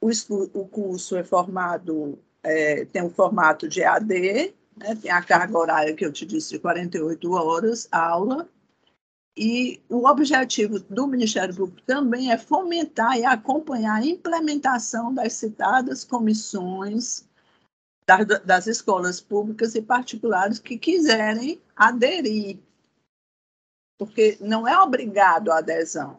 O, 0.00 0.10
o 0.54 0.68
curso 0.68 1.16
é 1.16 1.24
formado, 1.24 2.18
é, 2.42 2.84
tem 2.86 3.02
um 3.02 3.10
formato 3.10 3.68
de 3.68 3.82
AD, 3.82 4.54
né, 4.80 4.94
tem 4.94 5.10
a 5.10 5.22
carga 5.22 5.56
horária 5.56 5.94
que 5.94 6.04
eu 6.04 6.12
te 6.12 6.24
disse 6.24 6.50
de 6.50 6.58
48 6.58 7.32
horas, 7.32 7.88
aula, 7.92 8.48
e 9.36 9.80
o 9.88 10.06
objetivo 10.08 10.80
do 10.80 11.06
Ministério 11.06 11.54
Público 11.54 11.82
também 11.86 12.32
é 12.32 12.36
fomentar 12.36 13.16
e 13.16 13.24
acompanhar 13.24 13.96
a 13.96 14.06
implementação 14.06 15.14
das 15.14 15.34
citadas 15.34 16.04
comissões 16.04 17.28
das, 18.06 18.26
das 18.44 18.66
escolas 18.66 19.20
públicas 19.20 19.74
e 19.74 19.82
particulares 19.82 20.58
que 20.58 20.76
quiserem 20.76 21.60
aderir, 21.76 22.58
porque 23.98 24.36
não 24.40 24.66
é 24.66 24.76
obrigado 24.78 25.52
a 25.52 25.58
adesão. 25.58 26.18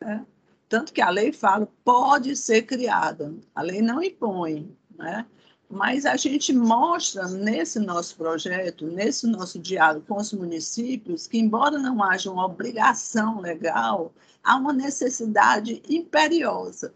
Né? 0.00 0.24
Tanto 0.68 0.92
que 0.92 1.00
a 1.00 1.10
lei 1.10 1.32
fala, 1.32 1.68
pode 1.84 2.36
ser 2.36 2.62
criada, 2.62 3.34
a 3.54 3.62
lei 3.62 3.82
não 3.82 4.02
impõe, 4.02 4.76
né? 4.96 5.26
Mas 5.68 6.06
a 6.06 6.16
gente 6.16 6.52
mostra 6.52 7.26
nesse 7.26 7.80
nosso 7.80 8.16
projeto, 8.16 8.86
nesse 8.86 9.26
nosso 9.26 9.58
diálogo 9.58 10.06
com 10.06 10.16
os 10.16 10.32
municípios, 10.32 11.26
que, 11.26 11.38
embora 11.38 11.78
não 11.78 12.02
haja 12.02 12.30
uma 12.30 12.46
obrigação 12.46 13.40
legal, 13.40 14.12
há 14.44 14.56
uma 14.56 14.72
necessidade 14.72 15.82
imperiosa. 15.88 16.94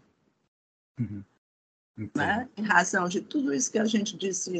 Uhum. 0.97 1.23
Né? 2.15 2.47
Em 2.55 2.63
razão 2.63 3.09
de 3.09 3.19
tudo 3.19 3.53
isso 3.53 3.71
que 3.71 3.79
a 3.79 3.85
gente 3.85 4.15
disse 4.15 4.57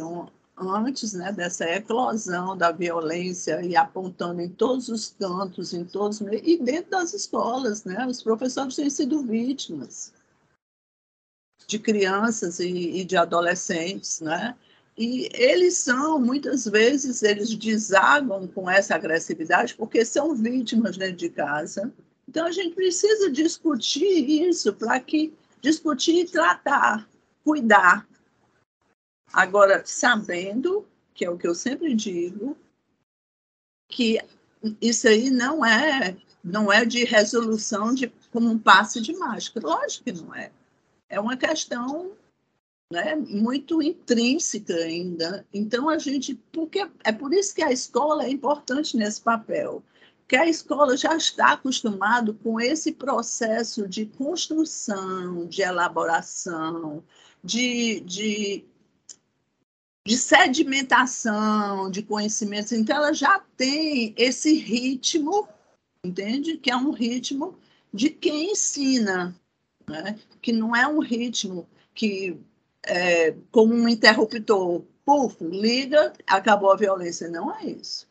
antes 0.58 1.14
né, 1.14 1.32
dessa 1.32 1.66
eclosão 1.66 2.56
da 2.56 2.72
violência 2.72 3.62
e 3.64 3.76
apontando 3.76 4.42
em 4.42 4.50
todos 4.50 4.90
os 4.90 5.16
cantos, 5.18 5.74
em 5.74 5.86
todos 5.86 6.20
e 6.22 6.58
dentro 6.58 6.92
das 6.92 7.14
escolas, 7.14 7.86
né, 7.86 8.06
os 8.06 8.22
professores 8.22 8.76
têm 8.76 8.90
sido 8.90 9.24
vítimas 9.24 10.14
de 11.72 11.80
crianças 11.80 12.60
e, 12.60 12.68
e 12.68 13.04
de 13.04 13.18
adolescentes, 13.18 14.22
né? 14.22 14.56
E 14.98 15.30
eles 15.34 15.78
são, 15.78 16.20
muitas 16.20 16.66
vezes, 16.66 17.24
eles 17.24 17.56
desagam 17.56 18.46
com 18.48 18.70
essa 18.70 18.96
agressividade 18.96 19.74
porque 19.76 20.04
são 20.06 20.36
vítimas 20.36 20.98
dentro 20.98 21.16
de 21.16 21.30
casa. 21.30 21.92
Então, 22.28 22.46
a 22.46 22.52
gente 22.52 22.76
precisa 22.76 23.32
discutir 23.32 24.48
isso 24.48 24.74
para 24.74 25.00
que 25.00 25.34
discutir 25.62 26.22
e 26.22 26.26
tratar, 26.26 27.08
cuidar, 27.44 28.06
Agora, 29.34 29.82
sabendo, 29.86 30.86
que 31.14 31.24
é 31.24 31.30
o 31.30 31.38
que 31.38 31.48
eu 31.48 31.56
sempre 31.56 31.96
digo, 31.96 32.58
que 33.88 34.20
isso 34.82 35.08
aí 35.08 35.30
não 35.30 35.66
é 35.66 36.18
não 36.44 36.74
é 36.74 36.84
de 36.84 37.06
resolução 37.06 37.94
de 37.94 38.12
como 38.32 38.50
um 38.50 38.58
passe 38.58 39.00
de 39.00 39.14
mágica. 39.14 39.60
Lógico 39.62 40.06
que 40.06 40.12
não 40.12 40.34
é. 40.34 40.52
É 41.12 41.20
uma 41.20 41.36
questão 41.36 42.14
né, 42.92 43.16
muito 43.16 43.82
intrínseca 43.82 44.74
ainda. 44.74 45.46
Então 45.54 45.90
a 45.90 45.98
gente, 45.98 46.36
porque 46.52 46.90
é 47.04 47.12
por 47.12 47.34
isso 47.34 47.54
que 47.54 47.62
a 47.62 47.72
escola 47.72 48.26
é 48.26 48.30
importante 48.30 48.98
nesse 48.98 49.22
papel, 49.22 49.84
que 50.28 50.36
a 50.36 50.48
escola 50.48 50.96
já 50.96 51.16
está 51.16 51.52
acostumado 51.52 52.34
com 52.36 52.60
esse 52.60 52.94
processo 52.94 53.88
de 53.88 54.06
construção, 54.06 55.46
de 55.46 55.62
elaboração, 55.62 57.04
de, 57.44 58.00
de 58.02 58.66
de 60.06 60.18
sedimentação 60.18 61.90
de 61.92 62.02
conhecimentos. 62.02 62.72
Então, 62.72 62.96
ela 62.96 63.14
já 63.14 63.40
tem 63.56 64.14
esse 64.18 64.54
ritmo, 64.54 65.48
entende? 66.04 66.58
Que 66.58 66.72
é 66.72 66.76
um 66.76 66.92
ritmo 66.92 67.58
de 67.94 68.10
quem 68.10 68.52
ensina, 68.52 69.36
né? 69.92 70.20
que 70.42 70.52
não 70.52 70.76
é 70.76 70.88
um 70.88 71.00
ritmo 71.00 71.68
que, 71.94 72.38
é, 72.84 73.36
como 73.52 73.74
um 73.74 73.88
interruptor, 73.88 74.84
puf, 75.06 75.44
liga, 75.44 76.14
acabou 76.26 76.72
a 76.72 76.78
violência. 76.78 77.30
Não 77.30 77.54
é 77.56 77.66
isso. 77.66 78.08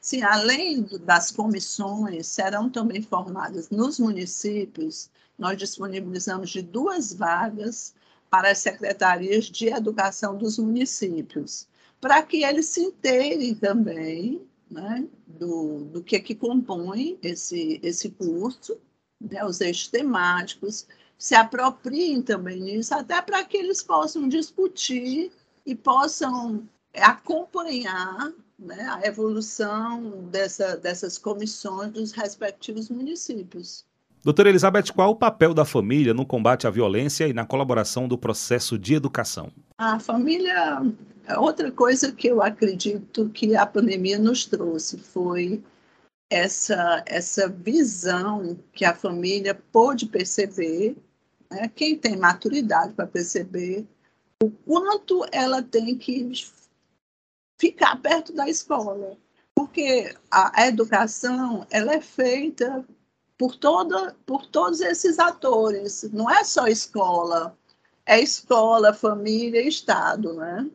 Sim, 0.00 0.22
além 0.22 0.86
das 1.02 1.30
comissões, 1.30 2.26
serão 2.26 2.70
também 2.70 3.02
formadas 3.02 3.68
nos 3.68 3.98
municípios, 3.98 5.10
nós 5.38 5.56
disponibilizamos 5.56 6.50
de 6.50 6.62
duas 6.62 7.12
vagas 7.12 7.94
para 8.30 8.50
as 8.50 8.58
secretarias 8.58 9.46
de 9.46 9.68
educação 9.68 10.36
dos 10.36 10.58
municípios, 10.58 11.68
para 12.00 12.22
que 12.22 12.44
eles 12.44 12.66
se 12.66 12.80
inteirem 12.80 13.54
também 13.54 14.46
né, 14.70 15.06
do, 15.26 15.84
do 15.84 16.02
que, 16.02 16.16
é 16.16 16.20
que 16.20 16.34
compõe 16.34 17.18
esse, 17.22 17.80
esse 17.82 18.10
curso, 18.10 18.78
né, 19.20 19.44
os 19.44 19.60
eixos 19.60 19.88
temáticos, 19.88 20.86
se 21.18 21.34
apropriem 21.34 22.22
também 22.22 22.60
nisso, 22.60 22.94
até 22.94 23.20
para 23.20 23.44
que 23.44 23.56
eles 23.56 23.82
possam 23.82 24.28
discutir 24.28 25.32
e 25.66 25.74
possam 25.74 26.62
acompanhar 26.94 28.32
né, 28.58 28.88
a 28.88 29.06
evolução 29.06 30.24
dessa, 30.30 30.76
dessas 30.76 31.18
comissões 31.18 31.90
dos 31.92 32.12
respectivos 32.12 32.88
municípios. 32.88 33.84
Doutora 34.22 34.48
Elizabeth, 34.48 34.92
qual 34.94 35.10
o 35.10 35.16
papel 35.16 35.54
da 35.54 35.64
família 35.64 36.12
no 36.12 36.26
combate 36.26 36.66
à 36.66 36.70
violência 36.70 37.28
e 37.28 37.32
na 37.32 37.46
colaboração 37.46 38.08
do 38.08 38.18
processo 38.18 38.78
de 38.78 38.94
educação? 38.94 39.50
A 39.78 40.00
família, 40.00 40.82
outra 41.36 41.70
coisa 41.70 42.12
que 42.12 42.26
eu 42.28 42.42
acredito 42.42 43.28
que 43.30 43.54
a 43.54 43.64
pandemia 43.64 44.18
nos 44.18 44.44
trouxe 44.44 44.98
foi 44.98 45.62
essa, 46.30 47.02
essa 47.06 47.48
visão 47.48 48.58
que 48.72 48.84
a 48.84 48.94
família 48.94 49.54
pôde 49.54 50.06
perceber, 50.06 50.96
né? 51.50 51.68
quem 51.74 51.96
tem 51.96 52.16
maturidade 52.16 52.92
para 52.94 53.06
perceber 53.06 53.86
o 54.42 54.50
quanto 54.50 55.26
ela 55.32 55.62
tem 55.62 55.96
que 55.96 56.32
ficar 57.58 57.96
perto 58.00 58.32
da 58.32 58.48
escola, 58.48 59.16
porque 59.54 60.14
a 60.30 60.66
educação 60.68 61.66
ela 61.70 61.92
é 61.92 62.00
feita 62.00 62.84
por, 63.36 63.56
toda, 63.56 64.14
por 64.26 64.46
todos 64.46 64.80
esses 64.80 65.18
atores, 65.18 66.08
não 66.12 66.30
é 66.30 66.42
só 66.44 66.66
escola, 66.66 67.56
é 68.04 68.20
escola, 68.20 68.92
família 68.92 69.62
Estado, 69.66 70.34
né? 70.34 70.68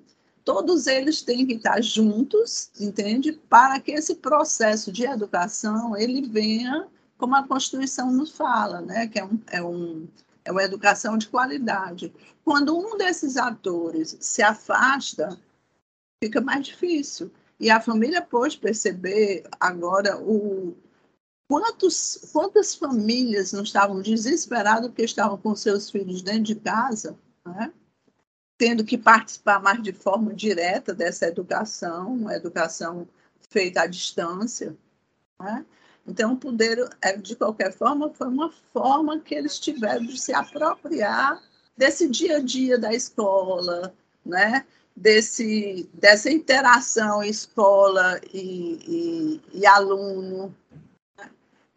Todos 0.46 0.88
eles 0.88 1.22
têm 1.22 1.46
que 1.46 1.54
estar 1.54 1.82
juntos, 1.82 2.70
entende? 2.80 3.32
Para 3.32 3.80
que 3.80 3.92
esse 3.92 4.16
processo 4.16 4.92
de 4.92 5.06
educação 5.06 5.98
ele 5.98 6.22
venha 6.22 6.88
como 7.18 7.36
a 7.36 7.48
Constituição 7.48 8.12
nos 8.12 8.32
fala, 8.32 8.82
né? 8.82 9.08
Que 9.08 9.20
é, 9.20 9.26
um, 9.26 9.40
é, 9.48 9.64
um, 9.64 10.08
é 10.46 10.52
uma 10.52 10.64
educação 10.64 11.18
de 11.18 11.28
qualidade. 11.28 12.14
Quando 12.44 12.78
um 12.78 12.98
desses 12.98 13.38
atores 13.38 14.18
se 14.20 14.42
afasta, 14.42 15.40
fica 16.24 16.42
mais 16.42 16.66
difícil. 16.66 17.32
E 17.60 17.70
a 17.70 17.80
família 17.80 18.22
pôde 18.22 18.58
perceber 18.58 19.44
agora 19.60 20.18
o, 20.18 20.76
quantos, 21.48 22.30
quantas 22.34 22.76
famílias 22.76 23.54
não 23.54 23.64
estavam 23.64 24.02
desesperadas 24.02 24.88
porque 24.88 25.04
estavam 25.04 25.38
com 25.38 25.56
seus 25.56 25.90
filhos 25.90 26.22
dentro 26.22 26.44
de 26.44 26.56
casa, 26.56 27.18
né? 27.46 27.72
tendo 28.58 28.84
que 28.84 28.98
participar 28.98 29.62
mais 29.62 29.82
de 29.82 29.94
forma 29.94 30.34
direta 30.34 30.94
dessa 30.94 31.28
educação, 31.28 32.14
uma 32.14 32.36
educação 32.36 33.08
feita 33.50 33.82
à 33.82 33.88
distância. 33.88 34.76
Né? 35.40 35.66
Então, 36.06 36.34
o 36.34 36.38
poder, 36.38 36.90
é, 37.02 37.16
de 37.16 37.36
qualquer 37.36 37.72
forma, 37.74 38.10
foi 38.10 38.28
uma 38.28 38.52
forma 38.74 39.20
que 39.20 39.34
eles 39.34 39.58
tiveram 39.60 40.06
de 40.06 40.20
se 40.20 40.34
apropriar 40.34 41.42
desse 41.78 42.10
dia 42.10 42.38
a 42.38 42.40
dia 42.40 42.78
da 42.78 42.94
escola, 42.94 43.94
né? 44.26 44.66
desse, 44.96 45.90
dessa 45.94 46.32
interação 46.32 47.24
escola 47.24 48.20
e, 48.34 49.42
e, 49.54 49.60
e 49.60 49.66
aluno. 49.66 50.56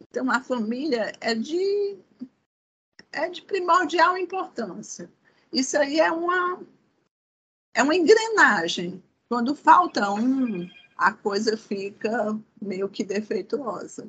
Então, 0.01 0.29
a 0.31 0.41
família 0.41 1.13
é 1.19 1.35
de, 1.35 1.97
é 3.11 3.29
de 3.29 3.41
primordial 3.41 4.17
importância. 4.17 5.11
Isso 5.51 5.77
aí 5.77 5.99
é 5.99 6.11
uma, 6.11 6.61
é 7.73 7.83
uma 7.83 7.95
engrenagem. 7.95 9.03
Quando 9.27 9.55
falta 9.55 10.11
um, 10.11 10.69
a 10.95 11.11
coisa 11.11 11.57
fica 11.57 12.37
meio 12.61 12.87
que 12.87 13.03
defeituosa. 13.03 14.07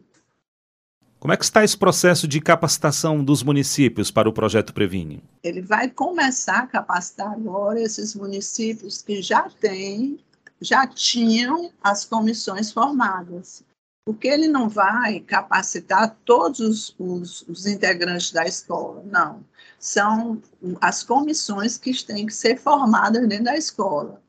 Como 1.20 1.32
é 1.32 1.36
que 1.36 1.42
está 1.42 1.64
esse 1.64 1.76
processo 1.76 2.28
de 2.28 2.40
capacitação 2.40 3.24
dos 3.24 3.42
municípios 3.42 4.08
para 4.08 4.28
o 4.28 4.32
projeto 4.32 4.72
Previne? 4.72 5.20
Ele 5.42 5.60
vai 5.60 5.90
começar 5.90 6.60
a 6.60 6.66
capacitar 6.68 7.32
agora 7.32 7.80
esses 7.80 8.14
municípios 8.14 9.02
que 9.02 9.20
já 9.20 9.50
têm, 9.60 10.20
já 10.60 10.86
tinham 10.86 11.72
as 11.82 12.04
comissões 12.04 12.70
formadas. 12.70 13.64
Porque 14.06 14.28
ele 14.28 14.46
não 14.46 14.68
vai 14.68 15.18
capacitar 15.18 16.16
todos 16.24 16.94
os, 16.96 17.44
os, 17.48 17.66
integrantes 17.66 18.30
da 18.30 18.46
escola, 18.46 19.02
não. 19.04 19.44
São 19.76 20.40
as 20.80 21.02
comissões 21.02 21.76
que 21.76 21.92
têm 22.04 22.26
que 22.26 22.32
ser 22.32 22.60
formadas 22.60 23.28
dentro 23.28 23.46
da 23.46 23.56
escola. 23.56 24.22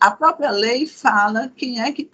A 0.00 0.10
própria 0.12 0.52
lei 0.52 0.86
fala 0.86 1.52
quem 1.56 1.80
é, 1.80 1.90
que, 1.90 2.08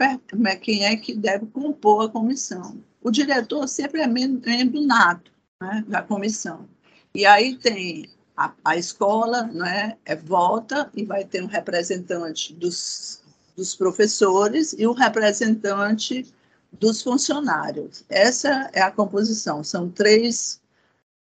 quem 0.62 0.86
é 0.86 0.96
que 0.96 1.14
deve 1.14 1.44
compor 1.46 2.06
a 2.06 2.08
comissão 2.08 2.82
o 3.02 3.10
diretor 3.10 3.66
sempre 3.68 4.00
é 4.00 4.06
membro 4.06 4.80
nato 4.86 5.30
né, 5.60 5.84
da 5.86 6.02
comissão. 6.02 6.68
E 7.14 7.26
aí 7.26 7.56
tem 7.56 8.08
a, 8.36 8.52
a 8.64 8.76
escola, 8.76 9.44
né, 9.44 9.96
é, 10.04 10.16
vota 10.16 10.90
e 10.94 11.04
vai 11.04 11.24
ter 11.24 11.42
um 11.42 11.46
representante 11.46 12.54
dos, 12.54 13.22
dos 13.56 13.74
professores 13.74 14.72
e 14.72 14.86
um 14.86 14.92
representante 14.92 16.32
dos 16.72 17.02
funcionários. 17.02 18.04
Essa 18.08 18.70
é 18.72 18.80
a 18.80 18.90
composição, 18.90 19.62
são 19.62 19.90
três, 19.90 20.60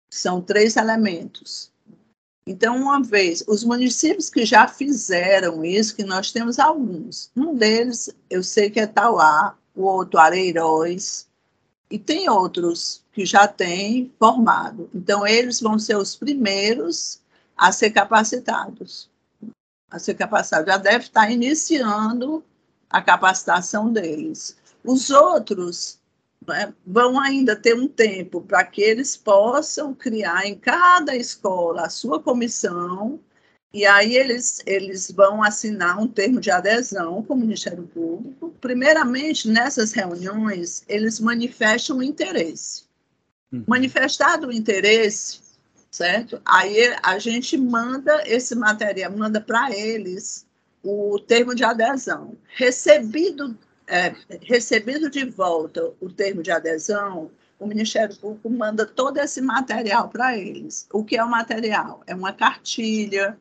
são 0.10 0.42
três 0.42 0.76
elementos. 0.76 1.72
Então, 2.46 2.78
uma 2.78 3.02
vez, 3.02 3.44
os 3.48 3.64
municípios 3.64 4.30
que 4.30 4.44
já 4.44 4.68
fizeram 4.68 5.64
isso, 5.64 5.96
que 5.96 6.04
nós 6.04 6.32
temos 6.32 6.58
alguns, 6.58 7.32
um 7.36 7.56
deles 7.56 8.10
eu 8.30 8.44
sei 8.44 8.70
que 8.70 8.80
é 8.80 8.88
Tauá, 8.88 9.56
o 9.76 9.84
outro 9.84 10.20
Areiróis, 10.20 11.29
e 11.90 11.98
tem 11.98 12.30
outros 12.30 13.04
que 13.12 13.26
já 13.26 13.48
têm 13.48 14.14
formado. 14.20 14.90
Então, 14.94 15.26
eles 15.26 15.60
vão 15.60 15.80
ser 15.80 15.98
os 15.98 16.16
primeiros 16.16 17.20
a 17.58 17.72
ser 17.72 17.90
capacitados. 17.90 19.10
A 19.90 19.98
ser 19.98 20.14
capacitados. 20.14 20.68
Já 20.68 20.78
deve 20.78 21.06
estar 21.06 21.32
iniciando 21.32 22.44
a 22.90 23.02
capacitação 23.02 23.92
deles. 23.92 24.56
Os 24.84 25.10
outros 25.10 26.00
né, 26.48 26.74
vão 26.86 27.20
ainda 27.20 27.56
ter 27.56 27.76
um 27.76 27.88
tempo 27.88 28.42
para 28.42 28.64
que 28.64 28.82
eles 28.82 29.18
possam 29.18 29.94
criar 29.94 30.46
em 30.46 30.56
cada 30.56 31.16
escola 31.16 31.84
a 31.84 31.90
sua 31.90 32.22
comissão 32.22 33.20
e 33.72 33.86
aí 33.86 34.16
eles, 34.16 34.62
eles 34.66 35.12
vão 35.12 35.44
assinar 35.44 36.00
um 36.00 36.08
termo 36.08 36.40
de 36.40 36.50
adesão 36.50 37.22
com 37.22 37.36
o 37.36 37.38
Ministério 37.38 37.84
Público. 37.84 38.54
Primeiramente, 38.60 39.48
nessas 39.48 39.92
reuniões, 39.92 40.84
eles 40.88 41.20
manifestam 41.20 41.98
o 41.98 42.04
interesse. 42.04 42.84
Uhum. 43.52 43.64
Manifestado 43.68 44.48
o 44.48 44.52
interesse, 44.52 45.42
certo? 45.92 46.42
Aí 46.44 46.96
a 47.04 47.20
gente 47.20 47.58
manda 47.58 48.24
esse 48.26 48.56
material, 48.56 49.16
manda 49.16 49.40
para 49.40 49.72
eles 49.72 50.48
o 50.84 51.20
termo 51.20 51.54
de 51.54 51.64
adesão. 51.64 52.36
Recebido, 52.48 53.56
é, 53.86 54.16
recebido 54.42 55.12
de 55.12 55.26
volta 55.26 55.92
o 56.00 56.10
termo 56.10 56.42
de 56.42 56.50
adesão, 56.50 57.30
o 57.60 57.68
Ministério 57.68 58.16
Público 58.16 58.50
manda 58.50 58.84
todo 58.84 59.18
esse 59.20 59.42
material 59.42 60.10
para 60.10 60.36
eles. 60.36 60.88
O 60.92 61.04
que 61.04 61.18
é 61.18 61.24
o 61.24 61.30
material? 61.30 62.02
É 62.08 62.16
uma 62.16 62.34
cartilha, 62.34 63.38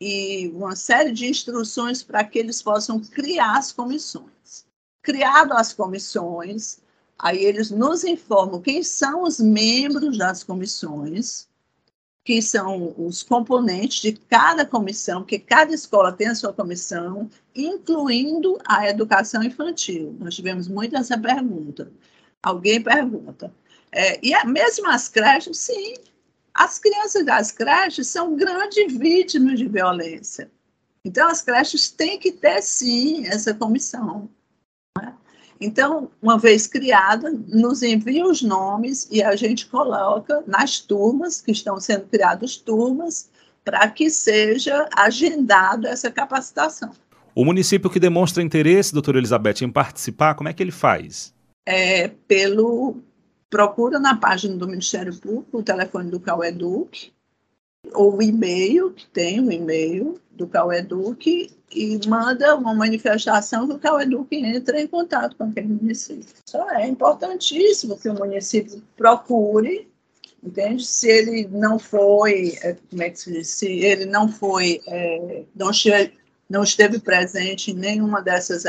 e 0.00 0.48
uma 0.54 0.76
série 0.76 1.12
de 1.12 1.26
instruções 1.26 2.02
para 2.02 2.24
que 2.24 2.38
eles 2.38 2.62
possam 2.62 3.00
criar 3.00 3.58
as 3.58 3.72
comissões. 3.72 4.66
Criado 5.02 5.52
as 5.52 5.72
comissões, 5.72 6.78
aí 7.18 7.44
eles 7.44 7.70
nos 7.70 8.04
informam 8.04 8.60
quem 8.60 8.82
são 8.82 9.22
os 9.22 9.40
membros 9.40 10.16
das 10.16 10.44
comissões, 10.44 11.48
quem 12.24 12.42
são 12.42 12.94
os 12.98 13.22
componentes 13.22 14.02
de 14.02 14.12
cada 14.12 14.64
comissão, 14.64 15.24
que 15.24 15.38
cada 15.38 15.72
escola 15.72 16.12
tem 16.12 16.28
a 16.28 16.34
sua 16.34 16.52
comissão, 16.52 17.28
incluindo 17.54 18.58
a 18.66 18.86
educação 18.88 19.42
infantil. 19.42 20.14
Nós 20.20 20.34
tivemos 20.34 20.68
muito 20.68 20.94
essa 20.94 21.16
pergunta. 21.16 21.90
Alguém 22.42 22.82
pergunta. 22.82 23.52
É, 23.90 24.20
e 24.22 24.34
mesmo 24.44 24.88
as 24.90 25.08
creches, 25.08 25.58
sim, 25.58 25.94
as 26.58 26.76
crianças 26.76 27.24
das 27.24 27.52
creches 27.52 28.08
são 28.08 28.34
grandes 28.34 28.92
vítimas 28.92 29.60
de 29.60 29.68
violência. 29.68 30.50
Então, 31.04 31.28
as 31.28 31.40
creches 31.40 31.88
têm 31.88 32.18
que 32.18 32.32
ter, 32.32 32.60
sim, 32.62 33.24
essa 33.26 33.54
comissão. 33.54 34.28
Né? 35.00 35.14
Então, 35.60 36.10
uma 36.20 36.36
vez 36.36 36.66
criada, 36.66 37.30
nos 37.46 37.84
envia 37.84 38.26
os 38.26 38.42
nomes 38.42 39.06
e 39.08 39.22
a 39.22 39.36
gente 39.36 39.66
coloca 39.66 40.42
nas 40.48 40.80
turmas, 40.80 41.40
que 41.40 41.52
estão 41.52 41.78
sendo 41.78 42.06
criadas 42.06 42.56
turmas, 42.56 43.30
para 43.64 43.88
que 43.88 44.10
seja 44.10 44.88
agendado 44.96 45.86
essa 45.86 46.10
capacitação. 46.10 46.90
O 47.36 47.44
município 47.44 47.88
que 47.88 48.00
demonstra 48.00 48.42
interesse, 48.42 48.92
doutora 48.92 49.18
Elizabeth, 49.18 49.62
em 49.62 49.70
participar, 49.70 50.34
como 50.34 50.48
é 50.48 50.52
que 50.52 50.60
ele 50.60 50.72
faz? 50.72 51.32
É 51.64 52.08
pelo 52.08 52.96
procura 53.50 53.98
na 53.98 54.16
página 54.16 54.56
do 54.56 54.68
Ministério 54.68 55.16
Público 55.16 55.58
o 55.58 55.62
telefone 55.62 56.10
do 56.10 56.20
Caueduc, 56.20 57.12
ou 57.94 58.16
o 58.16 58.22
e-mail, 58.22 58.92
que 58.92 59.06
tem 59.06 59.40
o 59.40 59.50
e-mail 59.50 60.20
do 60.30 60.46
Caueduc, 60.46 61.50
e 61.70 62.00
manda 62.06 62.54
uma 62.56 62.74
manifestação 62.74 63.66
que 63.66 63.74
o 63.74 63.78
Caueduc 63.78 64.34
entra 64.34 64.80
em 64.80 64.86
contato 64.86 65.36
com 65.36 65.44
aquele 65.44 65.68
município. 65.68 66.34
Só 66.48 66.70
é 66.70 66.86
importantíssimo 66.86 67.98
que 67.98 68.08
o 68.08 68.14
município 68.14 68.82
procure, 68.96 69.88
entende? 70.42 70.84
Se 70.84 71.08
ele 71.08 71.48
não 71.50 71.78
foi, 71.78 72.58
é, 72.62 72.76
como 72.90 73.02
é 73.02 73.10
que 73.10 73.20
se 73.20 73.32
diz? 73.32 73.48
Se 73.48 73.66
ele 73.66 74.06
não 74.06 74.28
foi, 74.28 74.80
é, 74.86 75.44
não, 75.54 75.70
não 76.48 76.62
esteve 76.62 76.98
presente 76.98 77.70
em 77.70 77.74
nenhuma 77.74 78.22
dessas 78.22 78.64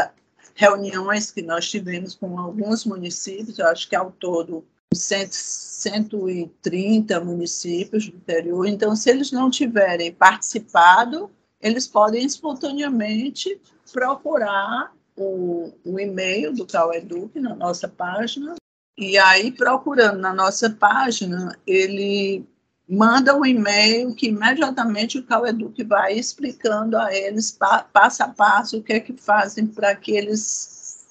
reuniões 0.60 1.32
que 1.32 1.41
nós 1.41 1.68
tivemos 1.70 2.16
com 2.16 2.38
alguns 2.38 2.84
municípios, 2.84 3.57
eu 3.57 3.66
acho 3.68 3.88
que 3.88 3.95
ao 3.95 4.12
todo 4.12 4.66
130 4.93 7.18
municípios 7.22 8.10
do 8.10 8.18
interior. 8.18 8.68
Então, 8.68 8.93
se 8.93 9.10
eles 9.10 9.32
não 9.32 9.49
tiverem 9.49 10.12
participado, 10.12 11.32
eles 11.62 11.88
podem 11.88 12.26
espontaneamente 12.26 13.57
procurar 13.93 14.93
o, 15.16 15.72
o 15.86 15.97
e-mail 15.97 16.53
do 16.53 16.68
Caueduc 16.68 17.39
na 17.39 17.55
nossa 17.55 17.88
página. 17.88 18.55
E 18.97 19.18
aí, 19.18 19.53
procurando 19.53 20.20
na 20.20 20.34
nossa 20.34 20.70
página, 20.70 21.57
ele 21.66 22.45
manda 22.90 23.38
um 23.38 23.46
e-mail 23.46 24.16
que 24.16 24.30
imediatamente 24.30 25.20
o 25.20 25.24
Caueduc 25.24 25.84
vai 25.84 26.14
explicando 26.14 26.98
a 26.98 27.14
eles, 27.14 27.56
passo 27.94 28.24
a 28.24 28.28
passo, 28.28 28.80
o 28.80 28.84
que 28.84 28.94
é 28.94 29.00
que 29.00 29.14
fazem 29.14 29.68
para 29.68 29.96
que 29.96 30.12
eles 30.12 31.06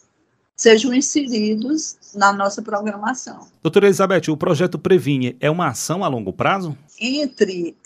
sejam 0.57 0.93
inseridos 0.93 1.97
na 2.17 2.33
nossa 2.33 2.61
programação. 2.61 3.47
Doutora 3.63 3.87
Elizabeth, 3.87 4.29
o 4.29 4.37
projeto 4.37 4.77
Previne 4.77 5.37
é 5.39 5.49
uma 5.49 5.69
ação 5.69 6.03
a 6.03 6.09
longo 6.09 6.33
prazo? 6.33 6.77
Entre, 7.01 7.77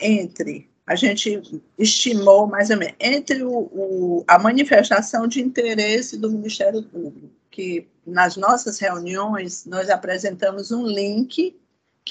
entre 0.00 0.70
a 0.86 0.94
gente 0.94 1.42
estimou 1.76 2.46
mais 2.46 2.70
ou 2.70 2.76
menos, 2.76 2.94
entre 3.00 3.42
o, 3.42 3.50
o, 3.50 4.24
a 4.28 4.38
manifestação 4.38 5.26
de 5.26 5.40
interesse 5.40 6.16
do 6.16 6.30
Ministério 6.30 6.84
Público, 6.84 7.30
que 7.50 7.88
nas 8.06 8.36
nossas 8.36 8.78
reuniões 8.78 9.66
nós 9.66 9.90
apresentamos 9.90 10.70
um 10.70 10.86
link 10.86 11.56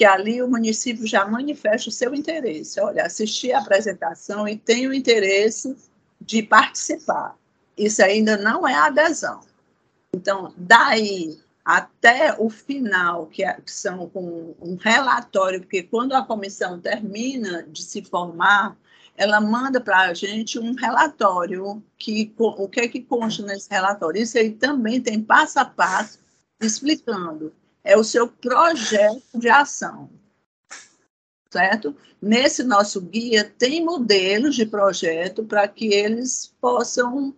que 0.00 0.04
ali 0.06 0.42
o 0.42 0.48
município 0.48 1.06
já 1.06 1.26
manifesta 1.26 1.90
o 1.90 1.92
seu 1.92 2.14
interesse. 2.14 2.80
Olha, 2.80 3.04
assisti 3.04 3.52
a 3.52 3.58
apresentação 3.58 4.48
e 4.48 4.56
tenho 4.56 4.94
interesse 4.94 5.76
de 6.18 6.42
participar. 6.42 7.36
Isso 7.76 8.02
ainda 8.02 8.38
não 8.38 8.66
é 8.66 8.74
adesão. 8.74 9.40
Então, 10.14 10.54
daí 10.56 11.38
até 11.62 12.34
o 12.38 12.48
final, 12.48 13.26
que, 13.26 13.44
é, 13.44 13.52
que 13.60 13.70
são 13.70 14.08
com 14.08 14.54
um 14.58 14.74
relatório, 14.76 15.60
porque 15.60 15.82
quando 15.82 16.14
a 16.14 16.24
comissão 16.24 16.80
termina 16.80 17.62
de 17.64 17.82
se 17.82 18.02
formar, 18.02 18.78
ela 19.18 19.38
manda 19.38 19.82
para 19.82 19.98
a 20.06 20.14
gente 20.14 20.58
um 20.58 20.72
relatório, 20.72 21.84
que 21.98 22.32
o 22.38 22.66
que 22.70 22.80
é 22.80 22.88
que 22.88 23.02
consta 23.02 23.42
nesse 23.42 23.68
relatório? 23.70 24.22
Isso 24.22 24.38
aí 24.38 24.50
também 24.50 24.98
tem 24.98 25.20
passo 25.20 25.58
a 25.58 25.64
passo 25.66 26.20
explicando. 26.58 27.52
É 27.82 27.96
o 27.96 28.04
seu 28.04 28.28
projeto 28.28 29.22
de 29.34 29.48
ação, 29.48 30.10
certo? 31.50 31.96
Nesse 32.20 32.62
nosso 32.62 33.00
guia 33.00 33.44
tem 33.44 33.84
modelos 33.84 34.54
de 34.54 34.66
projeto 34.66 35.44
para 35.44 35.66
que 35.66 35.86
eles 35.92 36.54
possam, 36.60 37.34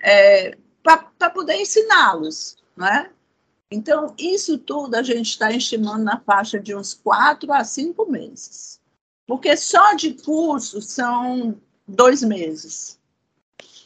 é, 0.00 0.56
para 0.82 1.30
poder 1.30 1.56
ensiná-los, 1.56 2.56
né? 2.76 3.10
Então, 3.70 4.14
isso 4.18 4.58
tudo 4.58 4.94
a 4.96 5.02
gente 5.02 5.30
está 5.30 5.50
estimando 5.50 6.04
na 6.04 6.20
faixa 6.20 6.60
de 6.60 6.74
uns 6.74 6.92
quatro 6.92 7.52
a 7.52 7.64
cinco 7.64 8.10
meses. 8.10 8.80
Porque 9.26 9.56
só 9.56 9.94
de 9.94 10.14
curso 10.14 10.82
são 10.82 11.58
dois 11.86 12.22
meses, 12.22 12.98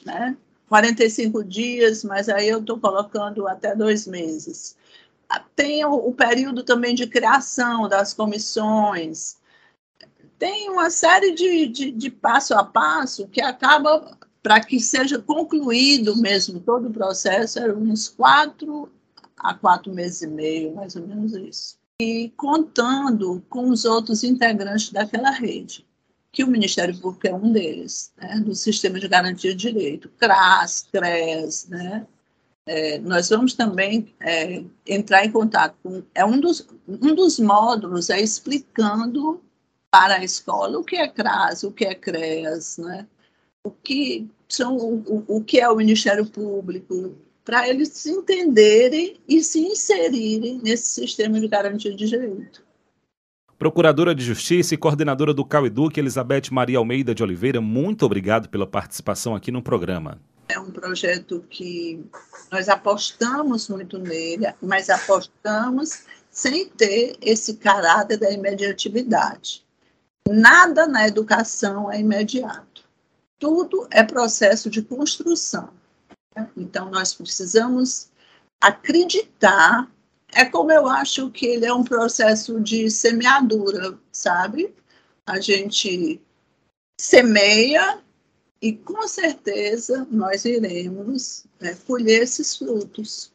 né? 0.04 0.36
45 0.68 1.44
dias, 1.44 2.02
mas 2.02 2.28
aí 2.28 2.48
eu 2.48 2.58
estou 2.58 2.80
colocando 2.80 3.46
até 3.46 3.74
dois 3.74 4.06
meses. 4.06 4.76
Tem 5.54 5.84
o, 5.84 5.94
o, 5.94 6.12
período 6.12 6.62
também 6.62 6.94
de 6.94 7.06
criação 7.06 7.88
das 7.88 8.12
comissões. 8.12 9.36
Tem 10.38 10.68
uma 10.70 10.90
série 10.90 11.32
de, 11.32 11.66
de, 11.66 11.90
de 11.90 12.10
passo 12.10 12.54
a 12.54 12.62
passo 12.62 13.26
que 13.28 13.40
acaba, 13.40 14.18
para 14.42 14.60
que 14.60 14.78
seja 14.78 15.18
concluído 15.18 16.16
mesmo 16.16 16.60
todo 16.60 16.88
o 16.88 16.92
processo, 16.92 17.58
eram 17.58 17.78
uns 17.78 18.08
quatro 18.08 18.90
há 19.36 19.54
quatro 19.54 19.92
meses 19.92 20.22
e 20.22 20.26
meio, 20.26 20.74
mais 20.74 20.96
ou 20.96 21.06
menos 21.06 21.32
isso. 21.34 21.78
E 22.00 22.30
contando 22.36 23.42
com 23.48 23.70
os 23.70 23.84
outros 23.84 24.24
integrantes 24.24 24.90
daquela 24.90 25.30
rede, 25.30 25.86
que 26.32 26.44
o 26.44 26.48
Ministério 26.48 26.98
Público 26.98 27.26
é 27.26 27.34
um 27.34 27.52
deles, 27.52 28.12
né, 28.16 28.40
do 28.40 28.54
Sistema 28.54 29.00
de 29.00 29.08
Garantia 29.08 29.54
de 29.54 29.72
Direito, 29.72 30.10
CRAS, 30.18 30.86
CRES, 30.92 31.68
né, 31.68 32.06
é, 32.66 32.98
nós 32.98 33.28
vamos 33.28 33.54
também 33.54 34.12
é, 34.20 34.64
entrar 34.86 35.24
em 35.24 35.30
contato 35.30 35.76
com. 35.82 36.02
É 36.14 36.24
um 36.24 36.40
dos, 36.40 36.66
um 36.88 37.14
dos 37.14 37.38
módulos 37.38 38.10
é 38.10 38.20
explicando 38.20 39.40
para 39.90 40.16
a 40.16 40.24
escola 40.24 40.78
o 40.78 40.84
que 40.84 40.96
é 40.96 41.06
CRAS, 41.06 41.62
o 41.62 41.70
que 41.70 41.84
é 41.84 41.94
CREAS, 41.94 42.78
né? 42.78 43.06
o 43.64 43.70
que 43.70 44.28
são 44.48 44.76
o, 44.76 45.24
o 45.28 45.42
que 45.42 45.60
é 45.60 45.68
o 45.68 45.76
Ministério 45.76 46.26
Público, 46.26 47.14
para 47.44 47.68
eles 47.68 47.88
se 47.88 48.10
entenderem 48.10 49.16
e 49.28 49.42
se 49.42 49.60
inserirem 49.60 50.60
nesse 50.62 51.00
sistema 51.00 51.40
de 51.40 51.46
garantia 51.46 51.94
de 51.94 52.06
direito. 52.06 52.64
Procuradora 53.58 54.14
de 54.14 54.22
Justiça 54.22 54.74
e 54.74 54.76
coordenadora 54.76 55.32
do 55.32 55.44
CauEduc, 55.44 55.98
Elizabeth 55.98 56.50
Maria 56.50 56.78
Almeida 56.78 57.14
de 57.14 57.22
Oliveira, 57.22 57.60
muito 57.60 58.04
obrigado 58.04 58.48
pela 58.48 58.66
participação 58.66 59.34
aqui 59.34 59.50
no 59.50 59.62
programa. 59.62 60.20
É 60.48 60.58
um 60.58 60.70
projeto 60.70 61.44
que 61.50 62.04
nós 62.50 62.68
apostamos 62.68 63.68
muito 63.68 63.98
nele, 63.98 64.46
mas 64.62 64.88
apostamos 64.88 66.04
sem 66.30 66.68
ter 66.68 67.16
esse 67.20 67.54
caráter 67.54 68.18
da 68.18 68.30
imediatividade. 68.30 69.64
Nada 70.28 70.86
na 70.86 71.06
educação 71.06 71.90
é 71.90 72.00
imediato. 72.00 72.84
Tudo 73.38 73.86
é 73.90 74.02
processo 74.02 74.68
de 74.68 74.82
construção. 74.82 75.70
Então, 76.56 76.90
nós 76.90 77.14
precisamos 77.14 78.08
acreditar. 78.60 79.90
É 80.32 80.44
como 80.44 80.72
eu 80.72 80.88
acho 80.88 81.30
que 81.30 81.46
ele 81.46 81.66
é 81.66 81.72
um 81.72 81.84
processo 81.84 82.60
de 82.60 82.90
semeadura, 82.90 83.98
sabe? 84.12 84.74
A 85.26 85.40
gente 85.40 86.20
semeia 87.00 88.02
e 88.66 88.72
com 88.72 89.06
certeza 89.06 90.04
nós 90.10 90.44
iremos 90.44 91.46
né, 91.60 91.76
colher 91.86 92.22
esses 92.22 92.56
frutos. 92.56 93.30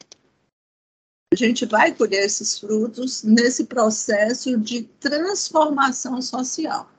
A 1.33 1.37
gente 1.37 1.65
vai 1.65 1.95
colher 1.95 2.25
esses 2.25 2.59
frutos 2.59 3.23
nesse 3.23 3.63
processo 3.63 4.57
de 4.57 4.83
transformação 4.99 6.21
social. 6.21 6.91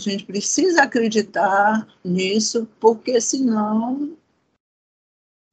A 0.00 0.02
gente 0.02 0.24
precisa 0.24 0.84
acreditar 0.84 1.86
nisso, 2.02 2.66
porque 2.80 3.20
senão 3.20 4.16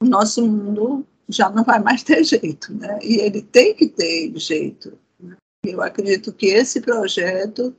o 0.02 0.06
nosso 0.06 0.48
mundo 0.48 1.06
já 1.28 1.50
não 1.50 1.66
vai 1.66 1.80
mais 1.80 2.02
ter 2.02 2.24
jeito, 2.24 2.74
né? 2.74 2.98
E 3.04 3.18
ele 3.18 3.42
tem 3.42 3.76
que 3.76 3.90
ter 3.90 4.32
jeito. 4.40 4.98
Né? 5.20 5.36
Eu 5.66 5.82
acredito 5.82 6.32
que 6.32 6.46
esse 6.46 6.80
projeto 6.80 7.76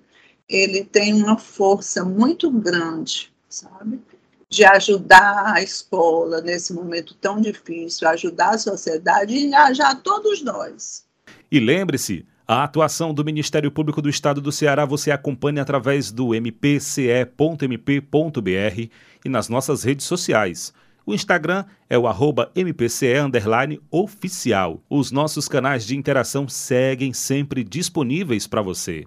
ele 0.50 0.84
tem 0.84 1.14
uma 1.14 1.38
força 1.38 2.04
muito 2.04 2.50
grande, 2.50 3.32
sabe? 3.48 4.00
De 4.48 4.64
ajudar 4.64 5.54
a 5.54 5.62
escola 5.62 6.40
nesse 6.40 6.72
momento 6.72 7.14
tão 7.14 7.40
difícil, 7.40 8.08
ajudar 8.08 8.50
a 8.50 8.58
sociedade 8.58 9.32
e 9.32 9.46
engajar 9.46 10.02
todos 10.02 10.42
nós. 10.42 11.04
E 11.50 11.60
lembre-se, 11.60 12.26
a 12.48 12.64
atuação 12.64 13.14
do 13.14 13.24
Ministério 13.24 13.70
Público 13.70 14.02
do 14.02 14.08
Estado 14.08 14.40
do 14.40 14.50
Ceará 14.50 14.84
você 14.84 15.12
acompanha 15.12 15.62
através 15.62 16.10
do 16.10 16.34
mpce.mp.br 16.34 17.30
e 19.24 19.28
nas 19.28 19.48
nossas 19.48 19.84
redes 19.84 20.04
sociais. 20.04 20.74
O 21.06 21.14
Instagram 21.14 21.64
é 21.88 21.96
o 21.96 22.08
arroba. 22.08 22.52
Os 24.90 25.12
nossos 25.12 25.48
canais 25.48 25.86
de 25.86 25.96
interação 25.96 26.48
seguem 26.48 27.12
sempre 27.12 27.62
disponíveis 27.62 28.48
para 28.48 28.62
você. 28.62 29.06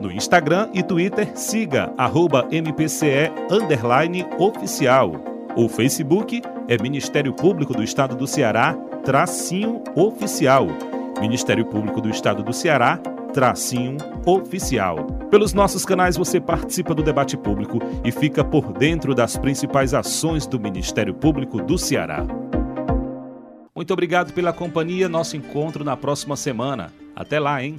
No 0.00 0.12
Instagram 0.12 0.68
e 0.74 0.82
Twitter, 0.82 1.30
siga 1.34 1.92
arroba 1.96 2.46
MPCE 2.50 3.32
oficial. 4.38 5.12
O 5.56 5.68
Facebook 5.68 6.42
é 6.68 6.76
Ministério 6.82 7.32
Público 7.32 7.72
do 7.72 7.82
Estado 7.82 8.14
do 8.14 8.26
Ceará, 8.26 8.74
tracinho 9.04 9.82
oficial. 9.94 10.66
Ministério 11.18 11.64
Público 11.64 12.00
do 12.00 12.10
Estado 12.10 12.42
do 12.42 12.52
Ceará, 12.52 12.98
tracinho 13.32 13.96
oficial. 14.26 15.06
Pelos 15.30 15.54
nossos 15.54 15.86
canais 15.86 16.16
você 16.16 16.38
participa 16.38 16.94
do 16.94 17.02
debate 17.02 17.36
público 17.36 17.78
e 18.04 18.12
fica 18.12 18.44
por 18.44 18.72
dentro 18.74 19.14
das 19.14 19.38
principais 19.38 19.94
ações 19.94 20.46
do 20.46 20.60
Ministério 20.60 21.14
Público 21.14 21.62
do 21.62 21.78
Ceará. 21.78 22.22
Muito 23.74 23.92
obrigado 23.92 24.32
pela 24.32 24.52
companhia. 24.52 25.08
Nosso 25.08 25.36
encontro 25.36 25.84
na 25.84 25.96
próxima 25.96 26.36
semana. 26.36 26.92
Até 27.14 27.38
lá, 27.38 27.62
hein? 27.62 27.78